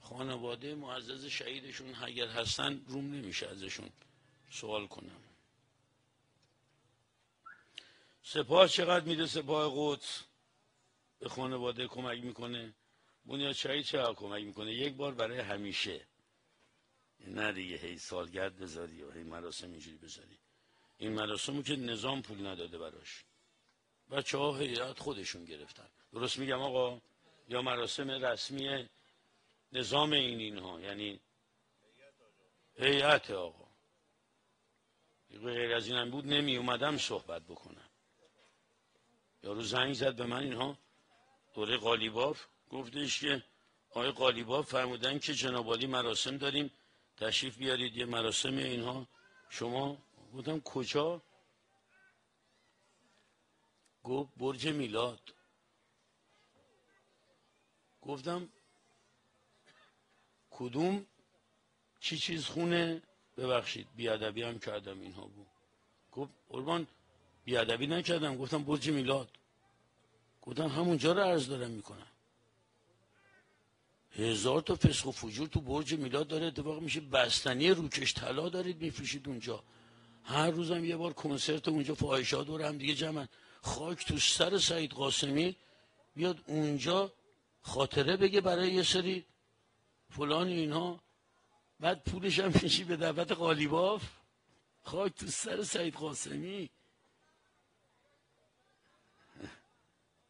خانواده 0.02 0.74
معزز 0.74 1.26
شهیدشون 1.26 1.94
اگر 2.02 2.28
هستن 2.28 2.84
روم 2.86 3.14
نمیشه 3.14 3.48
ازشون 3.48 3.90
سوال 4.50 4.86
کنم. 4.86 5.20
سپاه 8.22 8.68
چقدر 8.68 9.04
میده 9.04 9.26
سپاه 9.26 9.72
قدس؟ 9.76 10.22
به 11.18 11.28
خانواده 11.28 11.86
کمک 11.86 12.24
می‌کنه. 12.24 12.74
بنیاد 13.26 13.52
شهید 13.52 13.84
چقدر 13.84 14.14
کمک 14.14 14.44
می‌کنه؟ 14.44 14.74
یک 14.74 14.94
بار 14.94 15.14
برای 15.14 15.38
همیشه. 15.38 16.06
نه 17.20 17.52
دیگه 17.52 17.76
هی 17.76 17.98
سالگرد 17.98 18.58
بذاری 18.58 19.02
و 19.02 19.10
هی 19.10 19.22
مراسم 19.22 19.70
اینجوری 19.70 19.96
بذاری. 19.96 20.38
این 20.98 21.12
مراسمو 21.12 21.62
که 21.62 21.76
نظام 21.76 22.22
پول 22.22 22.46
نداده 22.46 22.78
براش. 22.78 23.24
بچه 24.10 24.38
ها 24.38 24.56
هیئت 24.56 24.98
خودشون 24.98 25.44
گرفتن. 25.44 25.88
درست 26.12 26.38
میگم 26.38 26.62
آقا؟ 26.62 27.00
یا 27.48 27.62
مراسم 27.62 28.10
رسمی 28.10 28.88
نظام 29.72 30.12
این 30.12 30.38
اینها. 30.38 30.80
یعنی 30.80 31.20
هیئت 32.78 33.30
آقا. 33.30 33.66
غیر 35.30 35.74
از 35.74 35.86
اینم 35.86 36.10
بود 36.10 36.26
نمی 36.26 36.56
اومدم 36.56 36.98
صحبت 36.98 37.42
بکنم. 37.42 37.90
یارو 39.42 39.62
زنگ 39.62 39.94
زد 39.94 40.16
به 40.16 40.26
من 40.26 40.42
اینها. 40.42 40.78
دوره 41.54 41.76
قالیباف 41.76 42.46
گفتش 42.70 43.20
که 43.20 43.42
آقای 43.90 44.10
قالیباف 44.10 44.70
فرمودن 44.70 45.18
که 45.18 45.34
جنابالی 45.34 45.86
مراسم 45.86 46.36
داریم 46.36 46.70
تشریف 47.16 47.56
بیارید 47.56 47.96
یه 47.96 48.04
مراسم 48.04 48.56
اینها. 48.56 49.06
شما؟ 49.48 49.98
بودم 50.32 50.60
کجا؟ 50.60 51.22
گفت 54.06 54.30
برج 54.36 54.66
میلاد. 54.68 55.20
گفتم 58.02 58.48
کدوم؟ 60.50 61.06
چی 62.00 62.18
چیز 62.18 62.44
خونه؟ 62.44 63.02
ببخشید 63.36 63.86
بیادبی 63.96 64.42
هم 64.42 64.58
کردم 64.58 65.00
اینها 65.00 65.26
بود 65.26 65.46
گفت 66.12 66.30
قربان 66.48 66.86
بیادبی 67.44 67.86
نکردم. 67.86 68.36
گفتم 68.36 68.64
برج 68.64 68.90
میلاد. 68.90 69.28
گفتم 70.42 70.68
همونجا 70.68 71.12
رو 71.12 71.20
عرض 71.20 71.48
دارم 71.48 71.70
می‌کنم. 71.70 72.06
هزار 74.10 74.60
تا 74.60 74.74
فسق 74.74 75.06
و 75.06 75.10
فجور 75.10 75.48
تو 75.48 75.60
برج 75.60 75.94
میلاد 75.94 76.28
داره. 76.28 76.46
اتفاق 76.46 76.82
میشه 76.82 77.00
بستنی 77.00 77.70
روکش 77.70 78.14
طلا 78.14 78.48
دارید 78.48 78.82
میفروشید 78.82 79.28
اونجا. 79.28 79.64
هر 80.24 80.50
روزم 80.50 80.84
یه 80.84 80.96
بار 80.96 81.12
کنسرت 81.12 81.68
اونجا 81.68 81.94
فاحشا 81.94 82.44
دور 82.44 82.62
هم 82.62 82.78
دیگه 82.78 82.94
جمعن. 82.94 83.28
خاک 83.66 84.06
تو 84.06 84.18
سر 84.18 84.58
سعید 84.58 84.90
قاسمی 84.90 85.56
بیاد 86.14 86.38
اونجا 86.46 87.12
خاطره 87.62 88.16
بگه 88.16 88.40
برای 88.40 88.72
یه 88.72 88.82
سری 88.82 89.24
فلان 90.10 90.46
اینها. 90.48 91.00
بعد 91.80 92.04
پولش 92.04 92.38
هم 92.38 92.52
میشی 92.62 92.84
به 92.84 92.96
دعوت 92.96 93.32
قالیباف. 93.32 94.02
خاک 94.82 95.14
تو 95.14 95.26
سر 95.26 95.62
سعید 95.62 95.94
قاسمی. 95.94 96.70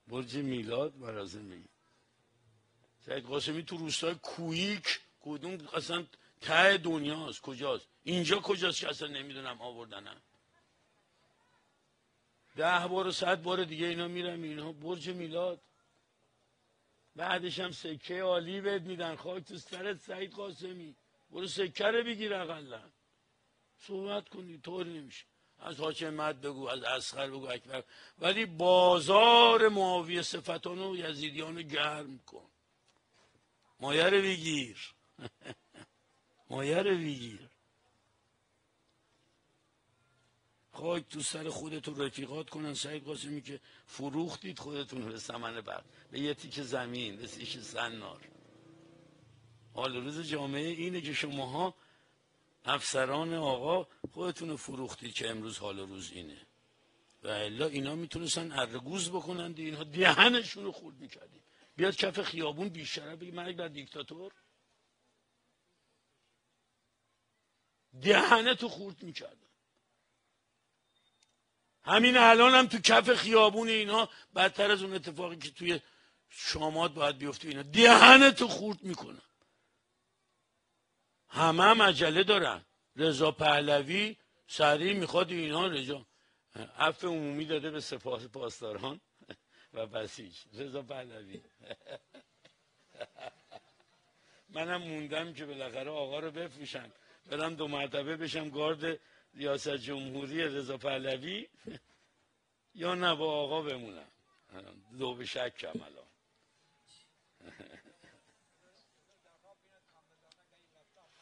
برج 0.09 0.37
میلاد 0.37 0.97
مرازم 0.97 1.41
میگی 1.41 1.69
سعید 3.07 3.25
قاسمی 3.25 3.63
تو 3.63 3.77
روستای 3.77 4.15
کویک 4.15 5.01
کدوم 5.21 5.69
اصلا 5.75 6.05
ته 6.41 6.77
دنیاست 6.79 7.41
کجاست؟ 7.41 7.87
اینجا 8.05 8.39
کجاست 8.39 8.81
که 8.81 8.89
اصلا 8.89 9.09
نمی‌دونم 9.09 9.61
آوردنم؟ 9.61 10.17
ده 12.57 12.87
بار 12.87 13.07
و 13.07 13.13
صد 13.13 13.43
بار 13.43 13.65
دیگه 13.65 13.87
اینا 13.87 14.09
میرم 14.09 14.43
اینا 14.43 14.73
برج 14.73 15.09
میلاد. 15.09 15.61
بعدش 17.17 17.61
هم 17.61 17.71
سکه 17.71 18.23
عالی 18.23 18.61
بهت 18.61 18.83
میدن. 18.83 19.17
خاک 19.17 19.45
تو 19.45 19.59
سرت 19.59 20.01
سعید 20.01 20.33
قاسمی. 20.33 20.97
برو 21.31 21.47
سکه 21.47 21.85
رو 21.85 22.05
بگیر 22.05 22.35
اقلا. 22.35 22.83
صحبت 23.79 24.29
کنی 24.29 24.59
طوری 24.59 24.99
نمیشه. 24.99 25.25
از 25.59 25.81
حاکمت 25.81 26.37
بگو 26.37 26.69
از 26.69 26.83
اسخر 26.83 27.31
بگو 27.31 27.47
اکبر. 27.47 27.83
ولی 28.19 28.47
بازار 28.47 29.69
معاویه 29.69 30.23
صفتان 30.23 30.79
و 30.79 30.97
یزیدیان 30.97 31.63
گرم 31.63 32.19
کن. 32.19 32.51
مایه 33.81 34.05
رو 34.05 34.23
بگیر. 34.23 34.95
مایه 36.51 36.79
رو 36.83 36.91
بگیر. 36.91 37.46
خاک 40.77 41.09
تو 41.09 41.21
سر 41.21 41.49
خودتون 41.49 41.97
رفیقات 41.97 42.51
کنن 42.51 42.75
سعید 42.75 43.05
قاسمی 43.05 43.43
که 43.43 43.61
فروختید 43.87 44.59
خودتون 44.59 45.09
به 45.09 45.19
سمن 45.19 45.61
برد 45.61 45.85
به 46.11 46.21
یه 46.21 46.35
تیک 46.35 46.61
زمین 46.61 47.17
به 47.17 47.27
سیش 47.27 47.59
سنار 47.59 48.21
حال 49.75 49.97
روز 49.97 50.21
جامعه 50.21 50.69
اینه 50.69 51.01
که 51.01 51.13
شماها 51.13 51.75
افسران 52.65 53.35
آقا 53.35 53.87
خودتون 54.13 54.57
فروختید 54.57 55.15
که 55.15 55.31
امروز 55.31 55.59
حال 55.59 55.79
روز 55.79 56.13
اینه. 56.13 56.47
و 57.23 57.29
الا 57.29 57.67
اینا 57.67 57.95
می‌تونستن 57.95 58.53
ارگوز 58.53 59.11
بکنن 59.11 59.55
اینها 59.57 59.85
دهنشون 59.85 60.65
رو 60.65 60.73
خورد 60.73 61.01
می‌کردیم 61.01 61.43
بیاد 61.77 61.97
کف 61.97 62.23
خیابون 62.23 62.69
بیشتره 62.69 63.17
بگی 63.17 63.31
مرگ 63.31 63.57
بر 63.57 63.69
دیکتاتور. 63.69 64.33
دهنه 68.03 68.55
تو 68.55 68.69
خورد 68.69 69.03
می‌کردن. 69.03 69.46
همین 71.87 72.17
الان 72.17 72.55
هم 72.55 72.67
تو 72.67 72.79
کف 72.79 73.15
خیابون 73.15 73.69
اینها 73.69 74.09
بدتر 74.35 74.71
از 74.71 74.83
اون 74.83 74.95
اتفاقی 74.95 75.37
که 75.37 75.51
توی 75.51 75.81
شامات 76.31 76.95
باید 76.95 77.19
بیفته 77.19 77.49
اینا. 77.49 77.63
دهنه 77.63 78.31
تو 78.31 78.49
خورد 78.49 78.83
می‌کنن 78.83 79.23
همه 81.29 81.63
هم 81.63 81.83
عجله 81.83 82.23
دارن. 82.23 82.65
رضا 82.97 83.31
پهلوی 83.31 84.17
سریع 84.47 84.93
می‌خواد 84.93 85.31
اینا 85.31 85.67
رجا 85.67 86.07
عفو 86.79 87.09
عمومی 87.09 87.45
داده 87.45 87.71
به 87.71 87.81
سپاس 87.81 88.25
پاسداران 88.25 89.01
و 89.75 89.87
بسیج. 89.87 90.39
رضا 90.55 90.83
پهلوی. 90.83 91.41
منم 94.49 94.83
موندم 94.83 95.33
که 95.33 95.47
بالاخره 95.47 95.91
آقا 95.91 96.19
رو 96.19 96.31
بفروشن. 96.31 96.93
برم 97.27 97.55
دو 97.55 97.69
مرتبه 97.69 98.17
بشم 98.17 98.51
گارد 98.51 99.01
ریاست 99.37 99.77
جمهوری 99.77 100.43
رضا 100.43 100.77
پهلوی؟ 100.77 101.49
یا 102.75 102.95
نه 102.95 103.15
با 103.15 103.33
آقا 103.33 103.63
بمونم. 103.63 104.09
دو 104.99 105.15
به 105.15 105.27
شکم 105.27 105.83
الان. 105.83 106.07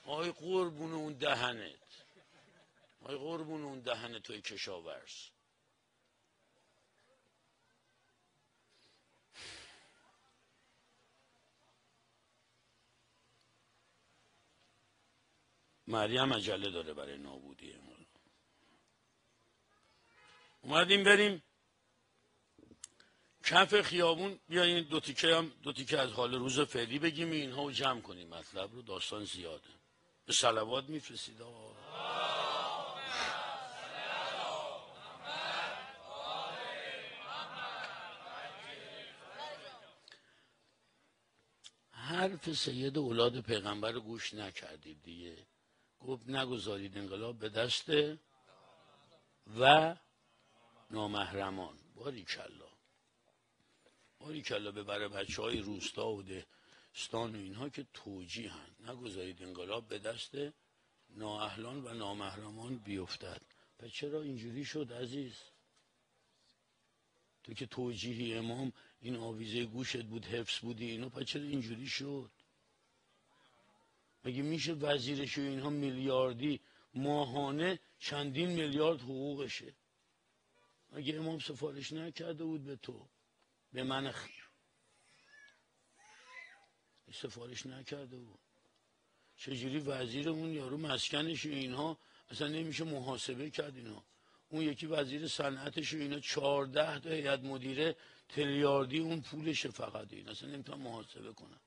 آی 0.06 0.32
قربون 0.32 0.92
اون 0.92 1.12
دهنت. 1.12 2.04
آی 3.00 3.16
قربون 3.16 3.62
اون 3.62 3.80
دهنت 3.80 4.22
توی 4.22 4.40
کشاورز. 4.40 5.28
مریم 15.86 16.32
عجله 16.32 16.70
داره 16.70 16.94
برای 16.94 17.18
نابودی 17.18 17.72
اومدیم 20.64 21.04
بریم 21.04 21.42
کف 23.44 23.80
خیابون. 23.80 24.40
بیاین 24.48 24.84
دو 24.84 25.00
تیکه 25.00 25.36
هم 25.36 25.52
دو 25.62 25.72
تیکه 25.72 25.98
از 25.98 26.10
حال 26.10 26.34
روز 26.34 26.60
فعلی 26.60 26.98
بگیم 26.98 27.30
اینها 27.30 27.62
رو 27.62 27.70
جمع 27.70 28.00
کنیم. 28.00 28.28
مطلب 28.28 28.72
رو 28.72 28.82
داستان 28.82 29.24
زیاده. 29.24 29.68
به 30.26 30.32
سلوات 30.32 30.88
میفرستید. 30.88 31.42
حرف 41.90 42.52
سید 42.52 42.98
اولاد 42.98 43.40
پیغمبر 43.40 43.92
گوش 43.92 44.34
نکردید 44.34 45.02
دیگه. 45.02 45.46
گفت 46.00 46.28
نگذارید 46.28 46.98
انقلاب 46.98 47.38
به 47.38 47.48
دست 47.48 47.92
و 49.60 49.94
نامحرمان. 50.94 51.76
باری 51.94 52.24
کلا 52.24 52.70
باری 54.18 54.42
کلا 54.42 54.70
به 54.70 54.82
برای 54.82 55.08
بچه 55.08 55.42
های 55.42 55.60
روستا 55.60 56.08
و 56.08 56.22
دهستان 56.22 57.34
و 57.34 57.38
اینها 57.38 57.68
که 57.68 57.86
توجی 57.94 58.46
هن 58.46 58.70
نگذارید 58.88 59.42
انقلاب 59.42 59.88
به 59.88 59.98
دست 59.98 60.34
نااهلان 61.10 61.84
و 61.84 61.94
نامحرمان 61.94 62.78
بیفتد. 62.78 63.42
پس 63.78 63.90
چرا 63.90 64.22
اینجوری 64.22 64.64
شد 64.64 64.92
عزیز؟ 64.92 65.34
تو 67.44 67.54
که 67.54 67.66
توجیهی 67.66 68.34
امام 68.34 68.72
این 69.00 69.16
آویزه 69.16 69.64
گوشت 69.64 70.02
بود 70.02 70.24
حفظ 70.24 70.58
بودی 70.58 70.90
اینو 70.90 71.08
پس 71.08 71.24
چرا 71.24 71.42
اینجوری 71.42 71.86
شد؟ 71.86 72.30
مگه 74.24 74.42
میشه 74.42 74.72
وزیرش 74.72 75.38
و 75.38 75.40
اینها 75.40 75.70
میلیاردی 75.70 76.60
ماهانه 76.94 77.78
چندین 77.98 78.48
میلیارد 78.48 79.00
حقوقشه؟ 79.00 79.74
مگه 80.94 81.16
امام 81.16 81.38
سفارش 81.38 81.92
نکرده 81.92 82.44
بود 82.44 82.64
به 82.64 82.76
تو 82.76 83.08
به 83.72 83.82
من 83.82 84.10
خیر 84.10 84.44
سفارش 87.12 87.66
نکرده 87.66 88.16
بود. 88.16 88.38
چجوری 89.36 89.78
وزیرمون 89.78 90.50
یارو 90.50 90.76
مسکنش 90.76 91.46
و 91.46 91.48
اینها 91.48 91.98
اصلا 92.30 92.48
نمیشه 92.48 92.84
محاسبه 92.84 93.50
کرد 93.50 93.76
اینا 93.76 94.04
اون 94.48 94.62
یکی 94.62 94.86
وزیر 94.86 95.28
صنعتش 95.28 95.94
و 95.94 95.96
اینا 95.96 96.20
چهارده 96.20 96.98
تا 97.00 97.10
هیئت 97.10 97.40
مدیره 97.40 97.96
تریاردی 98.28 98.98
اون 98.98 99.20
پولشه 99.20 99.70
فقط 99.70 100.12
این. 100.12 100.28
اصلا 100.28 100.48
نمی‌تونم 100.48 100.80
محاسبه 100.80 101.32
کنم 101.32 101.60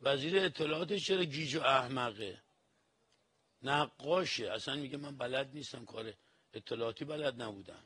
وزیر 0.00 0.38
اطلاعاتش 0.38 1.06
چرا 1.06 1.24
گیج 1.24 1.56
و 1.56 1.60
احمقه؟ 1.60 2.42
نقاشه. 3.62 4.50
اصلا 4.52 4.76
میگه 4.76 4.96
من 4.96 5.16
بلد 5.16 5.54
نیستم 5.54 5.84
کار 5.84 6.14
اطلاعاتی 6.52 7.04
بلد 7.04 7.42
نبودم. 7.42 7.84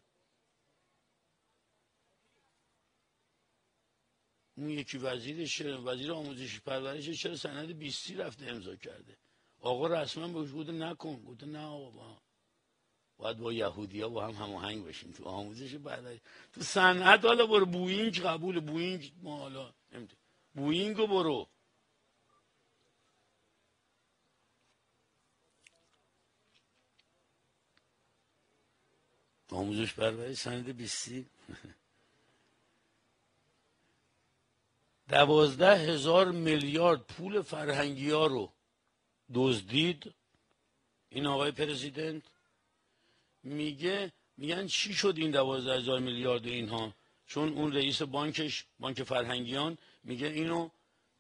اون 4.57 4.71
یکی 4.71 4.99
وزیرش 4.99 5.61
وزیر 5.63 6.13
آموزش 6.13 6.61
پرورش 6.61 7.11
چرا 7.11 7.37
سند 7.37 7.79
بیست 7.79 8.03
سی 8.03 8.15
رفته 8.15 8.47
امضا 8.47 8.77
کرده؟ 8.77 9.17
آقا 9.61 9.87
رسما 9.87 10.29
به 10.29 10.43
بوده 10.51 10.73
نکن. 10.73 11.17
گفته 11.25 11.47
نه 11.47 11.67
آقا 11.67 12.19
باید 13.19 13.39
با 13.39 13.53
یهودی 13.53 14.01
ها 14.01 14.09
با 14.09 14.27
هم 14.27 14.35
هماهنگ 14.35 14.85
بشیم 14.85 15.13
تو 15.13 15.25
آموزش 15.25 15.75
بعد 15.75 16.21
تو 16.53 16.63
صنعت 16.63 17.25
حالا 17.25 17.47
برو 17.47 17.67
بوینگ 17.67 18.21
قبول 18.21 18.61
بوینگ 18.61 19.13
ما 19.23 19.37
حالا 19.39 19.73
بوینگ 20.55 20.97
رو 20.97 21.07
برو. 21.07 21.49
آموزش 29.51 29.95
پرورش 29.95 30.37
سند 30.37 30.69
بیست 30.77 31.05
سی. 31.05 31.27
دوازده 35.15 35.77
هزار 35.77 36.31
میلیارد 36.31 37.01
پول 37.01 37.43
فرهنگی 37.43 38.11
ها 38.11 38.27
رو 38.27 38.53
دزدید. 39.35 40.15
این 41.09 41.27
آقای 41.27 41.51
پرزیدنت 41.51 42.23
میگه 43.43 44.13
میگن 44.37 44.67
چی 44.67 44.95
شد 44.95 45.15
این 45.17 45.31
دوازده 45.31 45.77
هزار 45.77 46.01
میلیارد 46.01 46.47
اینها؟ 46.47 46.95
چون 47.27 47.53
اون 47.53 47.73
رئیس 47.73 48.03
بانکش 48.03 48.65
بانک 48.79 49.03
فرهنگیان 49.03 49.79
میگه 50.05 50.27
اینو 50.27 50.71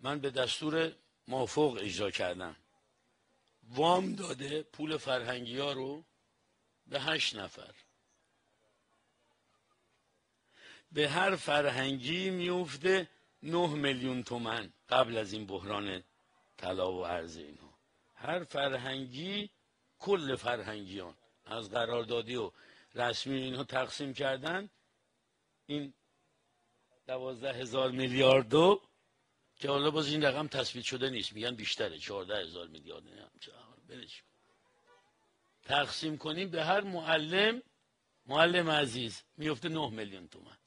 من 0.01 0.19
به 0.19 0.31
دستور 0.31 0.93
موافق 1.29 1.79
اجرا 1.81 2.11
کردم. 2.11 2.57
وام 3.69 4.15
داده 4.15 4.63
پول 4.63 4.97
فرهنگی 4.97 5.59
ها 5.59 5.73
رو 5.73 6.05
به 6.87 7.01
هشت 7.01 7.37
نفر. 7.37 7.75
به 10.93 11.09
هر 11.09 11.37
فرهنگی 11.37 12.31
میفته 12.31 13.09
نه 13.45 13.75
میلیون 13.75 14.23
تومن 14.23 14.73
قبل 14.89 15.17
از 15.17 15.33
این 15.33 15.47
بحران 15.47 16.03
طلا 16.57 16.93
و 16.93 17.07
ارز 17.07 17.37
اینها. 17.37 17.79
هر 18.15 18.45
فرهنگی 18.45 19.51
کل 19.99 20.37
فرهنگیان 20.37 21.17
از 21.45 21.71
قراردادی 21.71 22.37
و 22.37 22.51
رسمی 22.95 23.35
اینها 23.35 23.65
تقسیم 23.65 24.15
کردن. 24.15 24.71
این 25.67 25.95
دوازده 27.07 27.53
هزار 27.53 27.91
میلیاردو 27.91 28.83
که 29.57 29.69
حالا 29.69 29.91
باز 29.91 30.09
این 30.09 30.25
رقم 30.25 30.47
تثبیت 30.47 30.85
شده 30.85 31.11
نیست. 31.11 31.33
میگن 31.33 31.55
بیشتره 31.55 31.99
چهارده 31.99 32.37
هزار 32.37 32.69
میلیارد. 32.69 33.05
تقسیم 35.63 36.19
کنیم 36.19 36.51
به 36.51 36.65
هر 36.65 36.81
معلم 36.81 37.63
معلم 38.27 38.71
عزیز 38.71 39.23
میفته 39.37 39.69
نه 39.69 39.91
میلیون 39.91 40.29
تومن. 40.29 40.59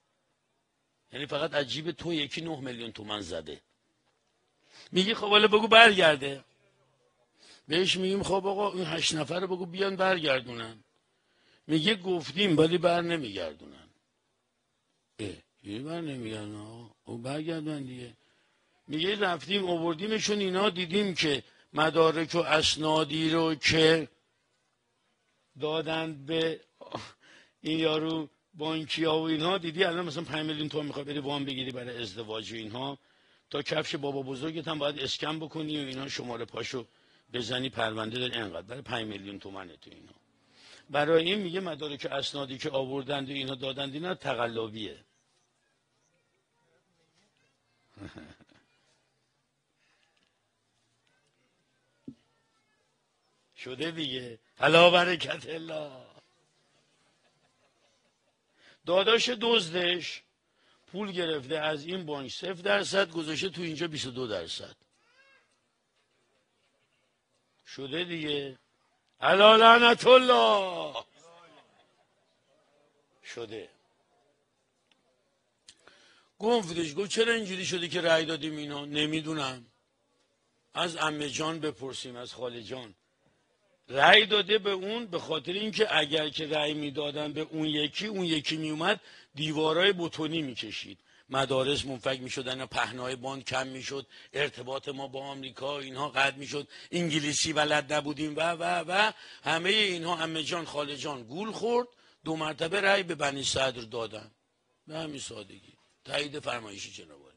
یعنی 1.18 1.28
فقط 1.28 1.53
عجیب 1.53 1.91
تو 1.91 2.13
یکی 2.13 2.41
نه 2.41 2.59
میلیون 2.59 2.91
تومن 2.91 3.22
زده. 3.22 3.61
میگی 4.91 5.13
خب 5.13 5.30
حالا 5.30 5.47
بگو 5.47 5.68
برگرده. 5.68 6.43
بهش 7.68 7.95
میگیم 7.95 8.24
خب 8.24 8.47
آقا 8.47 8.74
این 8.74 8.86
هشت 8.86 9.15
نفر 9.15 9.39
رو 9.39 9.47
بگو 9.47 9.65
بیان 9.65 9.95
برگردونن. 9.95 10.84
میگه 11.68 11.95
گفتیم 11.95 12.57
ولی 12.57 12.78
بر 12.78 13.01
نمیگردونن. 13.01 13.88
اه 15.20 15.30
یه 15.63 15.80
بر 15.80 16.01
نمیگردن 16.01 16.89
او 17.05 17.18
برگردن 17.18 17.84
دیگه. 17.84 18.13
میگه 18.88 19.20
رفتیم 19.20 19.65
اووردیمشون 19.65 20.39
اینا 20.39 20.70
دیدیم 20.70 21.13
که 21.13 21.43
مدارک 21.74 22.36
و 22.36 22.38
اسنادی 22.39 23.30
رو 23.30 23.55
که 23.55 24.07
دادند 25.59 26.26
به 26.26 26.59
این 27.61 27.80
یارو 27.80 28.30
بانکی 28.58 29.03
ها 29.03 29.20
و 29.20 29.24
اینها 29.24 29.58
دیدی 29.58 29.84
الان 29.84 30.05
مثلا 30.05 30.24
5 30.24 30.45
میلیون 30.45 30.70
تومان 30.70 30.86
می‌خوای 30.86 31.05
بری 31.05 31.20
وام 31.20 31.45
بگیری 31.45 31.72
برای 31.72 32.01
ازدواج 32.01 32.53
اینها. 32.53 32.97
تا 33.49 33.62
کفش 33.62 33.95
بابا 33.95 34.22
بزرگت 34.22 34.68
هم 34.68 34.80
باید 34.80 34.99
اسکن 34.99 35.39
بکنی 35.39 35.84
و 35.84 35.88
اینا 35.88 36.08
شماره 36.08 36.45
پاشو 36.45 36.86
بزنی 37.34 37.70
پرونده 37.70 38.20
داری. 38.20 38.34
انقدر 38.34 38.62
برای 38.62 38.82
5 38.82 39.08
میلیون 39.08 39.39
تومنه 39.39 39.78
تو 39.78 39.91
اینا 39.91 40.12
برای 40.89 41.24
این 41.24 41.39
میگه 41.39 41.60
مدارک 41.60 42.08
اسنادی 42.12 42.58
که 42.58 42.70
آوردند 42.70 43.30
و 43.30 43.34
اینا 43.34 43.55
دادند 43.55 43.93
اینا 43.93 44.16
تقلبیه. 44.16 44.97
شده 53.64 53.91
دیگه. 53.91 54.39
حالا 54.60 54.89
برکت 54.89 55.49
الله. 55.49 56.07
داداش 58.88 59.30
دزدش. 59.30 60.24
پول 60.92 61.12
گرفته 61.12 61.58
از 61.58 61.86
این 61.86 62.06
بانک 62.06 62.32
صفر 62.32 62.54
درصد 62.54 63.12
گذاشته 63.12 63.50
تو 63.50 63.62
اینجا 63.62 63.88
22 63.88 64.28
درصد. 64.28 64.76
شده 67.68 68.04
دیگه. 68.04 68.60
علا 69.22 69.56
لعنت 69.56 70.08
الله. 70.08 70.94
شده. 73.26 73.70
گفتش 76.40 76.96
گفت 76.96 77.12
چرا 77.12 77.34
اینجوری 77.34 77.66
شده 77.66 77.88
که 77.88 78.02
رأی 78.02 78.26
دادیم 78.26 78.58
اینا 78.58 78.86
نمی‌دونم. 78.86 79.66
از 80.74 80.98
امه 80.98 81.30
جان 81.30 81.60
بپرسیم 81.60 82.16
از 82.16 82.34
خاله 82.34 82.64
جان. 82.64 82.96
رأی 83.90 84.26
داده 84.26 84.58
به 84.58 84.72
اون 84.72 85.06
به 85.06 85.20
خاطر 85.20 85.52
اینکه 85.52 85.98
اگر 85.98 86.30
که 86.30 86.48
رأی 86.48 86.74
می‌دادن 86.74 87.34
به 87.34 87.42
اون 87.42 87.66
یکی 87.66 88.08
اون 88.08 88.26
یکی 88.26 88.58
میومد 88.58 89.02
دیوارای 89.36 89.94
بتونی 89.94 90.42
می‌کشید. 90.42 91.00
مدارس 91.30 91.86
منفک 91.86 92.20
می‌شدن 92.20 92.66
پهنای 92.66 93.16
باند 93.16 93.44
کم 93.44 93.68
می‌شد 93.68 94.08
ارتباط 94.34 94.90
ما 94.90 95.08
با 95.08 95.24
آمریکا 95.24 95.80
اینها 95.80 96.10
قد 96.10 96.38
می‌شد. 96.38 96.68
انگلیسی 96.92 97.54
بلد 97.54 97.94
نبودیم 97.94 98.36
و 98.36 98.42
و 98.52 98.64
و. 98.88 99.12
همه 99.44 99.70
اینها 99.70 100.16
همه 100.16 100.44
جان 100.44 100.66
خاله 100.66 100.98
جان 100.98 101.24
گول 101.24 101.52
خورد. 101.52 101.88
دو 102.24 102.36
مرتبه 102.36 102.82
رأی 102.82 103.04
به 103.04 103.16
بنی 103.16 103.44
صدر 103.44 103.82
دادن. 103.82 104.32
به 104.88 104.98
همین 104.98 105.20
سادگی. 105.20 105.74
تایید 106.06 106.40
فرمایشی 106.40 106.92
جناب 106.92 107.28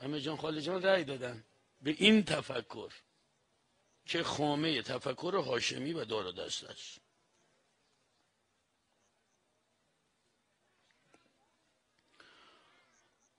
همه 0.00 0.20
جان 0.20 0.36
خاله 0.36 0.60
جان 0.60 0.82
رأی 0.82 1.04
دادن. 1.04 1.44
به 1.82 1.94
این 1.98 2.24
تفکر. 2.24 2.92
که 4.06 4.22
خامه 4.22 4.82
تفکر 4.82 5.42
هاشمی 5.46 5.92
و 5.92 6.04
دار 6.04 6.32
دست 6.32 6.64
است. 6.64 7.00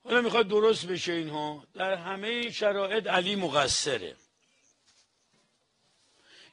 حالا 0.03 0.21
می‌خواد 0.21 0.47
درست 0.47 0.85
بشه 0.87 1.13
اینها. 1.13 1.67
در 1.73 1.93
همه 1.93 2.51
شرایط 2.51 3.07
علی 3.07 3.35
مقصره. 3.35 4.15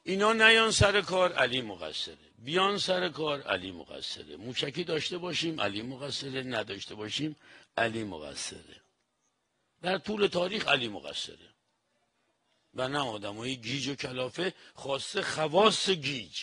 اینا 0.03 0.33
نیان 0.33 0.71
سر 0.71 1.01
کار 1.01 1.33
علی 1.33 1.61
مقصره. 1.61 2.17
بیان 2.37 2.77
سر 2.77 3.09
کار 3.09 3.41
علی 3.41 3.71
مقصره. 3.71 4.37
موشکی 4.37 4.83
داشته 4.83 5.17
باشیم 5.17 5.61
علی 5.61 5.81
مقصره. 5.81 6.43
نداشته 6.43 6.95
باشیم 6.95 7.35
علی 7.77 8.03
مقصره. 8.03 8.81
در 9.81 9.97
طول 9.97 10.27
تاریخ 10.27 10.67
علی 10.67 10.87
مقصره. 10.87 11.52
و 12.75 12.87
نه 12.87 12.99
آدم 12.99 13.35
های 13.35 13.57
گیج 13.57 13.87
و 13.87 13.95
کلافه 13.95 14.53
خواسته 14.75 15.21
خواست 15.21 15.89
گیج. 15.89 16.39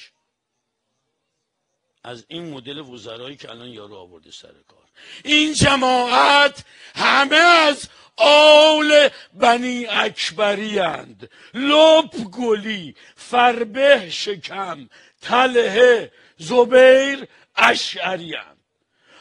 از 2.04 2.24
این 2.28 2.50
مدل 2.50 2.78
وزرایی 2.78 3.36
که 3.36 3.50
الان 3.50 3.68
یارو 3.68 3.96
آورده 3.96 4.30
سر 4.30 4.52
کار. 4.68 4.84
این 5.24 5.54
جماعت 5.54 6.64
همه 6.94 7.36
از 7.36 7.88
آول 8.16 9.08
بنی 9.34 9.86
اکبری 9.86 10.78
اند. 10.78 11.30
لپ 11.54 12.16
گلی 12.16 12.96
فربه 13.16 14.10
شکم 14.10 14.88
تله 15.22 16.12
زبیر 16.38 17.28
اشعری 17.56 18.36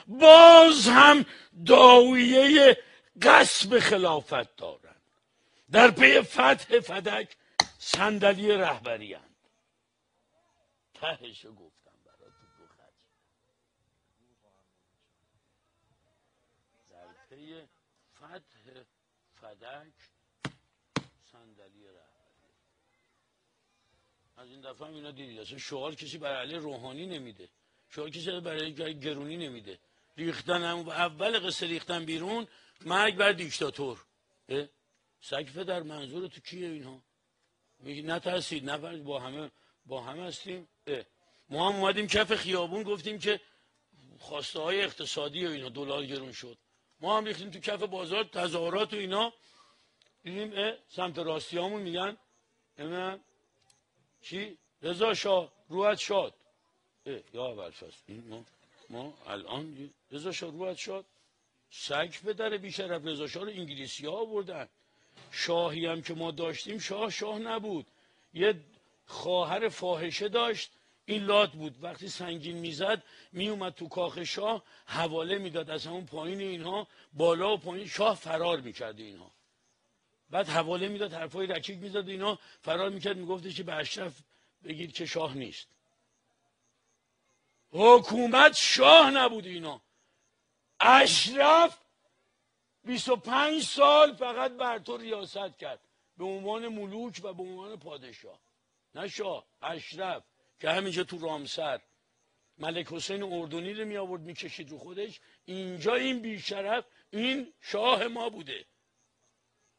باز 0.08 0.88
هم 0.88 1.26
داویه 1.66 2.78
قصب 3.22 3.80
خلافت 3.80 4.56
دارد. 4.56 4.89
در 5.72 5.92
پی 5.92 6.22
فتح 6.22 6.80
فدک 6.80 7.38
صندلی 7.80 8.52
رهبری 8.52 9.18
تهشو 10.94 11.54
گفتم 11.54 11.92
برات 12.06 12.34
تو 12.58 12.68
خط 12.68 12.94
در 16.90 17.08
پی 17.30 17.68
فتح 18.16 18.84
فدک 19.42 19.94
صندلی 21.32 21.88
رهبری. 21.88 22.10
از 24.38 24.50
این 24.50 24.62
دفعه 24.62 24.88
هم 24.88 24.94
اینا 24.94 25.12
دیدید. 25.12 25.40
اصلا 25.40 25.58
شعار 25.58 25.96
کسی 25.96 26.18
برای 26.18 26.38
علی 26.38 26.56
روحانی 26.56 27.06
نمیده. 27.06 27.50
شعار 27.90 28.10
کسی 28.10 28.40
برای 28.40 29.00
گرونی 29.00 29.38
نمیده. 29.38 29.80
ریختن 30.18 30.64
هم 30.64 30.90
اول 30.90 31.48
قصه 31.48 31.68
ریختن 31.68 32.06
بیرون 32.06 32.48
مرگ 32.86 33.16
بر 33.16 33.32
دیکتاتور. 33.32 34.06
سگ 35.22 35.64
در 35.64 35.84
منظور 35.84 36.28
تو 36.28 36.42
کیه 36.42 36.68
اینها؟ 36.68 37.02
میگی 37.80 38.02
نترسید 38.02 38.70
نفرید 38.70 39.04
با 39.04 39.20
همه 39.20 39.52
با 39.86 40.02
هم 40.02 40.20
هستیم. 40.20 40.68
ما 41.50 41.70
هم 41.70 41.76
اومدیم 41.76 42.08
کف 42.08 42.36
خیابون 42.36 42.84
گفتیم 42.84 43.20
که 43.20 43.42
خواسته 44.20 44.60
های 44.60 44.82
اقتصادی 44.82 45.46
و 45.46 45.50
اینا 45.50 45.70
دلار 45.70 46.06
گرون 46.06 46.32
شد. 46.32 46.58
ما 47.02 47.18
هم 47.18 47.26
ریختیم 47.26 47.52
تو 47.52 47.60
کف 47.60 47.84
بازار 47.84 48.24
تظاهرات 48.24 48.94
و 48.94 48.98
اینا. 48.98 49.34
دیدیم 50.24 50.74
سمت 50.88 51.18
راستی 51.18 51.58
همون 51.58 51.82
میگن 51.82 52.18
اینا 52.78 53.20
چی؟ 54.22 54.58
رضا 54.82 55.14
شاه 55.14 55.54
روحت 55.70 55.98
شاد. 55.98 56.34
یا 57.34 57.46
اول 57.46 57.72
ما, 58.08 58.46
ما 58.90 59.18
الان 59.28 59.94
رضا 60.12 60.32
شاه 60.32 60.52
روحت 60.52 60.78
شاد. 60.78 61.06
سگ 61.70 62.12
پدر 62.26 62.58
بیشرف 62.58 63.06
رضا 63.06 63.28
شاه 63.28 63.44
رو 63.44 63.50
انگلیسی 63.50 64.06
ها 64.06 64.12
آوردن. 64.12 64.70
شاهی 65.32 65.86
هم 65.86 66.02
که 66.02 66.14
ما 66.14 66.32
داشتیم 66.32 66.80
شاه 66.80 67.10
شاه 67.10 67.40
نبود. 67.40 67.86
یه 68.34 68.54
خواهر 69.06 69.70
فاحشه 69.70 70.30
داشت 70.30 70.72
این 71.06 71.24
لات 71.24 71.52
بود. 71.52 71.84
وقتی 71.84 72.10
سنگین 72.10 72.58
می‌زد 72.58 73.04
میومد 73.32 73.74
تو 73.74 73.88
کاخ 73.88 74.24
شاه 74.24 74.64
حواله 74.86 75.38
می‌داد 75.38 75.70
از 75.70 75.88
همون 75.88 76.06
پایین 76.06 76.42
اینها 76.42 76.88
بالا 77.14 77.54
و 77.54 77.58
پایین 77.58 77.88
شاه 77.88 78.16
فرار 78.16 78.62
می‌کرد 78.62 79.00
اینها. 79.00 79.32
بعد 80.30 80.50
حواله 80.50 80.88
می‌داد 80.88 81.14
حرفای 81.14 81.48
رکیک 81.48 81.78
می‌زد 81.78 82.10
اینا 82.10 82.40
فرار 82.62 82.90
می‌کرد 82.90 83.18
میگفتش 83.18 83.56
که 83.56 83.64
به 83.64 83.74
اشرف 83.74 84.14
بگید 84.64 84.94
که 84.94 85.06
شاه 85.06 85.38
نیست. 85.38 85.68
حکومت 87.72 88.56
شاه 88.56 89.12
نبود 89.12 89.46
اینا 89.46 89.82
اشرف 90.80 91.78
25 92.90 93.64
سال 93.64 94.14
فقط 94.14 94.52
بر 94.52 94.80
تو 94.80 94.98
ریاست 94.98 95.58
کرد. 95.58 95.80
به 96.18 96.26
عنوان 96.26 96.68
ملوک 96.68 97.22
و 97.24 97.34
به 97.34 97.44
عنوان 97.44 97.80
پادشاه. 97.80 98.40
نه 98.96 99.08
شاه 99.08 99.46
اشرف 99.62 100.24
که 100.60 100.70
همینجا 100.70 101.04
تو 101.04 101.20
رامسر. 101.20 101.82
ملک 102.58 102.88
حسین 102.88 103.24
اردنی 103.24 103.74
رو 103.74 103.86
می 103.86 103.98
آورد 103.98 104.22
می‌کشید 104.22 104.70
رو 104.70 104.78
خودش. 104.78 105.20
اینجا 105.46 105.96
این 105.96 106.20
بیشرف 106.20 106.86
این 107.12 107.54
شاه 107.62 108.08
ما 108.08 108.30
بوده. 108.30 108.66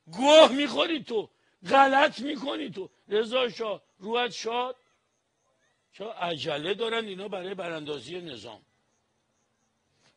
گوه 0.07 0.53
می‌خوری 0.53 1.05
تو 1.05 1.31
غلط 1.71 2.21
می‌کنی 2.21 2.71
تو. 2.71 2.91
رضا 3.09 3.49
شاه 3.49 3.83
روحت 3.99 4.31
شاد. 4.31 4.77
چرا 5.93 6.13
عجله 6.13 6.75
دارن 6.75 7.05
اینا 7.05 7.29
برای 7.29 7.55
براندازی 7.55 8.21
نظام. 8.21 8.63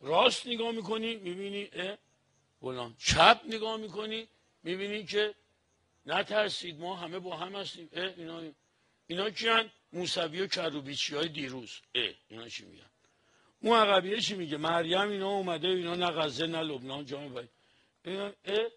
راست 0.02 0.48
نگاه 0.48 0.72
می‌کنی 0.72 1.16
می‌بینی 1.16 1.70
اه؟ 1.74 1.98
چپ 2.98 3.42
نگاه 3.48 3.78
می‌کنی 3.78 4.28
می‌بینی 4.64 5.04
که 5.04 5.36
نترسید 6.06 6.80
ما 6.80 6.96
همه 6.96 7.20
با 7.20 7.38
هم 7.38 7.56
هستیم. 7.56 7.90
اه 7.94 8.14
اینا 8.18 8.42
اینا 9.08 9.30
کیان؟ 9.30 9.72
موسوی 9.94 10.42
و 10.42 10.48
کروبیچی 10.48 11.16
های 11.16 11.28
دیروز. 11.28 11.72
اه 11.96 12.10
اینا 12.30 12.50
چی 12.50 12.66
میگن؟ 12.66 12.90
اون 13.62 13.78
عقبیه 13.78 14.22
چی 14.22 14.36
میگه؟ 14.36 14.58
مریم 14.58 15.10
اینا 15.10 15.30
اومده 15.30 15.68
اینا 15.68 15.96
نه 15.96 16.12
غزه 16.12 16.48
نه 16.48 16.62
لبنان 16.62 17.06
جامعه 17.06 17.48
اینا 18.06 18.26
اه 18.46 18.68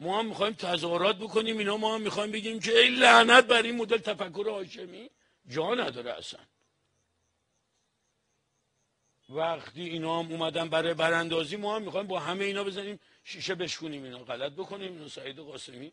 ما 0.00 0.18
هم 0.18 0.26
می‌خوایم 0.26 0.52
تظاهرات 0.52 1.16
بکنیم 1.16 1.58
اینا 1.58 1.76
ما 1.76 1.94
هم 1.94 2.00
می‌خوایم 2.00 2.32
بگیم 2.32 2.60
که 2.60 2.78
ای 2.78 2.88
لعنت 2.88 3.46
بر 3.46 3.62
این 3.62 3.76
مدل 3.76 3.96
تفکر 3.96 4.50
هاشمی 4.50 5.10
جا 5.48 5.74
نداره 5.74 6.12
اصلا. 6.12 6.40
وقتی 9.28 9.82
اینا 9.82 10.18
هم 10.18 10.32
اومدن 10.32 10.68
برای 10.68 10.94
براندازی 10.94 11.56
ما 11.56 11.76
هم 11.76 11.82
می‌خوایم 11.82 12.06
با 12.06 12.20
همه 12.20 12.44
اینا 12.44 12.64
بزنیم 12.64 13.00
شیشه 13.24 13.54
بشکنیم 13.54 14.04
اینا 14.04 14.18
غلط 14.18 14.52
بکنیم 14.52 14.92
اینا 14.92 15.08
سعید 15.08 15.38
قاسمی. 15.38 15.92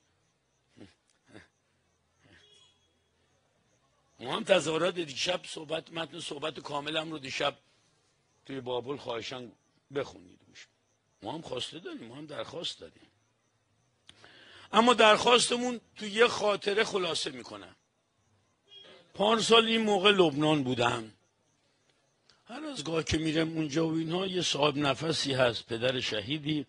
ما 4.19 4.35
هم 4.35 4.43
تظاهرات 4.43 4.95
دیشب 4.95 5.41
صحبت 5.45 5.91
متن 5.91 6.19
صحبت 6.19 6.59
کاملم 6.59 7.11
رو 7.11 7.19
دیشب 7.19 7.57
توی 8.45 8.61
بابل 8.61 8.97
خواهشان 8.97 9.51
بخونید 9.95 10.39
ما 11.21 11.33
هم 11.33 11.41
خواسته 11.41 11.79
داریم 11.79 12.07
ما 12.07 12.15
هم 12.15 12.25
درخواست 12.25 12.79
داریم. 12.79 13.07
اما 14.71 14.93
درخواستمون 14.93 15.81
تو 15.95 16.05
یه 16.05 16.27
خاطره 16.27 16.83
خلاصه 16.83 17.31
می‌کنم. 17.31 17.75
سال 19.39 19.65
این 19.65 19.81
موقع 19.81 20.11
لبنان 20.11 20.63
بودم 20.63 21.11
هر 22.53 22.65
از 22.65 22.83
گاه 22.83 23.03
که 23.03 23.17
میرم 23.17 23.57
اونجا 23.57 23.87
و 23.87 23.93
اینها 23.93 24.27
یه 24.27 24.41
صاحب 24.41 24.77
نفسی 24.77 25.33
هست 25.33 25.65
پدر 25.65 25.99
شهیدی 25.99 26.65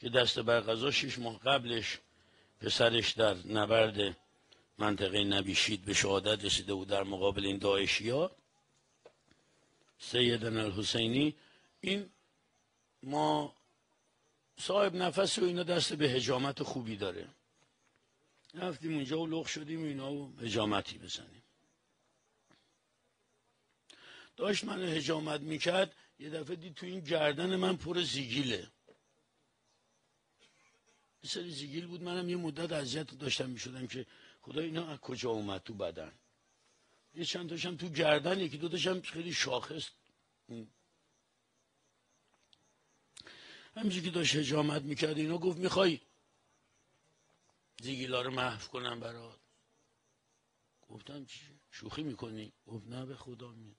که 0.00 0.08
دست 0.08 0.38
بر 0.38 0.60
غذا 0.60 0.90
شش 0.90 1.18
ماه 1.18 1.38
قبلش 1.38 1.98
پسرش 2.60 3.12
در 3.12 3.36
نبرد 3.46 4.16
منطقه 4.78 5.24
نبیشید 5.24 5.84
به 5.84 5.94
شهادت 5.94 6.44
رسیده 6.44 6.74
بود 6.74 6.88
در 6.88 7.02
مقابل 7.02 7.46
این 7.46 7.58
داعشی 7.58 8.10
ها 8.10 8.30
سیدن 9.98 10.56
الحسینی 10.56 11.34
این 11.80 12.10
ما 13.02 13.54
صاحب 14.58 14.94
نفس 14.94 15.38
و 15.38 15.44
اینا 15.44 15.62
دست 15.62 15.92
به 15.92 16.08
هجامت 16.08 16.62
خوبی 16.62 16.96
داره. 16.96 17.28
رفتیم 18.54 18.94
اونجا 18.94 19.20
و 19.20 19.26
لغ 19.26 19.46
شدیم 19.46 19.84
اینا 19.84 20.12
و 20.12 20.32
هجامتی 20.40 20.98
بزنیم. 20.98 21.42
داشت 24.36 24.64
من 24.64 24.82
هجامت 24.82 25.40
می‌کرد 25.40 25.96
یه 26.18 26.30
دفعه 26.30 26.56
دید 26.56 26.74
تو 26.74 26.86
این 26.86 27.00
گردن 27.00 27.56
من 27.56 27.76
پر 27.76 28.02
زیگیله. 28.02 28.70
سری 31.24 31.50
زیگیل 31.50 31.86
بود 31.86 32.02
منم 32.02 32.28
یه 32.28 32.36
مدت 32.36 32.72
اذیت 32.72 33.14
داشتم 33.18 33.50
می‌شدم 33.50 33.86
که 33.86 34.06
خدا 34.40 34.60
اینا 34.60 34.88
از 34.88 34.98
کجا 34.98 35.30
اومد 35.30 35.62
تو 35.62 35.74
بدن. 35.74 36.12
یه 37.14 37.24
چند 37.24 37.48
تاشم 37.48 37.76
تو 37.76 37.88
گردن 37.88 38.40
یکی 38.40 38.58
دو 38.58 38.68
تاشم 38.68 39.00
خیلی 39.00 39.32
شاخص. 39.32 39.88
همینجور 43.76 44.02
که 44.04 44.10
داشت 44.10 44.36
هجامت 44.36 44.82
می‌کرد 44.82 45.18
اینا 45.18 45.38
گفت 45.38 45.58
می‌خوای 45.58 46.00
زیگیلا 47.82 48.22
رو 48.22 48.30
محو 48.30 48.68
کنم 48.68 49.00
برات. 49.00 49.40
گفتم 50.88 51.24
چی؟ 51.24 51.40
شوخی 51.70 52.02
می‌کنی؟ 52.02 52.52
گفت 52.66 52.86
نه 52.86 53.06
به 53.06 53.16
خدا 53.16 53.52
می 53.52 53.76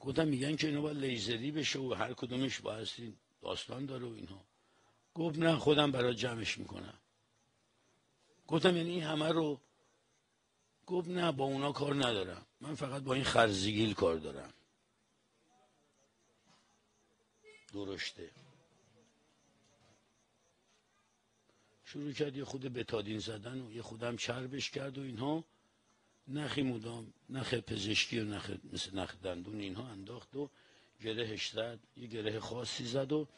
گفتم 0.00 0.28
میگن 0.28 0.56
که 0.56 0.66
اینا 0.66 0.80
باید 0.80 0.96
لیزری 0.96 1.50
بشه 1.50 1.78
و 1.78 1.94
هر 1.94 2.14
کدومش 2.14 2.60
بایستی 2.60 3.16
داستان 3.42 3.86
داره 3.86 4.06
و 4.06 4.12
اینها. 4.12 4.44
گفت 5.14 5.38
نه 5.38 5.56
خودم 5.56 5.92
برات 5.92 6.16
جمعش 6.16 6.58
می‌کنم. 6.58 6.98
گفتم 8.46 8.76
یعنی 8.76 8.90
این 8.90 9.02
همه 9.02 9.28
رو؟ 9.28 9.60
گفت 10.86 11.08
نه 11.08 11.32
با 11.32 11.44
اونا 11.44 11.72
کار 11.72 11.94
ندارم. 11.94 12.46
من 12.60 12.74
فقط 12.74 13.02
با 13.02 13.14
این 13.14 13.24
خرزیگیل 13.24 13.94
کار 13.94 14.16
دارم. 14.16 14.52
درشته 17.72 18.30
شروع 21.84 22.12
کرد 22.12 22.36
یه 22.36 22.44
خود 22.44 22.62
بتادین 22.62 23.18
زدن 23.18 23.60
و 23.60 23.72
یه 23.72 23.82
خودم 23.82 24.16
چربش 24.16 24.70
کرد 24.70 24.98
و 24.98 25.02
اینها. 25.02 25.44
نخی 26.28 26.62
مدام 26.62 27.12
نخ 27.30 27.54
پزشکی 27.54 28.20
و 28.20 28.24
نخ 28.24 28.50
مثل 28.72 28.98
نخ 28.98 29.16
دندون 29.22 29.60
اینها 29.60 29.88
انداخت 29.88 30.36
و 30.36 30.50
گرهش 31.00 31.48
زد 31.48 31.78
یه 31.96 32.06
گره 32.06 32.40
خاصی 32.40 32.84
زد 32.84 33.12
و 33.12 33.28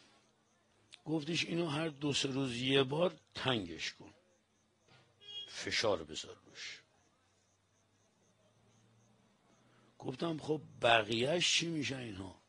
گفتش 1.04 1.44
اینو 1.44 1.66
هر 1.66 1.88
دو 1.88 2.12
سه 2.12 2.28
روز 2.28 2.56
یه 2.56 2.82
بار 2.82 3.14
تنگش 3.34 3.92
کن. 3.92 4.14
فشار 5.48 6.04
بذار 6.04 6.36
روش. 6.46 6.82
گفتم 9.98 10.38
خب 10.38 10.60
بقیهش 10.82 11.52
چی 11.52 11.66
میشه 11.66 11.96
اینها؟ 11.96 12.40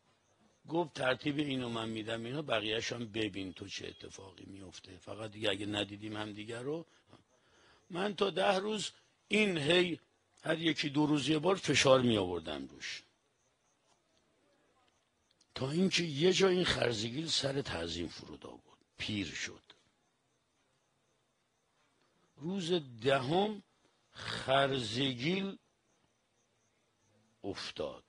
گفت 0.69 0.93
ترتیب 0.93 1.37
اینو 1.37 1.69
من 1.69 1.89
میدم 1.89 2.25
اینا 2.25 2.41
بقیهش 2.41 2.93
هم 2.93 3.05
ببین 3.11 3.53
تو 3.53 3.67
چه 3.67 3.87
اتفاقی 3.87 4.45
میفته. 4.45 4.97
فقط 4.97 5.31
دیگه 5.31 5.49
اگه 5.49 5.65
ندیدیم 5.65 6.17
هم 6.17 6.33
دیگر 6.33 6.61
رو. 6.61 6.85
من 7.89 8.15
تا 8.15 8.29
ده 8.29 8.55
روز 8.55 8.91
این 9.27 9.57
هی 9.57 9.99
هر 10.47 10.59
یکی 10.59 10.89
دو 10.89 11.05
روز 11.05 11.29
یه 11.29 11.39
بار 11.39 11.55
فشار 11.55 12.01
می 12.01 12.17
آوردم 12.17 12.67
روش. 12.67 13.03
تا 15.55 15.71
اینکه 15.71 16.03
یه 16.03 16.33
جا 16.33 16.47
این 16.47 16.65
خرزگیل 16.65 17.27
سر 17.27 17.61
تعظیم 17.61 18.07
فرود 18.07 18.45
آورد. 18.45 18.77
پیر 18.97 19.27
شد. 19.27 19.61
روز 22.35 22.71
دهم 23.01 23.63
خرزگیل 24.11 25.57
افتاد. 27.43 28.03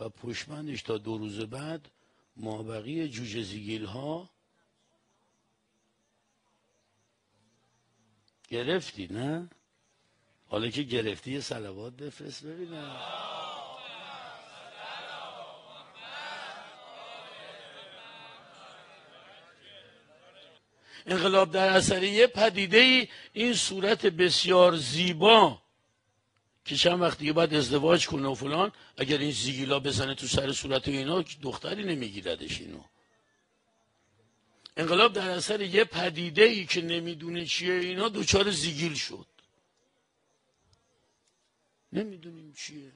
و 0.00 0.08
پشمندش 0.08 0.82
تا 0.82 0.98
دو 0.98 1.18
روز 1.18 1.40
بعد 1.40 1.90
مابقی 2.36 3.08
جوجه 3.08 3.42
زیگیل 3.42 3.84
ها 3.84 4.30
گرفتی 8.48 9.06
نه؟ 9.06 9.50
حالا 10.52 10.68
که 10.68 10.82
گرفتی 10.82 11.32
یه 11.32 11.40
سلوات 11.40 11.92
بفرست 11.92 12.44
ببینم. 12.44 12.96
انقلاب 21.06 21.52
در 21.52 21.68
اثر 21.68 22.02
یه 22.02 22.26
پدیده 22.26 22.78
ای 22.78 23.08
این 23.32 23.54
صورت 23.54 24.06
بسیار 24.06 24.76
زیبا 24.76 25.62
که 26.64 26.76
چند 26.76 27.00
وقت 27.00 27.18
دیگه 27.18 27.32
باید 27.32 27.54
ازدواج 27.54 28.06
کنه 28.06 28.28
و 28.28 28.34
فلان 28.34 28.72
اگر 28.96 29.18
این 29.18 29.30
زیگیلا 29.30 29.80
بزنه 29.80 30.14
تو 30.14 30.26
سر 30.26 30.52
صورت 30.52 30.88
اینا 30.88 31.24
دختری 31.42 31.84
نمیگیردش 31.84 32.60
اینو. 32.60 32.80
انقلاب 34.76 35.12
در 35.12 35.30
اثر 35.30 35.60
یه 35.60 35.84
پدیده 35.84 36.42
ای 36.44 36.66
که 36.66 36.82
نمی‌دونه 36.82 37.46
چیه 37.46 37.74
اینا 37.74 38.08
دوچار 38.08 38.50
زیگیل 38.50 38.94
شد. 38.94 39.31
نمی‌دونیم 41.92 42.52
چیه. 42.52 42.92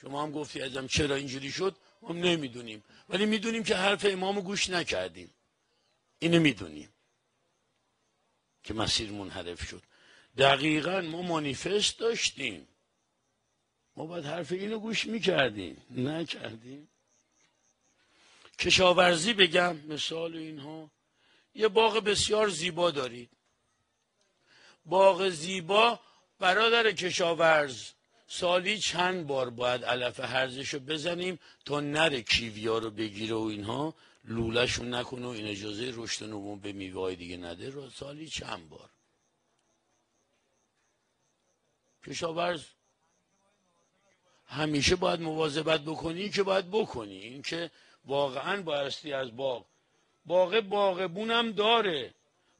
شما 0.00 0.22
هم 0.22 0.32
گفتی 0.32 0.62
ازم 0.62 0.86
چرا 0.86 1.14
اینجوری 1.14 1.52
شد؟ 1.52 1.76
ما 2.02 2.12
نمی‌دونیم. 2.12 2.84
ولی 3.08 3.26
می‌دونیم 3.26 3.62
که 3.62 3.76
حرف 3.76 4.06
امامو 4.08 4.40
گوش 4.40 4.70
نکردیم. 4.70 5.34
اینو 6.18 6.40
می‌دونیم. 6.40 6.88
که 8.64 8.74
مسیر 8.74 9.10
منحرف 9.10 9.68
شد. 9.68 9.82
دقیقا 10.38 11.00
ما 11.00 11.22
مانیفست 11.22 11.98
داشتیم. 11.98 12.68
ما 13.96 14.06
باید 14.06 14.24
حرف 14.24 14.52
اینو 14.52 14.78
گوش 14.78 15.06
می‌کردیم. 15.06 15.82
نکردیم. 15.90 16.88
کشاورزی 18.58 19.32
بگم 19.32 19.76
مثال 19.76 20.36
اینها. 20.36 20.90
یه 21.54 21.68
باغ 21.68 21.98
بسیار 21.98 22.48
زیبا 22.48 22.90
دارید. 22.90 23.30
باغ 24.86 25.28
زیبا 25.28 26.00
برادر 26.40 26.92
کشاورز 26.92 27.90
سالی 28.28 28.78
چند 28.78 29.26
بار 29.26 29.50
باید 29.50 29.84
علف 29.84 30.20
هرزشو 30.20 30.78
بزنیم 30.78 31.38
تا 31.64 31.80
نره 31.80 32.22
کیویا 32.22 32.78
رو 32.78 32.90
بگیره 32.90 33.34
و 33.34 33.38
اینها؟ 33.38 33.94
لولهشون 34.24 34.94
نکنه 34.94 35.26
و 35.26 35.28
این 35.28 35.46
اجازه 35.46 35.92
رشد 35.96 36.24
نمون 36.24 36.60
به 36.60 36.72
میوه 36.72 37.14
دیگه 37.14 37.36
نده. 37.36 37.70
رو 37.70 37.90
سالی 37.90 38.28
چند 38.28 38.68
بار؟ 38.68 38.90
کشاورز 42.06 42.64
همیشه 44.46 44.96
باید 44.96 45.20
مواظبت 45.20 45.80
بکنی 45.80 46.30
که 46.30 46.42
باید 46.42 46.70
بکنی. 46.70 47.18
این 47.18 47.42
که 47.42 47.70
واقعا 48.04 48.62
بایستی 48.62 49.12
از 49.12 49.36
باغ. 49.36 49.64
باغ 50.26 50.60
باغبونم 50.60 51.52
داره. 51.52 52.14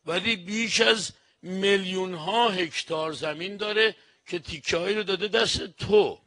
ولی 0.07 0.37
بیش 0.37 0.81
از 0.81 1.12
میلیون 1.43 2.14
ها 2.14 2.49
هکتار 2.49 3.12
زمین 3.12 3.57
داره 3.57 3.97
که 4.26 4.38
تیکه 4.38 4.76
رو 4.76 5.03
داده 5.03 5.28
دست 5.28 5.66
تو. 5.66 6.18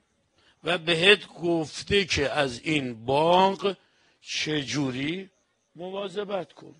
و 0.63 0.77
بهت 0.77 1.27
گفته 1.27 2.05
که 2.05 2.29
از 2.29 2.61
این 2.61 3.05
باغ 3.05 3.75
چجوری 4.21 5.29
مواظبت 5.75 6.53
کن. 6.53 6.75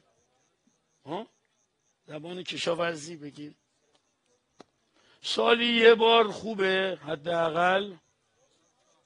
ها؟ 1.05 1.27
زبان 2.07 2.43
کشاورزی 2.43 3.15
بگیم 3.15 3.55
سالی 5.21 5.65
یه 5.65 5.95
بار 5.95 6.31
خوبه 6.31 6.99
حداقل. 7.01 7.93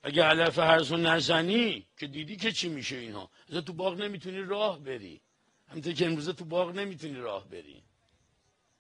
اگه 0.04 0.24
علف 0.24 0.60
هرزو 0.60 0.98
نزنی 0.98 1.88
که 1.98 2.08
دیدی 2.08 2.36
که 2.36 2.52
چی 2.52 2.70
میشه 2.70 2.96
اینها. 2.96 3.30
از 3.50 3.64
تو 3.64 3.74
باغ 3.74 4.02
نمی‌تونی 4.02 4.42
راه 4.42 4.80
بری. 4.80 5.22
همینطور 5.68 5.94
که 5.94 6.06
امروزه 6.06 6.34
تو 6.34 6.46
باغ 6.46 6.70
نمی‌تونی 6.70 7.16
راه 7.16 7.50
بری. 7.50 7.84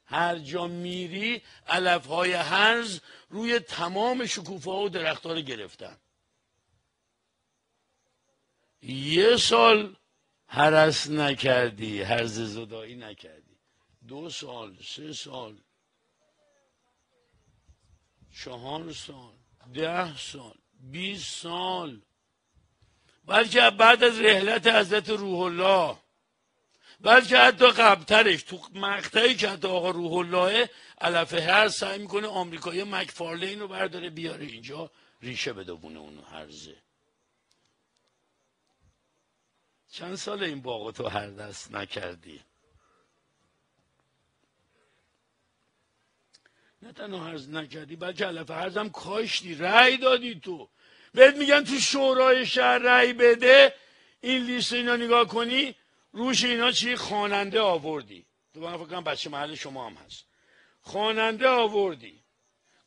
هر 0.08 0.38
جا 0.38 0.68
میری 0.68 1.41
علف 1.68 2.05
های 2.05 2.34
هرز 2.34 2.99
روی 3.30 3.60
تمام 3.60 4.26
شکوفه 4.26 4.72
ها 4.72 4.78
و 4.78 4.89
درخت 4.89 5.26
رو 5.26 5.41
گرفتن. 5.41 5.97
یه 8.82 9.38
سال 9.38 9.95
هرس 10.47 11.10
نکردی 11.10 12.01
هرز 12.01 12.39
زدایی 12.39 12.95
نکردی. 12.95 13.58
دو 14.08 14.30
سال 14.30 14.78
سه 14.84 15.14
سال 15.14 15.58
چهار 18.43 18.93
سال 18.93 19.34
ده 19.74 20.18
سال 20.18 20.55
بیست 20.74 21.41
سال. 21.41 22.01
بلکه 23.26 23.70
بعد 23.70 24.03
از 24.03 24.20
رحلت 24.20 24.68
حضرت 24.68 25.10
روح 25.10 25.39
الله 25.39 25.97
بلکه 27.00 27.38
حتی 27.38 27.68
قبلترش. 27.68 28.43
تو 28.43 28.60
مقطعی 28.74 29.36
که 29.36 29.50
حتی 29.50 29.68
آقا 29.68 29.89
روح 29.89 30.14
الله 30.14 30.70
علف 31.02 31.34
هر 31.34 31.70
سعی 31.70 31.98
می‌کنه 31.98 32.28
آمریکایی 32.28 32.84
مکفارلین 32.84 33.60
رو 33.60 33.68
برداره 33.68 34.10
بیاره 34.10 34.45
اینجا 34.45 34.91
ریشه 35.22 35.54
بدونه 35.54 36.00
اونو 36.00 36.22
هرزه. 36.22 36.76
چند 39.91 40.16
سال 40.16 40.43
این 40.43 40.62
باغ 40.62 40.93
تو 40.93 41.08
هر 41.08 41.30
دست 41.30 41.72
نکردی؟ 41.72 42.41
نه 46.82 46.93
تنها 46.93 47.26
هرز 47.26 47.50
نکردی 47.50 47.95
بلکه 47.95 48.26
علف 48.26 48.52
هرزم 48.52 48.89
کاشتی 48.89 49.56
رأی 49.56 49.98
دادی 49.98 50.39
تو. 50.39 50.70
بهت 51.14 51.36
میگن 51.36 51.64
تو 51.64 51.80
شورای 51.80 52.45
شهر 52.45 52.78
رأی 52.78 53.14
بده 53.14 53.74
این 54.22 54.43
لیست 54.43 54.74
اینا 54.74 54.95
نگاه 54.95 55.28
کنی 55.28 55.76
روش 56.12 56.43
اینا 56.43 56.72
چی؟ 56.72 56.95
خواننده 56.95 57.60
آوردی. 57.60 58.26
تو 58.53 58.60
من 58.60 58.86
فکر 58.86 59.01
بچه 59.01 59.30
محل 59.30 59.55
شما 59.55 59.86
هم 59.86 59.93
هست. 59.93 60.26
خواننده 60.82 61.47
آوردی. 61.47 62.24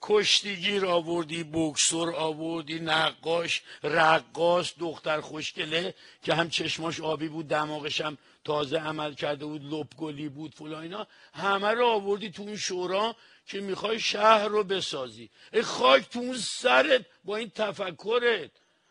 کشتیگیر 0.03 0.87
آوردی 0.87 1.45
بکسور 1.45 2.14
آوردی 2.14 2.81
نقاش 2.81 3.62
رقاص 3.83 4.75
دختر 4.79 5.21
خوشگله 5.21 5.95
که 6.23 6.35
هم 6.35 6.51
چشماش 6.51 7.01
آبی 7.01 7.29
بود 7.29 7.49
دماغش 7.49 8.01
هم 8.01 8.18
تازه 8.45 8.79
عمل 8.79 9.14
کرده 9.14 9.45
بود 9.45 9.75
لپگلی 9.75 10.29
بود 10.29 10.55
فلا 10.55 10.81
اینا. 10.81 11.07
همه 11.35 11.68
رو 11.68 11.87
آوردی 11.87 12.31
تو 12.31 12.43
اون 12.43 12.57
شورا 12.57 13.16
که 13.47 13.61
می‌خوای 13.61 14.01
شهر 14.01 14.49
رو 14.49 14.64
بسازی. 14.64 15.31
ای 15.53 15.62
خاک 15.62 16.09
تو 16.09 16.18
اون 16.18 16.39
سرت 16.39 17.07
با 17.25 17.37
این 17.37 17.51
تفکرت. 17.51 18.51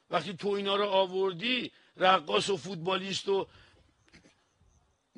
وقتی 0.10 0.34
تو 0.34 0.50
اینا 0.50 0.76
رو 0.76 0.86
آوردی 0.86 1.72
رقاص 1.98 2.50
و 2.50 2.58
فوتبالیست 2.58 3.30
و 3.30 3.48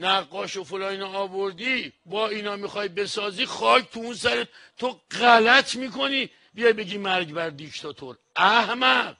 نقاش 0.01 0.57
و 0.57 0.63
فلا 0.63 0.89
اینا 0.89 1.07
آوردی 1.07 1.93
با 2.05 2.27
اینا 2.27 2.55
می‌خوای 2.55 2.87
بسازی 2.87 3.45
خاک 3.45 3.91
تو 3.91 3.99
اون 3.99 4.13
سرت. 4.13 4.47
تو 4.77 4.99
غلط 5.11 5.75
می‌کنی. 5.75 6.29
بیای 6.53 6.73
بگی 6.73 6.97
مرگ 6.97 7.33
بر 7.33 7.49
دیکتاتور. 7.49 8.17
احمق 8.35 9.17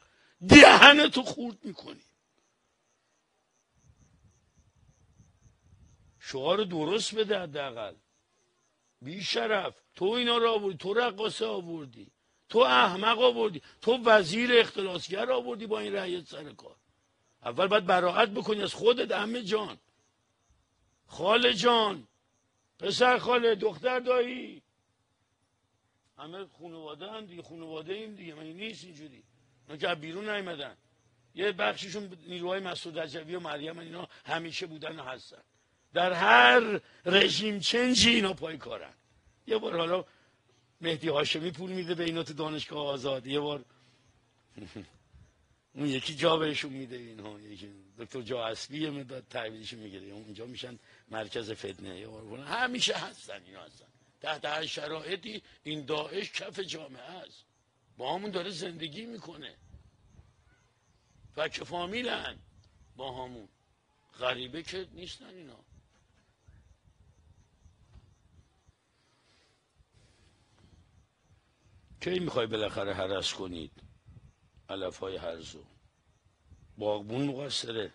دهن 0.50 1.10
تو 1.10 1.24
خورد 1.24 1.58
می‌کنی. 1.64 2.02
شعار 6.20 6.64
درست 6.64 7.16
بده 7.16 7.40
حداقل. 7.40 7.94
بی 9.02 9.24
شرف 9.24 9.74
تو 9.96 10.06
اینا 10.06 10.38
رو 10.38 10.50
آوردی 10.50 10.78
تو 10.78 10.94
رقاصه 10.94 11.46
آوردی 11.46 12.08
تو 12.50 12.60
احمق 12.60 13.22
آوردی 13.22 13.62
تو 13.82 13.98
وزیر 13.98 14.60
اختلاسگر 14.60 15.32
آوردی 15.32 15.68
با 15.68 15.80
این 15.80 15.94
رأیت 15.94 16.28
سر 16.28 16.54
کار. 16.54 16.76
اول 17.46 17.68
باید 17.68 17.86
براعت 17.86 18.30
بکنی 18.30 18.62
از 18.62 18.74
خودت 18.74 19.12
همه 19.12 19.44
جان. 19.44 19.78
خاله 21.12 21.54
جان. 21.54 22.08
پسر 22.80 23.18
خاله 23.18 23.56
دختر 23.56 24.00
دایی. 24.00 24.62
همه 26.18 26.46
خانواده 26.60 27.12
هم 27.12 27.26
دیگه 27.26 27.42
خانواده 27.42 27.94
ایم 27.94 28.16
دیگه 28.16 28.34
من 28.34 28.44
نیست 28.44 28.84
اینجوری؟ 28.84 29.24
اینا 29.68 29.78
که 29.78 29.96
بیرون 29.96 30.30
نیمدن 30.30 30.78
یه 31.36 31.52
بخششون 31.52 32.18
نیروهای 32.28 32.60
مسعود 32.60 33.00
رجوی 33.00 33.36
و 33.36 33.40
مریم 33.40 33.80
اینا 33.80 34.08
همیشه 34.26 34.68
بودن 34.68 35.00
و 35.00 35.04
هستن. 35.04 35.42
در 35.94 36.14
هر 36.14 36.82
رژیم 37.06 37.60
چنجی 37.60 38.10
اینا 38.10 38.34
پای 38.34 38.58
کارن. 38.58 38.94
یه 39.48 39.58
بار 39.58 39.78
حالا 39.78 40.06
مهدی 40.82 41.10
هاشمی 41.10 41.52
پول 41.52 41.72
میده 41.72 41.96
به 41.96 42.04
اینا 42.04 42.24
تو 42.24 42.34
دانشگاه 42.34 42.88
آزاد 42.88 43.28
یه 43.28 43.40
بار 43.40 43.66
اون 45.74 45.88
یکی 45.88 46.16
جا 46.16 46.38
بهشون 46.38 46.74
میده 46.74 46.96
اینها 46.96 47.40
یکی 47.40 47.74
دکتر 47.98 48.22
جا 48.22 48.46
اصلی 48.46 48.90
مداد 48.90 49.28
تحویلش 49.30 49.74
می‌گیره. 49.74 50.08
اونجا 50.08 50.46
میشن 50.46 50.80
مرکز 51.10 51.52
فتنه. 51.52 52.08
همیشه 52.46 52.94
هستن 52.96 53.44
اینا 53.44 53.64
هستن. 53.64 53.86
تحت 54.22 54.46
هر 54.46 54.66
شرایطی 54.66 55.42
این 55.64 55.86
داعش 55.86 56.32
کف 56.32 56.60
جامعه 56.60 57.02
است. 57.02 57.46
با 57.98 58.16
همون 58.16 58.32
داره 58.32 58.50
زندگی 58.50 59.06
می‌کنه. 59.06 59.56
فک 61.36 61.64
فامیلن 61.64 62.40
با 62.96 63.26
همون. 63.26 63.48
غریبه 64.20 64.64
که 64.64 64.88
نیستن 64.94 65.26
اینا. 65.26 65.60
کی 72.02 72.20
می‌خوای 72.20 72.48
بالاخره 72.48 72.94
حرس 72.94 73.34
کنید؟ 73.34 73.91
علف 74.72 74.98
های 74.98 75.18
هرزو. 75.18 75.64
باغبون 76.78 77.28
مقصره. 77.28 77.94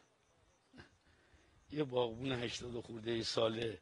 یه 1.71 1.85
باغبون 1.85 2.33
هشتاد 2.33 2.81
خورده 2.81 3.23
ساله. 3.23 3.81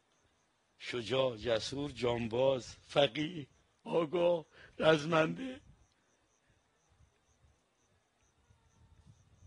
شجاع 0.78 1.36
جسور 1.36 1.90
جانباز 1.90 2.76
فقی 2.86 3.46
آگاه 3.84 4.46
رزمنده. 4.78 5.60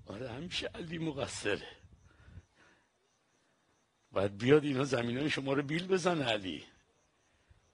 آره 0.06 0.30
همیشه 0.30 0.68
علی 0.68 0.98
مقصره. 0.98 1.68
باید 4.12 4.38
بیاد 4.38 4.64
اینا 4.64 4.84
زمین 4.84 5.18
های 5.18 5.30
شما 5.30 5.54
رو 5.54 5.64
بیل 5.64 5.88
بزن 5.88 6.22
علی. 6.22 6.64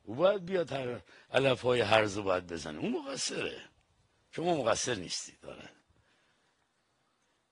او 0.04 0.16
باید 0.16 0.46
بیاد 0.46 0.72
هر 0.72 1.02
علف 1.32 1.62
های 1.62 1.82
هرز 1.82 2.18
باید 2.18 2.48
بزنه. 2.48 2.80
اون 2.80 2.92
مقصره. 2.92 3.73
شما 4.36 4.56
مقصر 4.56 4.96
نیستید 4.96 5.40
داره 5.40 5.70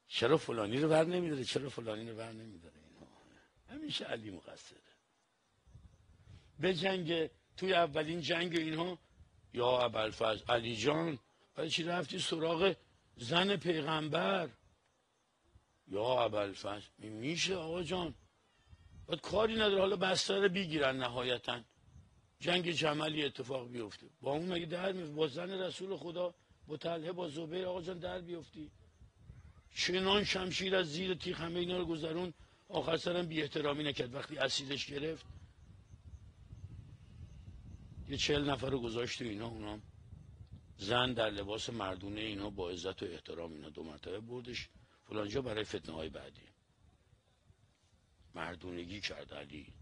چرا 0.07 0.37
فلانی 0.37 0.77
رو 0.77 0.89
بر 0.89 1.03
نمیداره؟ 1.03 1.43
چرا 1.43 1.69
فلانی 1.69 2.09
رو 2.09 2.15
بر 2.15 2.31
نمیداره 2.31 2.75
همیشه 3.69 4.05
علی 4.05 4.31
مقصره. 4.31 4.77
به 6.59 6.73
جنگ 6.73 7.29
توی 7.57 7.73
اولین 7.73 8.21
جنگ 8.21 8.55
اینها 8.55 8.99
یا 9.53 9.79
ابوالفضل 9.79 10.45
علی 10.49 10.75
جان 10.75 11.19
برای 11.55 11.69
چی 11.69 11.83
رفتی 11.83 12.19
سراغ 12.19 12.75
زن 13.17 13.55
پیغمبر؟ 13.55 14.49
یا 15.87 16.23
ابوالفضل 16.23 16.87
میشه 16.97 17.55
آقا 17.55 17.83
جان. 17.83 18.15
باید 19.05 19.21
کاری 19.21 19.53
نداره 19.55 19.79
حالا 19.79 19.95
بستر 19.95 20.47
بگیرن 20.47 20.97
نهایتا. 20.97 21.61
جنگ 22.39 22.71
جملی 22.71 23.25
اتفاق 23.25 23.71
بیفته. 23.71 24.09
با 24.21 24.31
اون 24.31 24.53
مگه 24.53 24.65
در 24.65 24.93
با 24.93 25.27
زن 25.27 25.51
رسول 25.51 25.97
خدا 25.97 26.35
با 26.71 26.77
طلحه 26.77 27.11
با 27.11 27.29
زبیر 27.29 27.65
آقا 27.65 27.81
جان 27.81 27.99
در 27.99 28.21
بیفتی 28.21 28.71
چنان 29.75 30.23
شمشیر 30.23 30.75
از 30.75 30.87
زیر 30.91 31.13
تیغ 31.13 31.37
همه 31.37 31.59
اینا 31.59 31.77
رو 31.77 31.85
گذرون 31.85 32.33
آخر 32.69 32.97
سرم 32.97 33.27
بی 33.27 33.41
احترامی 33.41 33.83
نکرد 33.83 34.13
وقتی 34.13 34.37
اسیرش 34.37 34.85
گرفت. 34.85 35.25
یه 38.09 38.17
چهل 38.17 38.49
نفر 38.49 38.69
رو 38.69 38.79
گذاشت 38.79 39.19
تو 39.19 39.25
اینا 39.25 39.47
اونا 39.47 39.79
زن 40.77 41.13
در 41.13 41.29
لباس 41.29 41.69
مردونه 41.69 42.21
اینا 42.21 42.49
با 42.49 42.69
عزت 42.69 43.03
و 43.03 43.05
احترام 43.05 43.53
اینا 43.53 43.69
دو 43.69 43.83
مرتبه 43.83 44.19
بردش. 44.19 44.69
فلانجا 45.05 45.41
برای 45.41 45.63
فتنه 45.63 45.95
های 45.95 46.09
بعدی. 46.09 46.41
مردونگی 48.35 49.01
کرد 49.01 49.33
علی. 49.33 49.73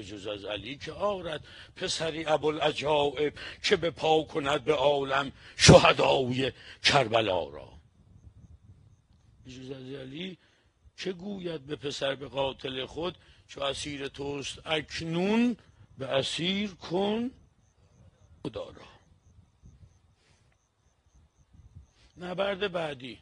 به 0.00 0.06
جز 0.06 0.26
از 0.26 0.44
علی 0.44 0.76
که 0.76 0.92
آرد 0.92 1.44
پسری 1.76 2.26
ابوالعجائب 2.26 3.34
که 3.62 3.76
به 3.76 3.90
پا 3.90 4.22
کند 4.22 4.64
به 4.64 4.74
عالم 4.74 5.32
شهدای 5.56 6.52
کربلا 6.82 7.48
را. 7.48 7.72
به 9.44 9.50
جز 9.50 9.70
از 9.70 9.92
علی 9.92 10.38
چه 10.96 11.12
گوید 11.12 11.66
به 11.66 11.76
پسر 11.76 12.14
به 12.14 12.28
قاتل 12.28 12.86
خود 12.86 13.18
چو 13.48 13.62
اسیر 13.62 14.08
توست 14.08 14.66
اکنون 14.66 15.56
به 15.98 16.06
اسیر 16.06 16.70
کن 16.70 17.30
دارا 18.52 18.88
نبرد 22.16 22.72
بعدی. 22.72 23.18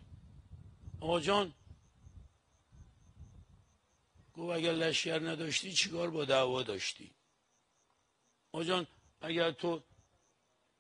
آجان 1.01 1.53
گفت 4.39 4.57
اگر 4.57 4.73
لشکر 4.73 5.19
نداشتی 5.19 5.73
چیکار 5.73 6.11
با 6.11 6.25
دعوا 6.25 6.63
داشتی؟ 6.63 7.11
آجان 8.53 8.87
اگر 9.21 9.51
تو 9.51 9.83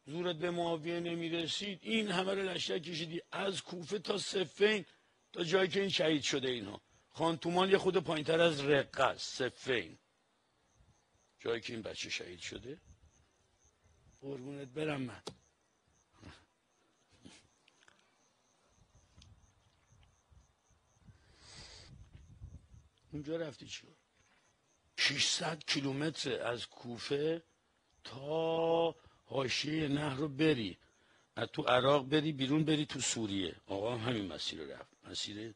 زورت 0.06 0.36
به 0.36 0.50
معاویه 0.50 1.00
نمی‌رسید 1.00 1.80
این 1.82 2.10
همه 2.10 2.34
رو 2.34 2.42
لشکر 2.42 2.78
کشیدی. 2.78 3.22
از 3.32 3.62
کوفه 3.62 3.98
تا 3.98 4.18
سفین 4.18 4.84
تا 5.32 5.44
جایی 5.44 5.68
که 5.68 5.80
این 5.80 5.88
شهید 5.88 6.22
شده 6.22 6.48
اینا 6.48 6.80
خانتومان 7.10 7.70
یه 7.70 7.78
خود 7.78 7.96
پایینتر 7.96 8.40
از 8.40 8.60
رقه 8.60 9.04
است 9.04 9.36
سفین 9.36 9.98
جایی 11.38 11.60
که 11.60 11.72
این 11.72 11.82
بچه 11.82 12.10
شهید 12.10 12.40
شده. 12.40 12.80
قربونت 14.20 14.68
برم 14.68 15.02
من. 15.02 15.22
اونجا 23.12 23.36
رفتی 23.36 23.66
چیکار 23.66 23.96
600 24.96 25.64
کیلومتر 25.66 26.42
از 26.42 26.66
کوفه 26.66 27.42
تا 28.04 28.94
حاشیه 29.24 29.88
نهر 29.88 30.14
رو 30.16 30.28
بری. 30.28 30.78
از 31.36 31.48
تو 31.52 31.62
عراق 31.62 32.08
بری 32.08 32.32
بیرون 32.32 32.64
بری 32.64 32.86
تو 32.86 33.00
سوریه. 33.00 33.56
آقا 33.66 33.96
هم 33.96 34.08
همین 34.08 34.32
مسیر 34.32 34.60
رو 34.60 34.72
رفت. 34.72 34.92
مسیر 35.04 35.54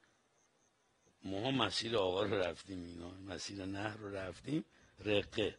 ما 1.24 1.50
مسیر 1.50 1.96
آقا 1.96 2.22
رو 2.22 2.34
رفتیم 2.34 2.84
اینا. 2.84 3.10
مسیر 3.10 3.64
نهر 3.64 3.96
رو 3.96 4.16
رفتیم. 4.16 4.64
رقه. 5.04 5.58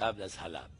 قبل 0.00 0.22
از 0.22 0.38
حلب. 0.38 0.70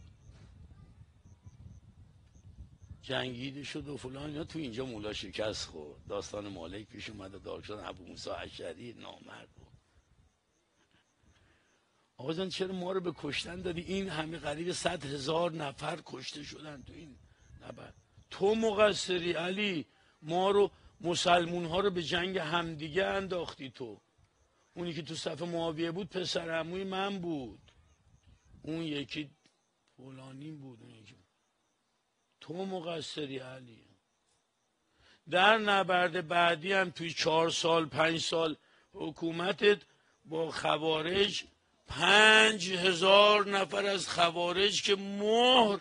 جنگیده 3.05 3.65
شد 3.65 3.89
و 3.89 3.97
فلان. 3.97 4.31
اینا 4.31 4.45
تو 4.45 4.59
اینجا 4.59 4.87
مولا 4.87 5.13
شکست 5.13 5.67
خورد. 5.67 6.07
داستان 6.09 6.49
مالک 6.49 6.87
پیش 6.87 7.11
اومده 7.11 7.39
دار 7.39 7.63
شدن 7.63 7.85
ابو 7.85 8.05
موسی 8.05 8.31
اشعری 8.31 8.93
نامرد 8.93 9.49
بود. 9.57 9.67
آقا 12.17 12.35
جان 12.35 12.49
چرا 12.49 12.73
ما 12.73 12.93
رو 12.93 13.01
به 13.01 13.13
کشتن 13.17 13.63
دادی؟ 13.63 13.81
این 13.81 14.09
همه 14.09 14.39
قریب 14.39 14.73
صد 14.73 15.05
هزار 15.05 15.53
نفر 15.53 15.99
کشته 16.07 16.43
شدن 16.43 16.83
تو 16.83 16.93
این 16.93 17.17
نبرد. 17.63 17.95
تو 18.31 18.55
مقصری 18.55 19.33
علی 19.33 19.87
ما 20.23 20.51
رو 20.51 20.71
مسلمون 21.01 21.65
ها 21.65 21.81
رو 21.81 21.91
به 21.91 22.03
جنگ 22.03 22.39
همدیگه 22.39 23.05
انداختی 23.05 23.71
تو. 23.71 24.01
اونی 24.75 24.93
که 24.93 25.03
تو 25.03 25.15
صف 25.15 25.43
معاویه 25.43 25.91
بود 25.91 26.09
پسر 26.09 26.51
عموی 26.51 26.85
من 26.85 27.19
بود. 27.19 27.61
اون 28.63 28.83
یکی 28.83 29.31
فلانی 29.97 30.51
بود 30.51 30.83
اون 30.83 30.91
یکی 30.91 31.24
تو 32.47 32.67
مقصری 32.67 33.39
علی. 33.39 33.85
در 35.31 35.59
نبرد 35.59 36.29
بعدی 36.29 36.73
هم 36.73 36.91
توی 36.91 37.13
چهار 37.13 37.51
سال 37.51 37.87
پنج 37.87 38.21
سال 38.21 38.57
حکومتت 38.93 39.79
با 40.25 40.51
خوارج 40.51 41.45
پنج 41.87 42.73
هزار 42.73 43.47
نفر 43.47 43.87
از 43.87 44.09
خوارج 44.09 44.83
که 44.83 44.97
مهر 44.97 45.81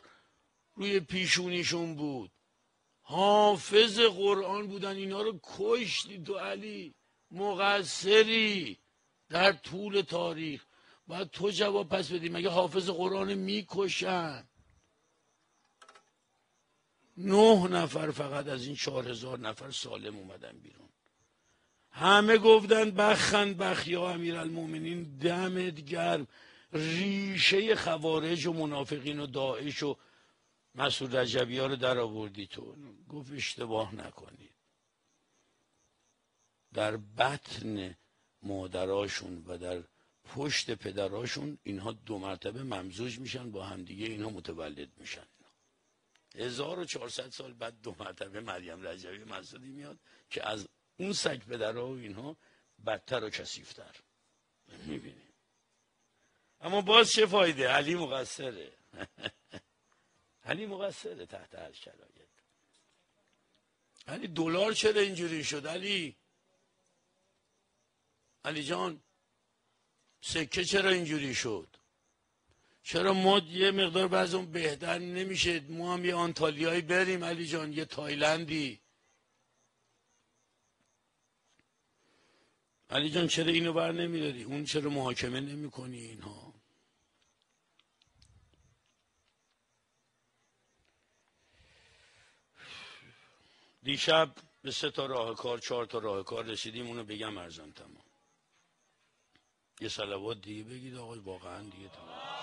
روی 0.76 1.00
پیشونیشون 1.00 1.96
بود. 1.96 2.32
حافظ 3.02 4.00
قرآن 4.00 4.68
بودن. 4.68 4.96
اینا 4.96 5.22
رو 5.22 5.40
کشتی 5.44 6.24
تو 6.24 6.38
علی. 6.38 6.94
مقصری 7.32 8.78
در 9.30 9.52
طول 9.52 10.02
تاریخ. 10.02 10.66
باید 11.08 11.30
تو 11.30 11.50
جواب 11.50 11.90
پس 11.90 12.12
بدی. 12.12 12.30
مگه 12.30 12.50
حافظ 12.50 12.90
قرآن 12.90 13.34
می‌کشن؟ 13.34 14.48
نه 17.18 17.68
نفر 17.68 18.12
فقط 18.12 18.48
از 18.48 18.66
این 18.66 18.76
چهار 18.76 19.10
هزار 19.10 19.40
نفر 19.40 19.72
سالم 19.72 20.16
اومدن 20.16 20.58
بیرون. 20.58 20.90
همه 21.92 22.38
گفتن 22.38 22.92
بخند 22.92 23.58
بخ 23.58 23.88
یا 23.88 24.10
امیر 24.10 24.36
المومنین 24.36 25.04
دمت 25.18 25.82
گرم. 25.86 26.28
ریشه 26.74 27.76
خوارج 27.76 28.46
و 28.46 28.54
منافقین 28.54 29.20
و 29.20 29.28
داعش 29.28 29.84
و 29.84 29.98
مسعود 30.76 31.16
رجبی 31.16 31.58
ها 31.58 31.66
رو 31.66 31.76
در 31.76 32.00
آوردی 32.00 32.48
تو. 32.48 32.76
گفت 33.10 33.32
اشتباه 33.32 33.96
نکنید. 33.96 34.54
در 36.74 36.98
بطن 36.98 37.96
مادراشون 38.44 39.44
و 39.48 39.58
در 39.58 39.84
پشت 40.24 40.72
پدراشون 40.72 41.58
اینها 41.64 41.92
دو 41.92 42.20
مرتبه 42.20 42.64
ممزوج 42.64 43.20
میشن 43.20 43.52
با 43.52 43.66
همدیگه 43.66 44.06
اینها 44.06 44.30
متولد 44.30 44.90
میشن. 44.98 45.26
1400 46.36 47.30
سال 47.30 47.54
بعد 47.54 47.82
دو 47.82 47.96
مرتبه 48.00 48.42
مریم 48.42 48.88
رجبی 48.88 49.24
مسعودی 49.24 49.70
میاد 49.70 50.00
که 50.30 50.50
از 50.50 50.68
اون 50.98 51.14
سگ 51.14 51.40
پدرها 51.40 51.88
و 51.88 51.98
اینها 51.98 52.38
بدتر 52.86 53.24
و 53.24 53.30
کسیفتر 53.30 53.96
می‌بینیم 54.68 55.34
اما 56.62 56.82
باز 56.82 57.12
چه 57.12 57.26
فایده؟ 57.26 57.68
علی 57.68 57.96
مقصره. 57.96 58.74
علی 60.46 60.66
مقصره 60.66 61.26
تحت 61.26 61.56
هر 61.56 61.72
شرایط. 61.72 62.30
علی 64.08 64.28
دلار 64.28 64.74
چرا 64.74 65.02
اینجوری 65.02 65.44
شد؟ 65.44 65.68
علی. 65.68 66.16
علی 68.46 68.64
جان 68.64 69.04
سکه 70.22 70.66
چرا 70.66 70.90
اینجوری 70.90 71.36
شد؟ 71.36 71.68
چرا 72.84 73.14
ما 73.14 73.40
یه 73.40 73.72
مقدار 73.72 74.08
بعض 74.08 74.34
اون 74.34 74.46
بهتر 74.52 75.00
نمیشه؟ 75.00 75.60
ما 75.60 75.94
هم 75.94 76.06
یه 76.06 76.16
آنتالیایی 76.16 76.82
بریم 76.82 77.24
علی 77.24 77.46
جان 77.46 77.74
یه 77.74 77.86
تایلندی. 77.86 78.80
علی 82.90 83.10
جان 83.10 83.28
چرا 83.28 83.52
اینو 83.52 83.74
بر 83.74 83.92
نمیداری؟ 83.92 84.44
اون 84.44 84.66
چرا 84.66 84.90
محاکمه 84.90 85.40
نمی 85.40 85.72
کنی 85.72 85.98
اینها؟ 85.98 86.54
دیشب 93.84 94.36
به 94.62 94.72
سه 94.72 94.92
تا 94.92 95.06
راه 95.06 95.36
کار 95.36 95.60
چهار 95.60 95.86
تا 95.86 95.98
راه 96.00 96.24
کار 96.24 96.46
رسیدیم 96.46 96.88
اونو 96.88 97.04
بگم 97.04 97.38
ارزان 97.38 97.72
تمام. 97.72 98.04
یه 99.82 99.90
سلوات 99.90 100.42
دیگه 100.42 100.64
بگید 100.64 100.96
آقای 100.96 101.20
واقعا 101.20 101.62
دیگه 101.62 101.90
تمام. 101.90 102.43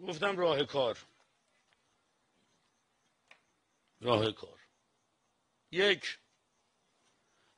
گفتم 0.00 0.36
راه 0.36 0.64
کار. 0.64 0.98
راه 4.00 4.32
کار. 4.32 4.60
یک 5.70 6.18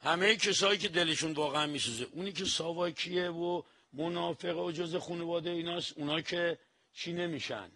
همه 0.01 0.37
کسایی 0.37 0.78
که 0.78 0.89
دلشون 0.89 1.32
واقعا 1.32 1.66
میسوزه. 1.66 2.05
اونی 2.05 2.32
که 2.32 2.45
ساواکیه 2.45 3.30
و 3.30 3.62
منافقه 3.93 4.61
و 4.61 4.72
جز 4.72 4.97
خانواده 4.97 5.51
ایناست 5.51 5.99
اونا 5.99 6.20
که 6.20 6.59
چی 6.93 7.12
نمیشن؟ 7.12 7.70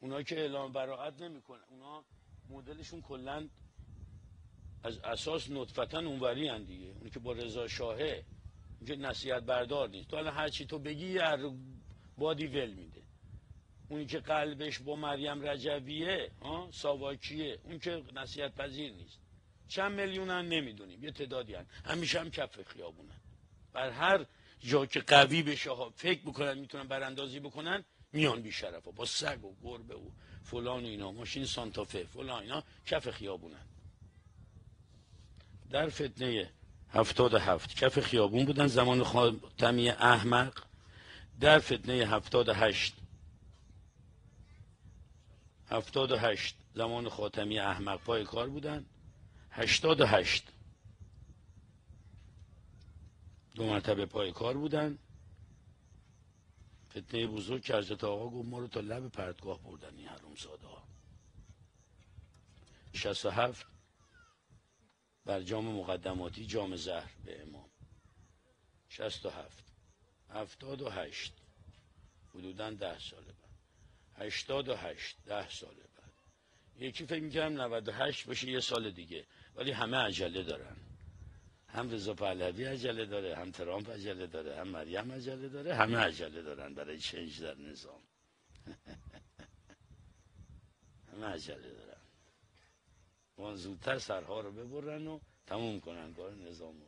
اونا 0.00 0.22
که 0.22 0.40
اعلام 0.40 0.72
براعت 0.72 1.22
نمی‌کنن. 1.22 1.64
اونا 1.68 2.04
مدلشون 2.48 3.02
کلا 3.02 3.48
از 4.82 4.98
اساس 4.98 5.50
نطفتن 5.50 6.06
اونوری 6.06 6.48
هن 6.48 6.64
دیگه. 6.64 6.86
اونی 6.86 7.10
که 7.10 7.18
با 7.18 7.32
رضا 7.32 7.68
شاهه 7.68 8.24
اونجا 8.78 8.94
نصیحت 8.94 9.42
بردار 9.42 9.88
نیست. 9.88 10.08
تو 10.08 10.16
الان 10.16 10.34
هرچی 10.34 10.66
تو 10.66 10.78
بگی 10.78 11.18
هر 11.18 11.50
بادی 12.18 12.46
ول 12.46 12.70
میده 12.70 12.89
اونی 13.90 14.06
که 14.06 14.18
قلبش 14.18 14.78
با 14.78 14.96
مریم 14.96 15.48
رجویه 15.48 16.30
ساواکیه. 16.72 17.58
اون 17.64 17.78
که 17.78 18.02
نصیحت 18.14 18.54
پذیر 18.54 18.92
نیست. 18.92 19.18
چند 19.68 20.00
میلیونن 20.00 20.48
نمی‌دونیم. 20.48 21.04
یه 21.04 21.10
تعدادی 21.10 21.54
هن 21.54 21.66
همیشه 21.84 22.20
هم 22.20 22.30
کف 22.30 22.62
خیابونن 22.62 23.20
بر 23.72 23.90
هر 23.90 24.26
جا 24.60 24.86
که 24.86 25.00
قوی 25.00 25.42
بشه 25.42 25.70
ها 25.70 25.90
فکر 25.96 26.20
بکنن 26.20 26.58
می‌تونن 26.58 26.88
براندازی 26.88 27.40
بکنن 27.40 27.84
میان 28.12 28.42
بی 28.42 28.50
ها 28.84 28.90
با 28.90 29.04
سگ 29.04 29.44
و 29.44 29.54
گربه 29.62 29.94
و 29.94 30.10
فلان 30.44 30.84
اینا. 30.84 31.12
ماشین 31.12 31.44
سانتافه 31.44 32.04
فلان 32.04 32.42
اینا. 32.42 32.62
کف 32.86 33.10
خیابونن. 33.10 33.64
در 35.70 35.88
فتنه 35.88 36.50
هفتاد 36.92 37.34
هفت. 37.34 37.76
کف 37.76 38.00
خیابون 38.00 38.44
بودن. 38.44 38.66
زمان 38.66 39.02
خاتمی 39.02 39.88
احمق. 39.88 40.62
در 41.40 41.58
فتنه 41.58 41.94
هفتاد 41.94 42.48
هشت. 42.48 42.94
هفتاد 45.70 46.10
و 46.12 46.16
هشت. 46.16 46.56
زمان 46.74 47.08
خاتمی 47.08 47.58
احمق 47.58 48.00
پای 48.00 48.24
کار 48.24 48.48
بودن. 48.48 48.86
هشتاد 49.50 50.00
و 50.00 50.06
هشت. 50.06 50.52
دو 53.54 53.66
مرتبه 53.66 54.06
پای 54.06 54.32
کار 54.32 54.56
بودن. 54.56 54.98
فتنه 56.90 57.26
بزرگ 57.26 57.62
کرجت 57.62 58.04
آقا 58.04 58.28
گفت 58.28 58.48
ما 58.48 58.58
رو 58.58 58.68
تا 58.68 58.80
لب 58.80 59.08
پردگاه 59.08 59.62
بردن 59.62 59.96
این 59.96 60.08
حروم 60.08 60.34
ساده 60.34 60.66
ها. 60.66 60.88
شست 62.92 63.26
و 63.26 63.30
هفت. 63.30 63.66
بر 65.24 65.42
جام 65.42 65.64
مقدماتی 65.64 66.46
جام 66.46 66.76
زهر 66.76 67.12
به 67.24 67.42
امام. 67.42 67.70
شست 68.88 69.26
و 69.26 69.30
هفت. 69.30 69.64
هفتاد 70.30 70.82
و 70.82 70.90
هشت. 70.90 71.32
حدودا 72.34 72.70
ده 72.70 72.98
ساله 72.98 73.39
88 74.20 75.16
ده 75.26 75.48
سال 75.48 75.74
بعد. 75.74 76.12
یکی 76.78 77.06
فکر 77.06 77.22
می‌کنم 77.22 77.60
98 77.60 78.26
باشه 78.26 78.48
یه 78.48 78.60
سال 78.60 78.90
دیگه. 78.90 79.26
ولی 79.54 79.70
همه 79.70 79.96
عجله 79.96 80.42
دارن. 80.42 80.76
هم 81.68 81.90
رضا 81.90 82.14
پهلوی 82.14 82.64
عجله 82.64 83.06
داره 83.06 83.36
هم 83.36 83.50
ترامپ 83.50 83.90
عجله 83.90 84.26
داره 84.26 84.56
هم 84.56 84.68
مریم 84.68 85.12
عجله 85.12 85.48
داره 85.48 85.74
همه 85.74 85.96
عجله 85.96 86.42
دارن 86.42 86.74
برای 86.74 86.98
چنج 86.98 87.42
در 87.42 87.54
نظام. 87.54 88.00
همه 91.12 91.26
عجله 91.26 91.70
دارن. 91.70 92.00
وان 93.38 93.56
زودتر 93.56 93.98
سرها 93.98 94.40
رو 94.40 94.52
ببرن 94.52 95.06
و 95.06 95.20
تموم 95.46 95.80
کنن 95.80 96.14
کار 96.14 96.34
نظام 96.34 96.80
رو. 96.80 96.86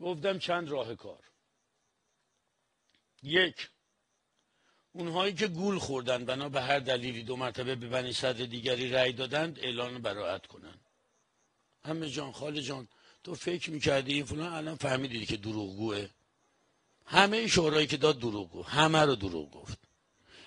گفتم 0.00 0.38
چند 0.38 0.68
راه 0.68 0.94
کار. 0.94 1.24
یک 3.22 3.68
اونهایی 4.92 5.34
که 5.34 5.46
گول 5.48 5.78
خوردن 5.78 6.24
بنا 6.24 6.48
به 6.48 6.62
هر 6.62 6.78
دلیلی 6.78 7.22
دو 7.22 7.36
مرتبه 7.36 7.74
به 7.74 7.88
بنی 7.88 8.12
صدر 8.12 8.46
دیگری 8.46 8.90
رأی 8.90 9.12
دادند 9.12 9.58
اعلان 9.58 10.02
براعت 10.02 10.46
کنن 10.46 10.78
همه 11.84 12.10
جان 12.10 12.32
خال 12.32 12.60
جان 12.60 12.88
تو 13.24 13.34
فکر 13.34 13.70
می‌کردی 13.70 14.14
این 14.14 14.24
فلان؟ 14.24 14.52
الان 14.52 14.76
فهمیدی 14.76 15.26
که 15.26 15.36
دروغگوه. 15.36 16.08
همه 17.06 17.46
شورایی 17.46 17.86
که 17.86 17.96
داد 17.96 18.18
دروغگو. 18.18 18.62
همه 18.62 18.98
رو 18.98 19.14
دروغ 19.14 19.50
گفت. 19.50 19.78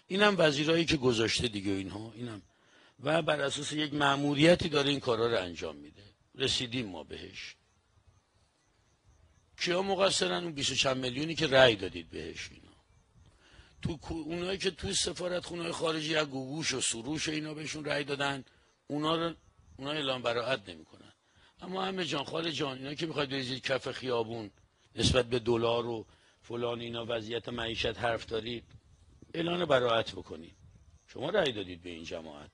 اینم 0.08 0.36
وزیرایی 0.38 0.86
که 0.86 0.98
گذاشته 0.98 1.48
دیگه 1.48 1.72
اینها. 1.72 2.12
اینم. 2.16 2.42
و 3.00 3.22
بر 3.22 3.42
اساس 3.42 3.72
یک 3.72 3.94
معموریتی 3.94 4.70
داره 4.70 4.90
این 4.90 5.00
کارا 5.00 5.28
رو 5.28 5.38
انجام 5.38 5.76
میده. 5.76 6.04
رسیدیم 6.36 6.86
ما 6.86 7.04
بهش. 7.04 7.56
کیا 9.58 9.82
مقصرن؟ 9.82 10.44
اون 10.44 10.54
20 10.54 10.74
چند 10.74 10.98
میلیونی 10.98 11.36
که 11.36 11.48
رأی 11.48 11.76
دادید 11.76 12.10
بهش. 12.10 12.50
تو 13.82 13.98
اونایی 14.10 14.58
که 14.58 14.72
تو 14.72 14.94
سفارت 14.94 15.46
خونه 15.46 15.72
خارجی 15.72 16.16
از 16.16 16.28
گوگوش 16.28 16.74
و 16.74 16.82
سروش 16.82 17.30
اینا 17.30 17.54
بهشون 17.54 17.86
رأی 17.86 18.04
دادن 18.04 18.44
اونا 18.88 19.16
رو 19.16 19.34
اونا 19.78 19.92
اعلام 19.92 20.22
براعت 20.22 20.70
نمی‌کنن. 20.70 21.14
اما 21.62 21.86
همه 21.86 22.06
جان 22.06 22.24
خال 22.24 22.52
جان 22.52 22.78
اینا 22.78 22.94
که 22.94 23.06
می‌خواید 23.06 23.30
بریزید 23.30 23.64
کف 23.64 23.92
خیابون 23.92 24.52
نسبت 24.96 25.26
به 25.26 25.40
دلار 25.40 25.86
و 25.86 26.06
فلان 26.42 26.82
اینا 26.82 27.06
وضعیت 27.10 27.50
معیشت 27.50 27.98
حرف 27.98 28.26
دارید 28.26 28.64
اعلان 29.34 29.66
براعت 29.66 30.12
بکنید. 30.12 30.56
شما 31.08 31.30
رأی 31.30 31.52
دادید 31.52 31.82
به 31.82 31.90
این 31.90 32.04
جماعت. 32.04 32.52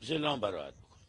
اعلان 0.00 0.40
براعت 0.40 0.74
بکنید. 0.74 1.06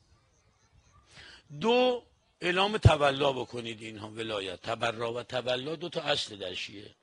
دو 1.62 2.04
اعلام 2.42 2.78
تولا 2.78 3.34
بکنید 3.34 3.82
اینها 3.82 4.10
ولایت. 4.10 4.62
تبرا 4.62 5.14
و 5.14 5.24
تولا 5.24 5.76
دو 5.76 5.90
تا 5.90 6.02
اصل 6.02 6.36
در 6.36 6.54
شیعه. 6.54 6.96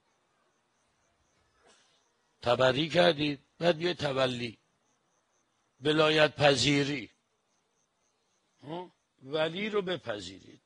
تبری 2.45 2.89
کردید 2.89 3.41
بعد 3.59 3.77
بیاید 3.77 3.97
تولی. 3.97 4.59
ولایت 5.81 6.37
پذیری. 6.37 7.11
ولی 9.23 9.69
رو 9.69 9.83
بپذیرید 9.83 10.61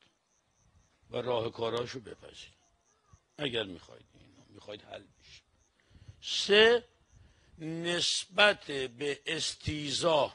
و 1.11 1.17
راه 1.17 1.53
کاراش 1.53 1.91
رو 1.91 2.01
بپذیرید. 2.01 2.55
اگر 3.39 3.65
می‌خواید 3.65 4.05
اینو 4.15 4.45
می‌خواید 4.55 4.83
حل 4.83 5.03
بشه. 5.03 5.43
سه 6.21 6.85
نسبت 7.59 8.65
به 8.67 9.21
استیزا 9.27 10.35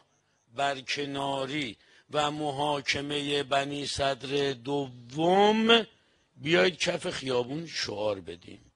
برکناری 0.55 1.77
و 2.11 2.31
محاکمه 2.31 3.43
بنی 3.43 3.87
صدر 3.87 4.53
دوم 4.53 5.87
بیاید 6.35 6.77
کف 6.77 7.09
خیابون 7.09 7.67
شعار 7.67 8.19
بدیم. 8.19 8.71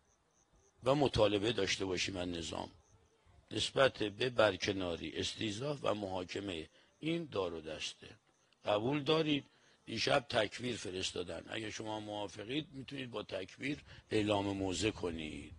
و 0.87 0.95
مطالبه 0.95 1.51
داشته 1.51 1.85
باشیم 1.85 2.15
من 2.15 2.31
نظام. 2.31 2.69
نسبت 3.51 4.03
به 4.03 4.29
برکناری 4.29 5.11
استیزا 5.15 5.77
و 5.81 5.93
محاکمه 5.93 6.69
این 6.99 7.25
دار 7.31 7.53
و 7.53 7.61
دسته. 7.61 8.07
قبول 8.65 9.03
دارید؟ 9.03 9.45
دیشب 9.85 10.25
تکویر 10.29 10.75
فرستادن. 10.75 11.43
اگر 11.49 11.69
شما 11.69 11.99
موافقید 11.99 12.67
می‌تونید 12.71 13.11
با 13.11 13.23
تکویر 13.23 13.77
اعلام 14.11 14.45
موضع 14.45 14.89
کنید. 14.91 15.53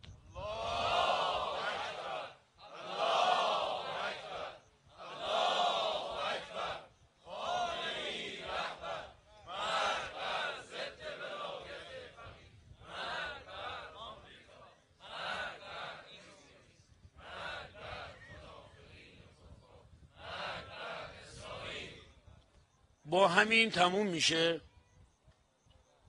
همین 23.28 23.70
تموم 23.70 24.06
میشه؟ 24.06 24.60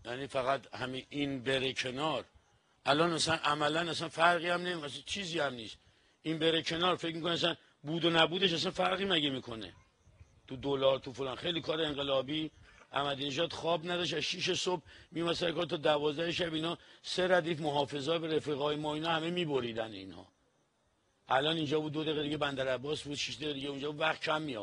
یعنی 0.06 0.28
فقط 0.28 0.76
همین 0.76 1.06
این 1.10 1.44
بره 1.44 1.74
کنار؟ 1.74 2.26
الان 2.86 3.14
اصلا 3.14 3.36
عملا 3.36 3.92
اصلا 3.92 4.10
فرقی 4.10 4.50
هم 4.50 4.62
نمی‌کنه 4.62 4.90
چیزی 4.90 5.40
هم 5.40 5.54
نیست. 5.54 5.78
این 6.22 6.40
بره 6.40 6.62
کنار 6.62 6.96
فکر 6.96 7.16
می‌کنه 7.16 7.32
اصلا 7.32 7.56
بود 7.84 8.06
و 8.06 8.10
نبودش 8.10 8.54
اصلا 8.54 8.72
فرقی 8.72 9.06
مگه 9.06 9.30
می‌کنه؟ 9.30 9.74
تو 10.48 10.56
دلار 10.56 11.00
تو 11.00 11.14
فلان. 11.14 11.36
خیلی 11.36 11.62
کار 11.62 11.82
انقلابی. 11.82 12.52
احمدی 12.92 13.28
نژاد 13.28 13.54
خواب 13.54 13.92
نداشت. 13.92 14.14
از 14.14 14.24
6 14.24 14.54
صبح 14.54 14.82
میومد 15.12 15.34
سر 15.34 15.52
کار 15.52 15.66
تا 15.66 15.78
12 15.78 16.32
شب. 16.32 16.54
اینا 16.54 16.78
سه 17.02 17.28
ردیف 17.28 17.60
محافظا 17.60 18.20
به 18.20 18.36
رفقای 18.36 18.76
ما 18.76 18.94
اینا 18.94 19.10
همه 19.10 19.30
میبریدن 19.30 19.92
اینها. 19.92 20.28
الان 21.30 21.56
اینجا 21.56 21.80
بود 21.80 21.94
دو 21.94 22.04
دقیقه 22.04 22.24
دیگه 22.24 22.38
بندر 22.38 22.68
عباس 22.68 23.02
بود 23.02 23.16
6 23.16 23.36
دقیقه 23.36 23.54
دیگه 23.54 23.70
اونجا 23.70 23.92
وقت 23.92 24.22
کم 24.22 24.42
می 24.42 24.58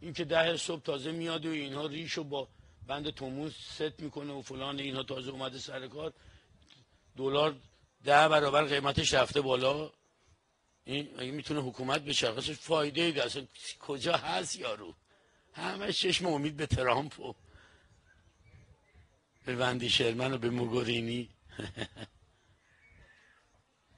این 0.00 0.12
که 0.12 0.24
ده 0.24 0.56
صبح 0.56 0.82
تازه 0.82 1.12
میاد 1.12 1.46
و 1.46 1.50
اینها 1.50 1.86
ریش 1.86 2.18
با 2.18 2.48
بند 2.86 3.10
توموس 3.10 3.54
ست 3.74 4.00
می‌کنه 4.00 4.32
و 4.32 4.42
فلان 4.42 4.78
اینها 4.78 5.02
تازه 5.02 5.30
اومده 5.30 5.58
سر 5.58 5.88
کار. 5.88 6.12
دلار 7.16 7.56
ده 8.04 8.28
برابر 8.28 8.64
قیمتش 8.64 9.14
رفته 9.14 9.40
بالا. 9.40 9.90
این 10.84 11.08
اگه 11.18 11.30
می‌تونه 11.30 11.60
حکومت 11.60 12.00
به 12.00 12.12
شخصش 12.12 12.52
فایده 12.52 13.00
ای 13.02 13.20
اصلا 13.20 13.46
کجا 13.80 14.16
هست 14.16 14.56
یارو؟ 14.56 14.94
همه 15.52 15.92
چشم 15.92 16.26
امید 16.26 16.56
به 16.56 16.66
ترامپ 16.66 17.20
و 17.20 17.34
به 19.46 19.56
وندی 19.56 19.90
شرمن 19.90 20.32
و 20.32 20.38
به 20.38 20.50
موگورینی. 20.50 21.28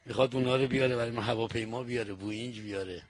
می‌خواد 0.07 0.35
اونا 0.35 0.57
رو 0.57 0.67
بیاره 0.67 0.97
برای 0.97 1.11
ما 1.11 1.23
هواپیما 1.23 1.83
بیاره 1.83 2.15
بوینج 2.15 2.61
بیاره. 2.61 3.03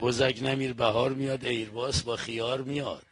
بزک 0.00 0.38
نمیر 0.42 0.72
بهار 0.72 1.10
میاد 1.10 1.44
ایرباس 1.44 2.02
با 2.02 2.16
خیار 2.16 2.60
میاد. 2.62 3.06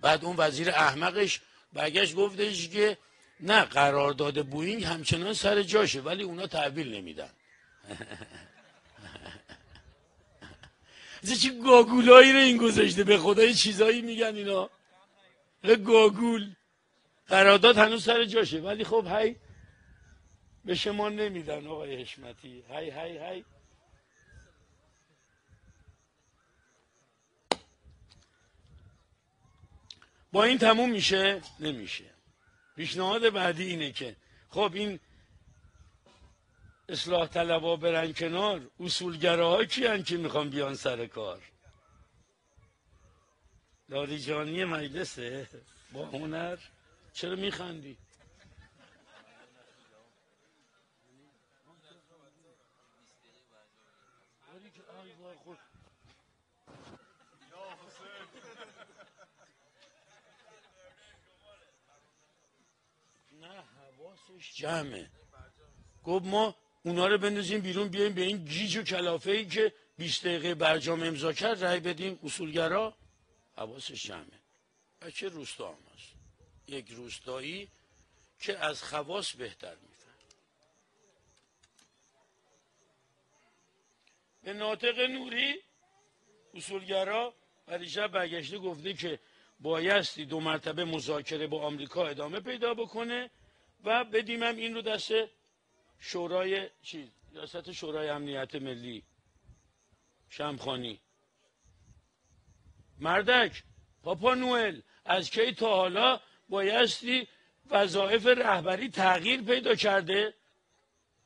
بعد 0.00 0.24
اون 0.24 0.36
وزیر 0.38 0.70
احمقش 0.70 1.40
برگشت 1.72 2.14
گفتش 2.14 2.68
که 2.68 2.98
نه 3.40 3.64
قرارداد 3.64 4.46
بوینگ 4.46 4.84
همچنان 4.84 5.32
سر 5.32 5.62
جاشه 5.62 6.00
ولی 6.00 6.22
اونا 6.22 6.46
تحویل 6.46 6.94
نمیدن. 6.94 7.30
چه 11.42 11.50
گاگولایی 11.64 12.32
رو 12.32 12.38
این 12.38 12.56
گذاشته؟ 12.56 13.04
به 13.04 13.18
خدای 13.18 13.54
چیزایی 13.54 14.02
میگن 14.02 14.36
اینا. 14.36 14.70
گاگول. 15.84 16.54
قرارداد 17.28 17.78
هنوز 17.78 18.04
سر 18.04 18.24
جاشه 18.24 18.58
ولی 18.60 18.84
خب 18.84 19.06
هی 19.10 19.36
به 20.64 20.74
شما 20.74 21.08
نمیدن 21.08 21.66
آقای 21.66 22.02
حشمتی. 22.02 22.64
هی 22.68 22.90
هی 22.90 23.18
هی. 23.18 23.44
با 30.34 30.44
این 30.44 30.58
تموم 30.58 30.90
میشه؟ 30.90 31.42
نمیشه. 31.60 32.04
پیشنهاد 32.76 33.28
بعدی 33.28 33.64
اینه 33.64 33.92
که 33.92 34.16
خب 34.50 34.70
این 34.74 35.00
اصلاح 36.88 37.26
طلبا 37.26 37.76
برن 37.76 38.12
کنار 38.12 38.70
اصولگراها 38.80 39.64
کیان 39.64 40.02
که 40.02 40.16
می‌خوان 40.16 40.50
بیان 40.50 40.74
سر 40.74 41.06
کار؟ 41.06 41.42
دادیجانی 43.90 44.64
مجلسه 44.64 45.48
با 45.92 46.06
هنر؟ 46.06 46.58
چرا 47.12 47.36
میخندی 47.36 47.96
نه 63.44 63.62
حواسش 63.76 64.33
جمعه. 64.52 65.10
گفت 66.04 66.24
ما 66.24 66.56
اونا 66.82 67.08
رو 67.08 67.18
بندازیم 67.18 67.60
بیرون 67.60 67.88
بیایم 67.88 68.14
به 68.14 68.22
این 68.22 68.44
گیج 68.44 68.76
و 68.76 68.82
کلافه 68.82 69.30
ای 69.30 69.46
که 69.46 69.72
20 69.96 70.24
دقیقه 70.24 70.54
برجام 70.54 71.02
امضا 71.02 71.32
کرد 71.32 71.64
رای 71.64 71.80
بدیم 71.80 72.18
اصولگرا. 72.22 72.94
حواسش 73.56 74.02
جمعه. 74.06 74.40
بچه 75.00 75.28
روستا 75.28 75.68
هم 75.68 75.78
هست 75.94 76.12
یک 76.68 76.90
روستایی 76.90 77.68
که 78.40 78.58
از 78.58 78.82
خواص 78.82 79.32
بهتر 79.32 79.74
میفهم. 79.74 80.14
به 84.42 84.52
ناطق 84.52 84.98
نوری 84.98 85.60
اصولگرا 86.54 87.34
شب 87.88 88.08
برگشته 88.08 88.58
گفته 88.58 88.94
که 88.94 89.20
بایستی 89.60 90.24
دو 90.24 90.40
مرتبه 90.40 90.84
مذاکره 90.84 91.46
با 91.46 91.62
آمریکا 91.62 92.06
ادامه 92.06 92.40
پیدا 92.40 92.74
بکنه. 92.74 93.30
و 93.84 94.04
بدیمم 94.04 94.56
این 94.56 94.74
رو 94.74 94.82
دست 94.82 95.12
شورای 95.98 96.68
چیز 96.82 97.08
ریاست 97.32 97.72
شورای 97.72 98.08
امنیت 98.08 98.54
ملی 98.54 99.02
شمخانی. 100.28 101.00
مردک 102.98 103.62
پاپا 104.02 104.34
نوئل 104.34 104.80
از 105.04 105.30
کی 105.30 105.52
تا 105.52 105.76
حالا 105.76 106.20
بایستی 106.48 107.28
وظایف 107.70 108.26
رهبری 108.26 108.88
تغییر 108.88 109.42
پیدا 109.42 109.74
کرده؟ 109.74 110.34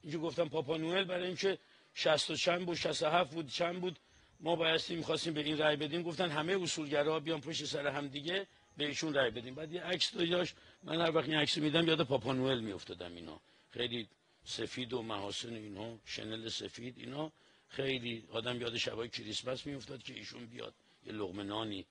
اینجا 0.02 0.18
گفتم 0.18 0.48
پاپا 0.48 0.76
نوئل 0.76 1.04
برای 1.04 1.26
اینکه 1.26 1.58
شست 1.94 2.30
و 2.30 2.36
چند 2.36 2.66
بود 2.66 2.76
شست 2.76 3.02
هفت 3.02 3.30
بود 3.30 3.48
چند 3.48 3.80
بود؟ 3.80 3.98
ما 4.40 4.56
بایستی 4.56 4.96
می‌خواستیم 4.96 5.34
به 5.34 5.40
این 5.40 5.58
رأی 5.58 5.76
بدیم. 5.76 6.02
گفتن 6.02 6.30
همه 6.30 6.62
اصولگرا 6.62 7.20
بیان 7.20 7.40
پشت 7.40 7.64
سر 7.64 7.86
هم 7.86 8.08
دیگه 8.08 8.46
به 8.76 8.86
ایشون 8.86 9.14
رأی 9.14 9.30
بدیم. 9.30 9.54
بعد 9.54 9.72
یه 9.72 9.82
عکس 9.82 10.14
داشت 10.14 10.54
من 10.82 11.00
هر 11.00 11.16
وقت 11.16 11.28
این 11.28 11.38
عکس 11.38 11.58
میدم 11.58 11.88
یاد 11.88 12.02
پاپا 12.02 12.32
نوئل 12.32 12.60
میافتادم 12.60 13.14
اینا. 13.14 13.40
خیلی 13.70 14.08
سفید 14.44 14.92
و 14.92 15.02
محاسن 15.02 15.54
اینا 15.54 15.98
شنل 16.04 16.48
سفید 16.48 16.98
اینا. 16.98 17.32
خیلی 17.68 18.28
آدم 18.32 18.60
یاد 18.60 18.76
شبای 18.76 19.08
کریسمس 19.08 19.66
میافتاد 19.66 20.02
که 20.02 20.14
ایشون 20.14 20.46
بیاد. 20.46 20.74
یه 21.06 21.12
لغمه 21.12 21.42
نانی 21.42 21.86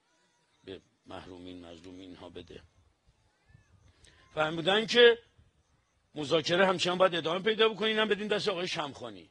به 0.66 0.82
محرومین 1.06 1.66
مظلومین 1.66 2.16
ها 2.16 2.30
بده. 2.30 2.62
فهمیدن 4.34 4.86
که 4.86 5.18
مذاکره 6.16 6.68
همچنان 6.68 6.98
باید 6.98 7.16
ادامه 7.16 7.40
پیدا 7.40 7.70
بکنین 7.70 8.00
هم 8.00 8.08
بدین 8.08 8.28
دست 8.28 8.48
آقای 8.48 8.68
شمخانی. 8.68 9.30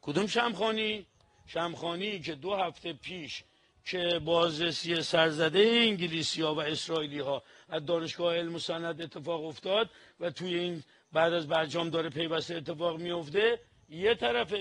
کدوم 0.00 0.26
شمخانی؟ 0.26 1.06
شمخانی 1.46 2.20
که 2.20 2.34
دو 2.34 2.54
هفته 2.54 2.92
پیش 2.92 3.44
که 3.86 4.18
بازرسی 4.24 5.02
سرزده 5.02 5.58
انگلیسی 5.58 6.42
ها 6.42 6.54
و 6.54 6.60
اسرائیلی 6.60 7.18
ها 7.20 7.42
از 7.68 7.86
دانشگاه 7.86 8.36
علم 8.36 8.54
و 8.54 8.58
سند 8.58 9.02
اتفاق 9.02 9.44
افتاد 9.44 9.90
و 10.20 10.30
توی 10.30 10.58
این 10.58 10.82
بعد 11.12 11.32
از 11.32 11.48
برجام 11.48 11.90
داره 11.90 12.10
پیوسته 12.10 12.54
اتفاق 12.54 13.00
میفته 13.00 13.60
یه 13.88 14.14
طرف 14.14 14.54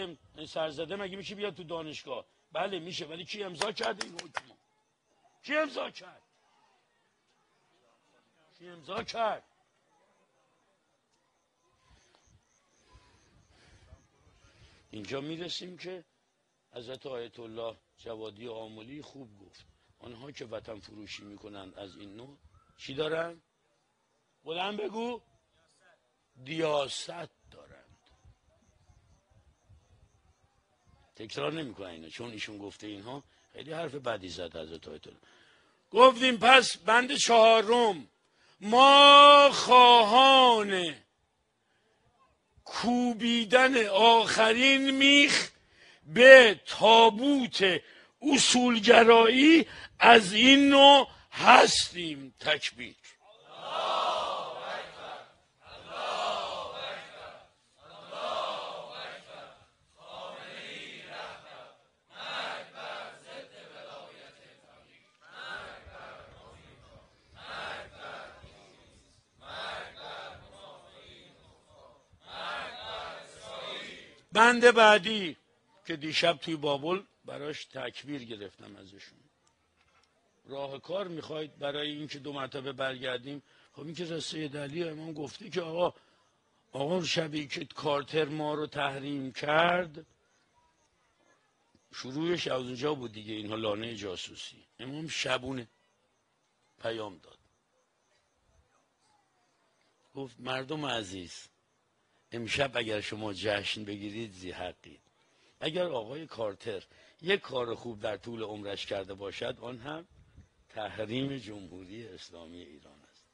سرزده 0.47 0.95
مگه 0.95 1.17
میشه 1.17 1.35
بیاد 1.35 1.55
تو 1.55 1.63
دانشگاه؟ 1.63 2.25
بله 2.51 2.79
میشه 2.79 3.05
ولی 3.05 3.25
کی 3.25 3.43
امضا 3.43 3.71
کرد 3.71 4.03
این 4.03 4.13
حکم؟ 4.13 4.45
کی 5.43 5.57
امضا 5.57 5.89
کرد؟ 5.91 6.21
کی 8.59 8.67
امضا 8.67 9.03
کرد؟ 9.03 9.43
اینجا 14.91 15.21
می‌رسیم 15.21 15.77
که 15.77 16.03
حضرت 16.73 17.05
آیت 17.05 17.39
الله 17.39 17.77
جوادی 17.97 18.47
آمولی 18.47 19.01
خوب 19.01 19.39
گفت. 19.39 19.65
آنها 19.99 20.31
که 20.31 20.45
وطن 20.45 20.79
فروشی 20.79 21.23
می‌کنند 21.23 21.75
از 21.75 21.95
این 21.95 22.15
نوع 22.15 22.37
چی 22.77 22.93
دارن؟ 22.93 23.41
بلند 24.43 24.77
بگو. 24.77 25.21
دیاست 26.43 27.07
دارند. 27.51 27.97
تکرار 31.15 31.53
نمی‌کنن 31.53 31.89
اینو 31.89 32.09
چون 32.09 32.31
ایشون 32.31 32.57
گفته 32.57 32.87
اینها. 32.87 33.23
خیلی 33.53 33.73
حرف 33.73 33.95
بدی 33.95 34.29
زد 34.29 34.55
حضرت 34.55 34.87
آیت 34.87 35.03
گفتیم 35.91 36.37
پس 36.37 36.77
بند 36.77 37.15
چهارم 37.15 38.07
ما 38.61 39.49
خواهان 39.53 40.95
کوبیدن 42.65 43.87
آخرین 43.87 44.91
میخ 44.91 45.51
به 46.05 46.61
تابوت 46.65 47.81
اصولگرایی 48.21 49.65
از 49.99 50.33
این 50.33 50.69
نوع 50.69 51.07
هستیم 51.31 52.33
تکبیر. 52.39 52.95
بند 74.35 74.71
بعدی. 74.71 75.37
که 75.85 75.95
دیشب 75.95 76.37
توی 76.37 76.55
بابل 76.55 77.01
براش 77.25 77.65
تکبیر 77.65 78.23
گرفتم 78.23 78.75
ازشون. 78.75 79.19
راه 80.45 80.81
کار 80.81 81.07
می‌خواید 81.07 81.59
برای 81.59 81.91
اینکه 81.91 82.19
دو 82.19 82.33
مرتبه 82.33 82.71
برگردیم؟ 82.71 83.43
خب 83.73 83.85
این 83.85 83.95
که 83.95 84.05
رسه 84.05 84.47
دلی 84.47 84.83
امام 84.83 85.13
گفته 85.13 85.49
که 85.49 85.61
آقا 85.61 85.93
آقا 86.71 87.03
شبی 87.03 87.47
که 87.47 87.65
کارتر 87.65 88.25
ما 88.25 88.53
رو 88.53 88.67
تحریم 88.67 89.31
کرد 89.31 90.05
شروعش 91.93 92.47
از 92.47 92.61
اونجا 92.61 92.93
بود 92.93 93.11
دیگه 93.11 93.33
اینها 93.33 93.55
لانه 93.55 93.95
جاسوسی. 93.95 94.65
امام 94.79 95.07
شبونه. 95.07 95.67
پیام 96.81 97.17
داد. 97.17 97.39
گفت 100.15 100.35
مردم 100.39 100.85
عزیز 100.85 101.47
امشب 102.31 102.77
اگر 102.77 103.01
شما 103.01 103.33
جشن 103.33 103.83
بگیرید 103.83 104.31
زی 104.31 104.51
حقید. 104.51 105.04
اگر 105.59 105.85
آقای 105.85 106.27
کارتر 106.27 106.83
یک 107.21 107.39
کار 107.39 107.75
خوب 107.75 107.99
در 107.99 108.17
طول 108.17 108.43
عمرش 108.43 108.85
کرده 108.85 109.13
باشد 109.13 109.57
آن 109.61 109.79
هم 109.79 110.07
تحریم 110.69 111.37
جمهوری 111.37 112.07
اسلامی 112.07 112.61
ایران 112.61 112.99
است. 113.09 113.25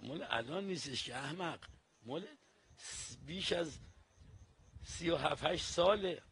مال 0.00 0.26
الان 0.30 0.66
نیستش 0.66 1.04
که 1.04 1.16
احمق. 1.16 1.58
مال 2.06 2.26
بیش 3.26 3.52
از 3.52 3.78
سی 4.84 5.10
و 5.10 5.16
هفت 5.16 5.56
ساله. 5.56 6.22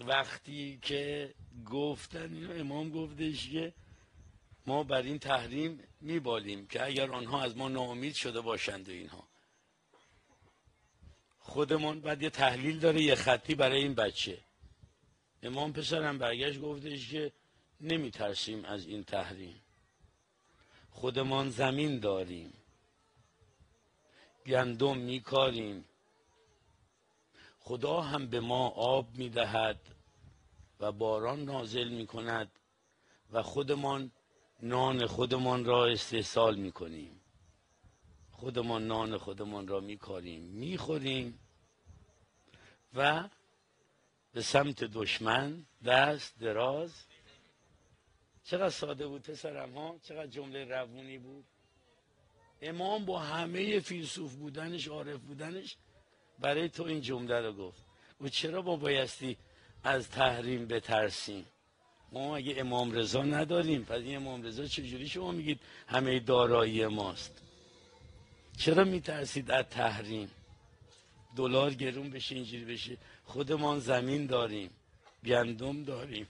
وقتی 0.00 0.78
که 0.82 1.34
گفتن 1.66 2.34
اینو 2.34 2.52
امام 2.52 2.90
گفتش 2.90 3.50
که 3.50 3.74
ما 4.66 4.82
بر 4.82 5.02
این 5.02 5.18
تحریم 5.18 5.82
میبالیم 6.00 6.66
که 6.66 6.86
اگر 6.86 7.10
آنها 7.10 7.42
از 7.42 7.56
ما 7.56 7.68
ناامید 7.68 8.14
شده 8.14 8.40
باشند 8.40 8.88
و 8.88 8.92
اینها. 8.92 9.28
خودمون 11.46 12.00
بعد 12.00 12.22
یه 12.22 12.30
تحلیل 12.30 12.78
داره 12.78 13.02
یه 13.02 13.14
خطی 13.14 13.54
برای 13.54 13.82
این 13.82 13.94
بچه. 13.94 14.38
امام 15.42 15.72
پسرم 15.72 16.18
برگشت 16.18 16.60
گفتش 16.60 17.10
که 17.10 17.32
نمی 17.80 18.10
ترسیم 18.10 18.64
از 18.64 18.86
این 18.86 19.04
تحریم. 19.04 19.62
خودمان 20.90 21.50
زمین 21.50 21.98
داریم. 21.98 22.52
گندم 24.46 24.98
میکاریم. 24.98 25.84
خدا 27.60 28.00
هم 28.00 28.26
به 28.26 28.40
ما 28.40 28.68
آب 28.68 29.08
می‌دهد 29.14 29.80
و 30.80 30.92
باران 30.92 31.44
نازل 31.44 31.88
می 31.88 32.06
کند 32.06 32.50
و 33.32 33.42
خودمان 33.42 34.10
نان 34.62 35.06
خودمان 35.06 35.64
را 35.64 35.86
استحصال 35.86 36.56
می 36.56 36.72
کنیم 36.72 37.15
خودمان 38.36 38.86
نان 38.86 39.18
خودمان 39.18 39.68
را 39.68 39.80
میکاریم 39.80 40.42
می‌خوریم 40.42 41.38
و 42.94 43.28
به 44.32 44.42
سمت 44.42 44.84
دشمن 44.84 45.66
دست 45.84 46.38
دراز. 46.38 46.92
چقدر 48.44 48.70
ساده 48.70 49.06
بود 49.06 49.22
پسرم 49.22 49.78
ها 49.78 49.98
چقدر 50.02 50.26
جمله 50.26 50.64
روونی 50.64 51.18
بود. 51.18 51.44
امام 52.62 53.04
با 53.04 53.18
همه 53.18 53.80
فیلسوف 53.80 54.34
بودنش 54.34 54.88
عارف 54.88 55.20
بودنش 55.20 55.76
برای 56.38 56.68
تو 56.68 56.82
این 56.82 57.00
جمله 57.00 57.40
رو 57.40 57.52
گفت. 57.52 57.84
و 58.20 58.28
چرا 58.28 58.62
با 58.62 58.76
بایستی 58.76 59.36
از 59.84 60.10
تحریم 60.10 60.66
بترسیم؟ 60.66 61.46
ما 62.12 62.36
اگه 62.36 62.54
امام 62.58 62.92
رضا 62.92 63.22
نداریم 63.22 63.84
پس 63.84 63.90
این 63.90 64.16
امام 64.16 64.42
رضا 64.42 64.66
چجوری 64.66 65.08
شما 65.08 65.32
میگید 65.32 65.60
همه 65.86 66.20
دارایی 66.20 66.86
ماست؟ 66.86 67.45
چرا 68.56 68.84
میترسید 68.84 69.50
از 69.50 69.64
تحریم؟ 69.64 70.30
دلار 71.36 71.74
گرون 71.74 72.10
بشه 72.10 72.34
اینجوری 72.34 72.64
بشه. 72.64 72.96
خودمان 73.24 73.78
زمین 73.78 74.26
داریم 74.26 74.70
گندم 75.24 75.84
داریم 75.84 76.28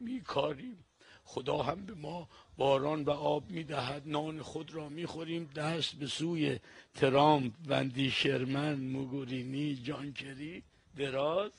میکاریم. 0.00 0.84
خدا 1.24 1.62
هم 1.62 1.86
به 1.86 1.94
ما 1.94 2.28
باران 2.56 3.04
و 3.04 3.10
آب 3.10 3.50
می‌دهد 3.50 4.02
نان 4.06 4.42
خود 4.42 4.74
را 4.74 4.88
می‌خوریم. 4.88 5.44
دست 5.44 5.94
به 5.94 6.06
سوی 6.06 6.60
ترامپ 6.94 7.54
وندی 7.66 8.10
شرمن 8.10 8.80
موگورینی 8.80 9.74
جانکری. 9.74 10.62
دراز؟ 10.96 11.52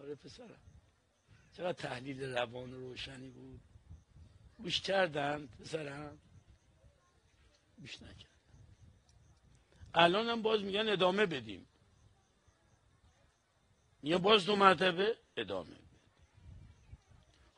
آره 0.00 0.14
پسرم. 0.14 0.60
چقدر 1.56 1.72
تحلیل 1.72 2.22
روان 2.22 2.72
روشنی 2.72 3.28
بود. 3.28 3.60
گوش 4.58 4.80
کردن 4.80 5.46
پسرم؟ 5.46 6.18
گوش 7.84 8.02
نکرد. 8.02 8.30
الان 9.94 10.28
هم 10.28 10.42
باز 10.42 10.62
میگن 10.62 10.88
ادامه 10.88 11.26
بدیم. 11.26 11.66
یا 14.02 14.18
باز 14.18 14.46
دو 14.46 14.56
مرتبه 14.56 15.16
ادامه 15.36 15.76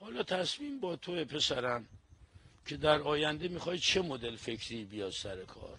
حالا 0.00 0.22
تصمیم 0.22 0.80
با 0.80 0.96
تو 0.96 1.24
پسرم 1.24 1.88
که 2.66 2.76
در 2.76 3.00
آینده 3.00 3.48
می‌خوای 3.48 3.78
چه 3.78 4.02
مدل 4.02 4.36
فکری 4.36 4.84
بیاد 4.84 5.10
سر 5.10 5.44
کار؟ 5.44 5.78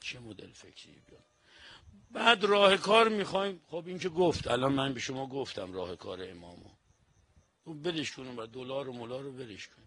چه 0.00 0.20
مدل 0.20 0.52
فکری 0.52 1.02
بیاد؟ 1.06 1.24
بعد 2.10 2.44
راه 2.44 2.76
کار 2.76 3.08
می‌خوایم. 3.08 3.60
خب 3.66 3.84
این 3.86 3.98
که 3.98 4.08
گفت. 4.08 4.48
الان 4.48 4.72
من 4.72 4.94
به 4.94 5.00
شما 5.00 5.26
گفتم 5.26 5.72
راه 5.72 5.96
کار 5.96 6.30
امامو. 6.30 6.70
خب 7.64 7.72
برش 7.72 8.12
کنیم 8.12 8.38
و 8.38 8.46
دلار 8.46 8.88
و 8.88 8.92
ملا 8.92 9.20
رو 9.20 9.32
برش 9.32 9.68
کنیم 9.68 9.85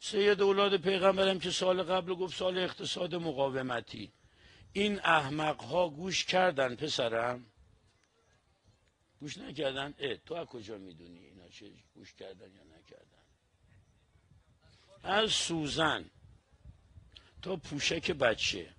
سید 0.00 0.42
اولاد 0.42 0.76
پیغمبرم 0.76 1.38
که 1.38 1.50
سال 1.50 1.82
قبل 1.82 2.14
گفت 2.14 2.36
سال 2.36 2.58
اقتصاد 2.58 3.14
مقاومتی. 3.14 4.12
این 4.72 5.00
احمق 5.00 5.62
ها 5.62 5.88
گوش 5.88 6.24
کردن 6.24 6.74
پسرم؟ 6.74 7.46
گوش 9.20 9.38
نکردن؟ 9.38 9.94
اه 9.98 10.16
تو 10.16 10.34
از 10.34 10.46
کجا 10.46 10.78
می‌دونی 10.78 11.18
اینا 11.18 11.48
چه 11.48 11.70
گوش 11.94 12.14
کردن 12.14 12.54
یا 12.54 12.62
نکردن؟ 12.78 13.24
از 15.02 15.30
سوزن. 15.32 16.10
تا 17.42 17.56
پوشک 17.56 18.10
بچه 18.10 18.74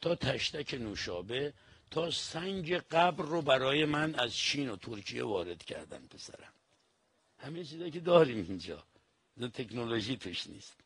تا 0.00 0.14
تشتک 0.14 0.74
نوشابه 0.74 1.54
تا 1.90 2.10
سنگ 2.10 2.74
قبر 2.74 3.24
رو 3.24 3.42
برای 3.42 3.84
من 3.84 4.14
از 4.14 4.34
چین 4.34 4.68
و 4.70 4.76
ترکیه 4.76 5.24
وارد 5.24 5.64
کردن 5.64 6.06
پسرم. 6.06 6.52
همه 7.38 7.64
چیزایی 7.64 7.90
که 7.90 8.00
داریم 8.00 8.46
اینجا. 8.48 8.84
تکنولوژی 9.40 10.16
توش 10.16 10.46
نیست. 10.46 10.76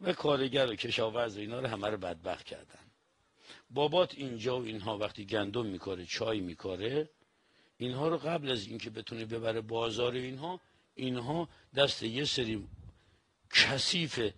و 0.00 0.12
کارگر 0.12 0.70
و 0.70 0.74
کشاورز 0.74 1.36
و 1.36 1.40
اینا 1.40 1.60
رو 1.60 1.66
همه 1.66 1.88
رو 1.88 1.96
بدبخت 1.96 2.44
کردن. 2.44 2.78
بابات 3.70 4.14
اینجا 4.14 4.60
و 4.60 4.64
اینها 4.64 4.98
وقتی 4.98 5.24
گندم 5.24 5.66
میکاره 5.66 6.06
چای 6.06 6.40
میکاره 6.40 7.10
اینها 7.76 8.08
رو 8.08 8.18
قبل 8.18 8.50
از 8.50 8.66
اینکه 8.66 8.90
بتونه 8.90 9.24
ببره 9.24 9.60
بازار 9.60 10.12
اینها 10.12 10.60
اینها 10.94 11.48
دست 11.74 12.02
یه 12.02 12.24
سری 12.24 12.68
کثیف 13.50 14.32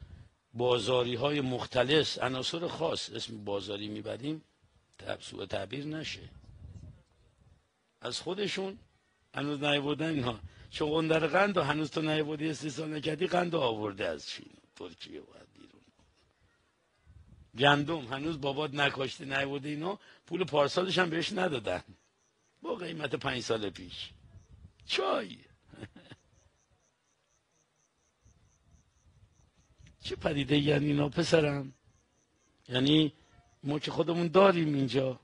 بازاری 0.54 1.14
های 1.14 1.40
مختلف 1.40 2.18
عناصر 2.22 2.68
خاص 2.68 3.10
اسم 3.10 3.44
بازاری 3.44 3.88
می‌بریم 3.88 4.42
سوء 5.20 5.46
تعبیر 5.46 5.84
نشه. 5.84 6.28
از 8.00 8.20
خودشون 8.20 8.78
هنوز 9.34 9.62
نیاوردن 9.62 10.08
اینها. 10.08 10.40
چون 10.76 11.08
در 11.08 11.26
قند 11.26 11.56
و 11.56 11.62
هنوز 11.62 11.90
تو 11.90 12.02
نیاوردی 12.02 12.48
استحصال 12.48 12.94
نکردی 12.94 13.26
قند 13.26 13.54
آورده 13.54 14.06
از 14.06 14.28
چین. 14.28 14.46
ترکیه 14.76 15.20
و 15.20 15.24
بیرون 15.54 15.82
گندم. 17.58 18.06
هنوز 18.06 18.40
بابات 18.40 18.74
نکاشته 18.74 19.24
نیاورده 19.24 19.68
اینا 19.68 19.98
پول 20.26 20.44
پارسالش 20.44 20.98
هم 20.98 21.10
بهش 21.10 21.32
ندادن. 21.32 21.82
با 22.62 22.74
قیمت 22.74 23.14
پنج 23.14 23.42
سال 23.42 23.70
پیش. 23.70 24.10
چای. 24.86 25.38
چه 30.04 30.16
پدیده 30.16 30.58
یعنی 30.58 30.86
اینا 30.86 31.08
پسرم؟ 31.08 31.72
یعنی 32.68 33.12
ما 33.62 33.78
که 33.78 33.90
خودمون 33.90 34.28
داریم 34.28 34.74
اینجا. 34.74 35.20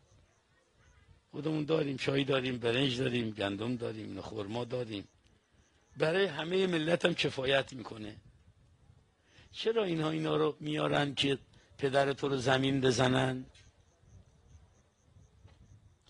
خودمون 1.31 1.65
داریم 1.65 1.97
چای 1.97 2.25
داریم 2.25 2.59
برنج 2.59 2.99
داریم 2.99 3.31
گندم 3.31 3.77
داریم 3.77 4.21
خورما 4.21 4.65
داریم. 4.65 5.09
برای 5.97 6.27
همه 6.27 6.67
ملت 6.67 7.05
هم 7.05 7.15
کفایت 7.15 7.73
می‌کنه. 7.73 8.17
چرا 9.53 9.85
اینها 9.85 10.11
اینا 10.11 10.37
رو 10.37 10.57
میارن 10.61 11.15
که 11.15 11.39
پدر 11.79 12.13
تو 12.13 12.29
رو 12.29 12.37
زمین 12.37 12.81
بزنن؟ 12.81 13.45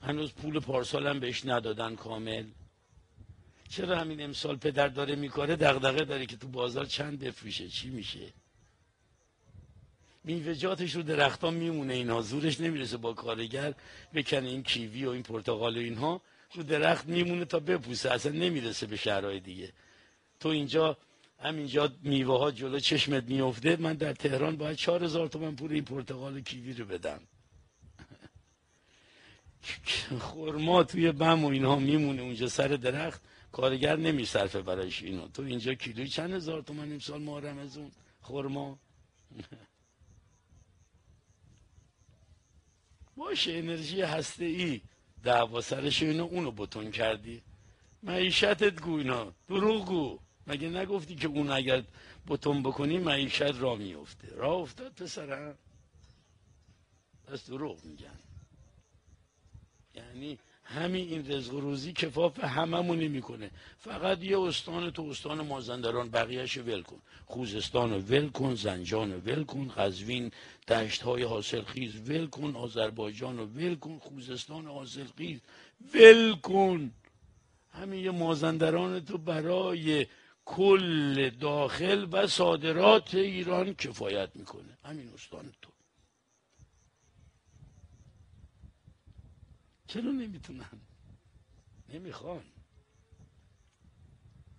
هنوز 0.03 0.33
پول 0.33 0.61
پارسال 0.61 1.07
هم 1.07 1.21
بهش 1.21 1.47
ندادن 1.47 1.95
کامل. 1.97 2.47
چرا 3.69 3.99
همین 3.99 4.23
امسال 4.23 4.57
پدر 4.57 4.89
داره 4.89 5.15
میکاره؟ 5.15 5.57
دغدغه 5.57 6.05
داره 6.05 6.27
که 6.27 6.37
تو 6.37 6.49
بازار 6.49 6.87
چند 6.87 7.19
بفروشه 7.19 7.69
چی 7.69 7.91
میشه؟ 7.91 8.33
میوهجاتش 10.25 10.97
رو 10.97 11.03
درختان 11.03 11.55
میمونه 11.55 11.95
اینا 11.95 12.23
زورش 12.23 12.61
نمی‌رسه 12.61 12.97
با 12.97 13.13
کارگر 13.13 13.75
بکنه 14.15 14.49
این 14.49 14.63
کیوی 14.63 15.05
و 15.05 15.11
این 15.11 15.23
پرتقال 15.23 15.77
و 15.77 15.81
اینها. 15.81 16.21
رو 16.55 16.63
درخت 16.63 17.07
میمونه 17.07 17.45
تا 17.45 17.61
بپوسه 17.61 18.11
اصلا 18.11 18.33
نمی‌رسه 18.33 18.87
به 18.87 18.97
شهرهای 18.97 19.41
دیگه. 19.41 19.73
تو 20.41 20.49
اینجا 20.49 20.99
همینجا 21.39 21.93
میوه 22.03 22.39
ها 22.39 22.51
جلو 22.51 22.79
چشمت 22.79 23.25
میفته 23.25 23.77
من 23.77 23.93
در 23.95 24.13
تهران 24.13 24.57
باید 24.57 24.77
چهار 24.77 25.05
هزار 25.05 25.29
تومن 25.29 25.57
پول 25.57 25.73
این 25.73 25.85
پرتقال 25.85 26.37
و 26.37 26.41
کیوی 26.41 26.73
رو 26.73 26.85
بدم. 26.85 27.21
خورما 30.19 30.85
توی 30.85 31.13
بم 31.13 31.45
و 31.45 31.49
اینها 31.49 31.77
میمونه 31.77 32.23
اونجا 32.23 32.49
سر 32.49 32.69
درخت 32.69 33.23
کارگر 33.53 33.97
نمیصرفه 33.97 34.63
برایش 34.63 35.03
اینو. 35.03 35.29
تو 35.29 35.43
اینجا 35.43 35.75
کیلوی 35.75 36.09
چند 36.09 36.33
هزار 36.33 36.63
تومن 36.63 36.93
امسال 36.93 37.23
محرم 37.23 37.59
از 37.59 37.77
اون 37.77 37.91
خورما 38.21 38.79
باشه 43.17 43.53
انرژی 43.53 44.03
هسته 44.03 44.45
ای 44.45 44.81
دعوا 45.23 45.61
سرش 45.61 46.03
اینو 46.03 46.25
اونو 46.25 46.51
بتون 46.51 46.91
کردی. 46.91 47.43
معیشتت 48.03 48.81
گو 48.81 48.95
اینا. 48.95 49.33
دروغ 49.49 50.19
مگه 50.47 50.69
نگفتی 50.69 51.15
که 51.15 51.29
اون 51.29 51.51
اگر 51.51 51.83
بتون 52.29 52.63
بکنی 52.63 52.99
معیشت 52.99 53.43
را 53.43 53.75
میفته 53.75 54.35
را 54.35 54.55
افتاد 54.55 54.93
پسرم. 54.93 55.59
پس 57.25 57.47
دروغ 57.47 57.85
میگن. 57.85 58.19
یعنی 59.95 60.39
همین 60.79 61.09
این 61.09 61.33
رزق 61.33 61.55
روزی 61.55 61.93
کفاف 61.93 62.45
هممون 62.45 62.99
نمی‌کنه. 62.99 63.51
فقط 63.79 64.23
یه 64.23 64.41
استان 64.41 64.91
تو 64.91 65.03
استان 65.03 65.47
مازندران 65.47 66.11
بقیهش 66.11 66.57
ول 66.59 66.83
کن. 66.83 67.01
خوزستان 67.27 67.93
ول 67.93 68.29
کن 68.29 68.55
زنجان 68.55 69.13
ول 69.27 69.45
کن 69.45 69.69
قزوین 69.69 70.31
دشت 70.69 71.03
های 71.03 71.23
حاصلخیز 71.23 72.11
ول 72.11 72.27
کن 72.27 72.57
آذربایجان 72.57 73.39
ول 73.39 73.75
کن 73.75 73.99
خوزستان 73.99 74.67
حاصلخیز 74.67 75.41
ول 75.95 76.35
کن. 76.35 76.93
همین 77.73 78.05
یه 78.05 78.11
مازندران 78.11 79.05
تو 79.05 79.19
برای 79.19 80.07
کل 80.45 81.31
داخل 81.31 82.07
و 82.13 82.27
صادرات 82.27 83.15
ایران 83.15 83.75
کفایت 83.75 84.31
می‌کنه. 84.35 84.79
همین 84.85 85.11
استان 85.15 85.53
تو. 85.63 85.72
چرا 89.89 90.13
نمی‌تونن 90.13 90.81
نمی‌خوان 91.89 92.45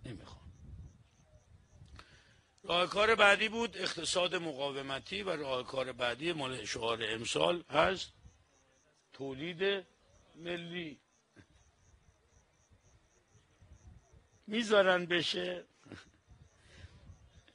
نمی‌خوان 0.04 0.44
راهکار 2.62 3.14
بعدی 3.14 3.48
بود 3.48 3.76
اقتصاد 3.76 4.34
مقاومتی 4.34 5.22
و 5.22 5.30
راهکار 5.30 5.92
بعدی 5.92 6.32
مال 6.32 6.64
شعار 6.64 6.98
امسال 7.02 7.64
هست. 7.70 8.12
تولید 9.12 9.86
ملی. 10.36 11.00
می‌ذارن 14.46 15.06
بشه. 15.06 15.64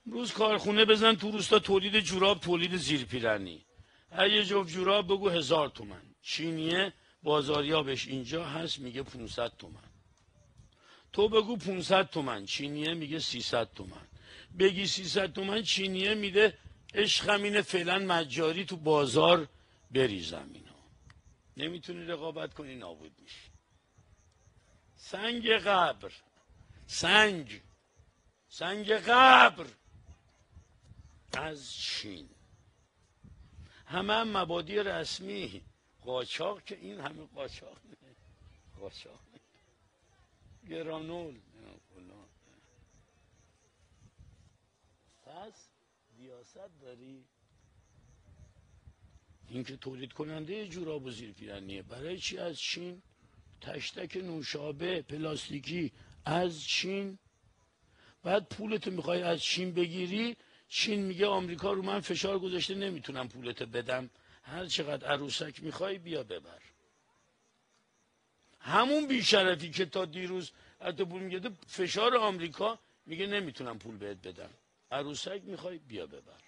روز 0.05 0.33
کارخونه 0.33 0.85
بزن 0.85 1.15
تو 1.15 1.31
روستا 1.31 1.59
تولید 1.59 1.99
جوراب 1.99 2.39
تولید 2.39 2.75
زیرپیرنی 2.75 3.65
هر 4.11 4.27
یه 4.27 4.45
جفت 4.45 4.69
جوراب 4.69 5.05
بگو 5.05 5.29
هزار 5.29 5.69
تومن. 5.69 6.15
چینیه 6.21 6.93
بازاریابش 7.23 8.07
اینجا 8.07 8.45
هست 8.45 8.79
میگه 8.79 9.03
500 9.03 9.51
تومن. 9.57 9.89
تو 11.13 11.29
بگو 11.29 11.57
500 11.57 12.09
تومن. 12.09 12.45
چینیه؟ 12.45 12.93
میگه 12.93 13.19
300 13.19 13.73
تومن. 13.73 14.07
بگی 14.59 14.87
300 14.87 15.33
تومن 15.33 15.63
چینیه؟ 15.63 16.13
میده 16.13 16.57
عشقم 16.93 17.43
اینه 17.43 17.61
فعلا 17.61 17.99
مجاری 17.99 18.65
تو 18.65 18.77
بازار 18.77 19.47
بریزم 19.91 20.49
اینو 20.53 20.69
نمی‌تونی 21.57 22.05
رقابت 22.05 22.53
کنی 22.53 22.75
نابود 22.75 23.11
میشی. 23.21 23.51
سنگ 24.95 25.49
قبر. 25.49 26.11
سنگ. 26.87 27.61
سنگ 28.47 28.91
قبر. 28.91 29.65
از 31.33 31.73
چین. 31.73 32.29
همه 33.85 34.13
هم 34.13 34.37
مبادی 34.37 34.75
رسمی. 34.75 35.68
قاچاق 36.09 36.63
که 36.63 36.75
این 36.75 36.99
همه 36.99 37.23
قاچاق 37.35 37.77
قاچاق 38.79 39.19
گرانول 40.69 41.35
پس 45.25 45.69
دیاست 46.17 46.81
داری؟ 46.81 47.25
این 49.49 49.63
که 49.63 49.77
تولید 49.77 50.13
کننده 50.13 50.67
جوراب 50.67 51.05
و 51.05 51.11
زیرپیرنیه 51.11 51.81
برای 51.81 52.17
چی 52.17 52.37
از 52.37 52.59
چین؟ 52.59 53.01
تشتک 53.61 54.17
نوشابه 54.17 55.01
پلاستیکی 55.01 55.91
از 56.25 56.63
چین؟ 56.63 57.17
بعد 58.23 58.49
پولتو 58.49 58.91
می‌خوای 58.91 59.21
از 59.21 59.41
چین 59.41 59.73
بگیری؟ 59.73 60.35
چین 60.67 61.01
میگه 61.01 61.27
آمریکا 61.27 61.73
رو 61.73 61.81
من 61.81 61.99
فشار 61.99 62.39
گذاشته 62.39 62.75
نمی‌تونم 62.75 63.27
پولتو 63.27 63.65
بدم. 63.65 64.09
هر 64.49 64.65
چقدر 64.65 65.07
عروسک 65.07 65.63
می‌خوای 65.63 65.97
بیا 65.97 66.23
ببر. 66.23 66.61
همون 68.59 69.07
بیشرفی 69.07 69.69
که 69.69 69.85
تا 69.85 70.05
دیروز 70.05 70.51
از 70.79 70.95
پول 70.95 71.21
میگه 71.21 71.49
فشار 71.67 72.17
آمریکا 72.17 72.79
میگه 73.05 73.27
نمی‌تونم 73.27 73.79
پول 73.79 73.97
بهت 73.97 74.27
بدم. 74.27 74.49
عروسک 74.91 75.41
می‌خوای 75.45 75.77
بیا 75.77 76.05
ببر. 76.05 76.41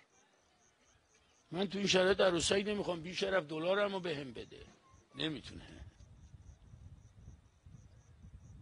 من 1.51 1.67
تو 1.67 1.77
این 1.77 1.87
شرایط 1.87 2.21
عروسک 2.21 2.63
نمی‌خوام 2.67 3.01
بیشرف 3.01 3.43
دلارمو 3.43 3.99
به 3.99 4.15
هم 4.15 4.33
بده. 4.33 4.65
نمی‌تونه. 5.15 5.67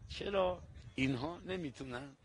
چرا؟ 0.10 0.62
اینها 0.96 1.40
نمی‌تونن. 1.46 2.16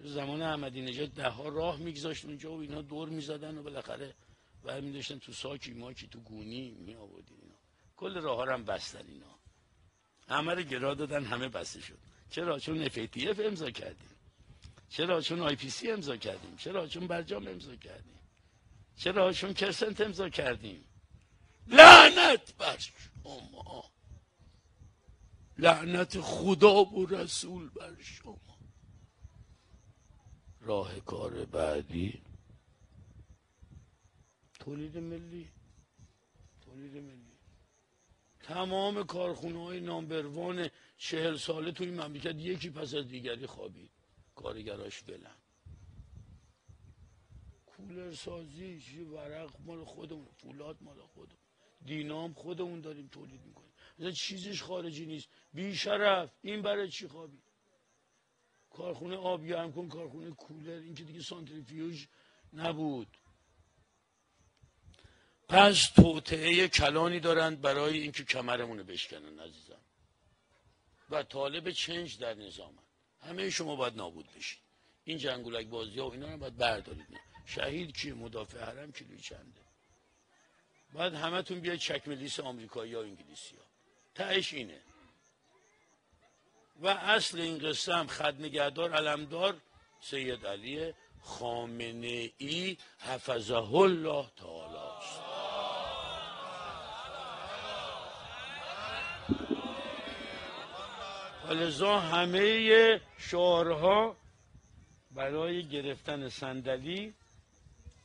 زمان 0.00 0.42
احمدی 0.42 0.82
نژاد 0.82 1.08
ده 1.08 1.28
ها 1.28 1.48
راه 1.48 1.76
میگذاشت 1.76 2.24
اونجا 2.24 2.52
و 2.52 2.60
اینا 2.60 2.82
دور 2.82 3.08
می‌زدن 3.08 3.58
و 3.58 3.62
بالاخره 3.62 4.14
برمی 4.64 4.92
داشتن 4.92 5.18
تو 5.18 5.32
ساکی 5.32 5.72
ماکی 5.72 6.06
تو 6.06 6.20
گونی 6.20 6.70
می 6.70 6.94
آوردین 6.94 7.38
اینا. 7.42 7.54
کل 7.96 8.20
راه 8.20 8.48
هم 8.48 8.64
بستن 8.64 9.06
اینا. 9.08 9.38
همه 10.28 10.54
رو 10.54 10.62
گرا 10.62 10.94
دادن 10.94 11.24
همه 11.24 11.48
بسته 11.48 11.80
شد. 11.80 11.98
چرا؟ 12.30 12.58
چون 12.58 12.82
FATF 12.82 12.98
امضا 13.44 13.70
کردیم. 13.70 14.10
چرا؟ 14.88 15.20
چون 15.20 15.40
IPC 15.40 15.90
امضا 15.90 16.16
کردیم. 16.16 16.56
چرا؟ 16.56 16.86
چون 16.86 17.06
برجام 17.06 17.48
امضا 17.48 17.76
کردیم. 17.76 18.18
چرا؟ 18.96 19.32
چون 19.32 19.54
کرسنت 19.54 20.00
امضا 20.00 20.28
کردیم. 20.28 20.84
لعنت 21.66 22.54
بر 22.56 22.78
شما. 22.78 23.84
لعنت 25.58 26.20
خدا 26.20 26.84
و 26.84 27.06
رسول 27.06 27.68
بر 27.68 27.96
شما. 28.00 28.58
راه 30.60 31.00
کار 31.00 31.44
بعدی. 31.44 32.22
تولید 34.64 34.98
ملی. 34.98 35.48
تولید 36.60 36.96
ملی. 36.96 37.38
تمام 38.40 39.04
کارخونه 39.04 39.64
های 39.64 39.80
نامبروان 39.80 40.70
چهل 40.96 41.36
ساله 41.36 41.72
توی 41.72 41.90
مملکت 41.90 42.36
یکی 42.36 42.70
پس 42.70 42.94
از 42.94 43.08
دیگری 43.08 43.46
خوابید. 43.46 43.90
کارگراش 44.34 45.02
بلن 45.02 45.36
کولر 47.66 48.12
سازی 48.12 49.00
ورق 49.00 49.60
مال 49.66 49.84
خودمون 49.84 50.28
فولاد 50.36 50.76
مال 50.80 51.00
خودمون. 51.00 51.38
دینام 51.84 52.32
خودمون 52.32 52.80
داریم 52.80 53.08
تولید 53.08 53.44
می‌کنیم. 53.46 53.72
مثلا 53.98 54.10
چیزش 54.10 54.62
خارجی 54.62 55.06
نیست. 55.06 55.28
بی 55.54 55.76
شرف 55.76 56.32
این 56.42 56.62
برای 56.62 56.88
چی 56.88 57.08
خوابید؟ 57.08 57.42
کارخونه 58.70 59.16
آب 59.16 59.46
گرم 59.46 59.72
کن 59.72 59.88
کارخونه 59.88 60.30
کولر. 60.30 60.78
این 60.78 60.94
که 60.94 61.04
دیگه 61.04 61.20
سانتریفیوژ 61.20 62.06
نبود. 62.52 63.16
پس 65.54 65.90
توطعه 65.90 66.68
کلانی 66.68 67.20
دارند 67.20 67.60
برای 67.60 67.98
اینکه 67.98 68.24
کمرمون 68.24 68.78
رو 68.78 68.84
بشکنن 68.84 69.38
عزیزم. 69.38 69.80
و 71.10 71.22
طالب 71.22 71.70
چنج 71.70 72.18
در 72.18 72.34
نظامن 72.34 72.82
همه 73.20 73.50
شما 73.50 73.76
باید 73.76 73.96
نابود 73.96 74.28
بشید 74.36 74.58
این 75.04 75.18
جنگولک 75.18 75.66
بازی 75.66 76.00
ها 76.00 76.08
و 76.08 76.12
اینا 76.12 76.30
رو 76.30 76.36
باید 76.36 76.56
بردارید. 76.56 77.06
شهید 77.46 77.96
کیه 77.96 78.14
مدافع 78.14 78.64
حرم 78.64 78.92
کیلوی 78.92 79.20
چنده. 79.20 79.60
باید 80.92 81.14
همتون 81.14 81.60
بیاید 81.60 81.80
چک 81.80 82.08
ملیس 82.08 82.40
آمریکایی 82.40 82.92
یا 82.92 83.02
انگلیسی 83.02 83.56
ها. 83.56 83.64
تهش 84.14 84.54
اینه. 84.54 84.80
و 86.80 86.88
اصل 86.88 87.40
این 87.40 87.58
قصه 87.58 87.94
هم 87.94 88.06
خدنگهدار 88.06 88.92
علمدار 88.92 89.60
سید 90.00 90.46
علی 90.46 90.94
خامنه 91.20 92.32
ای 92.38 92.76
حفظه 92.98 93.74
الله 93.74 94.30
تعالی 94.36 94.76
است. 94.76 95.23
ولذا 101.48 101.98
همه 101.98 103.00
شعارها 103.18 104.16
برای 105.10 105.62
گرفتن 105.68 106.28
صندلی 106.28 107.14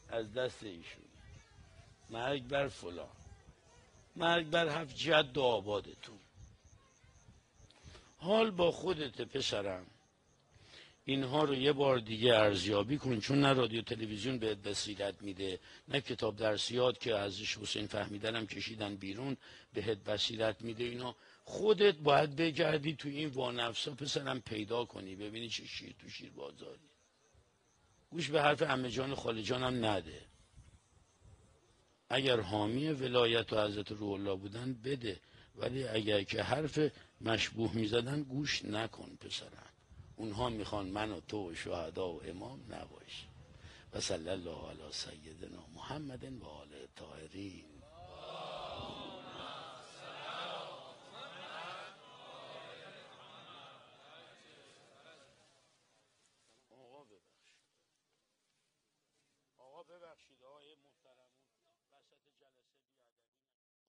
از 0.09 0.33
دست 0.33 0.63
ایشون. 0.63 1.03
مرگ 2.09 2.47
بر 2.47 2.67
فلان. 2.67 3.07
مرگ 4.15 4.49
بر 4.49 4.81
هفت 4.81 4.95
جد 4.95 5.37
و 5.37 5.41
آبادتون. 5.41 6.19
حال 8.17 8.51
با 8.51 8.71
خودت 8.71 9.21
پسرم. 9.21 9.85
اینها 11.05 11.43
رو 11.43 11.55
یه 11.55 11.73
بار 11.73 11.99
دیگه 11.99 12.35
ارزیابی 12.35 12.97
کن 12.97 13.19
چون 13.19 13.39
نه 13.39 13.53
رادیو 13.53 13.81
تلویزیون 13.81 14.37
بهت 14.37 14.57
بصیرت 14.57 15.21
میده 15.21 15.59
نه 15.87 16.01
کتاب 16.01 16.35
درسیات 16.35 16.99
که 16.99 17.15
ازش 17.15 17.57
حسین 17.57 17.87
فهمیدنم 17.87 18.47
کشیدن 18.47 18.95
بیرون 18.95 19.37
بهت 19.73 19.97
بصیرت 19.97 20.61
میده. 20.61 20.83
اینا 20.83 21.15
خودت 21.49 21.95
باید 21.95 22.35
بگردی 22.35 22.95
تو 22.95 23.09
این 23.09 23.29
وانفسا 23.29 23.91
پسرم 23.91 24.39
پیدا 24.41 24.85
کنی 24.85 25.15
ببینی 25.15 25.49
چه 25.49 25.65
شیر 25.65 25.95
تو 25.99 26.09
شیر 26.09 26.29
بازاری. 26.29 26.89
گوش 28.09 28.29
به 28.29 28.41
حرف 28.41 28.61
امه 28.61 28.89
جان 28.89 29.15
خاله 29.15 29.43
جانم 29.43 29.85
نده. 29.85 30.21
اگر 32.09 32.39
حامی 32.39 32.87
ولایت 32.87 33.53
و 33.53 33.61
حضرت 33.61 33.91
روح 33.91 34.11
الله 34.11 34.35
بودن 34.35 34.73
بده. 34.73 35.19
ولی 35.55 35.87
اگر 35.87 36.23
که 36.23 36.43
حرف 36.43 36.79
مشبوه 37.21 37.75
می‌زدن 37.75 38.23
گوش 38.23 38.65
نکن 38.65 39.17
پسرم. 39.21 39.73
اونها 40.15 40.49
می‌خوان 40.49 40.87
من 40.87 41.11
و 41.11 41.19
تو 41.19 41.51
و 41.51 41.55
شهدا 41.55 42.09
و 42.09 42.23
امام 42.23 42.59
نباش. 42.69 43.27
و 43.93 44.01
صلی 44.01 44.29
الله 44.29 44.69
علی 44.69 44.91
سیدنا 44.91 45.67
محمد 45.75 46.41
و 46.41 46.45
آل 46.45 46.87
طاهرین. 46.95 47.68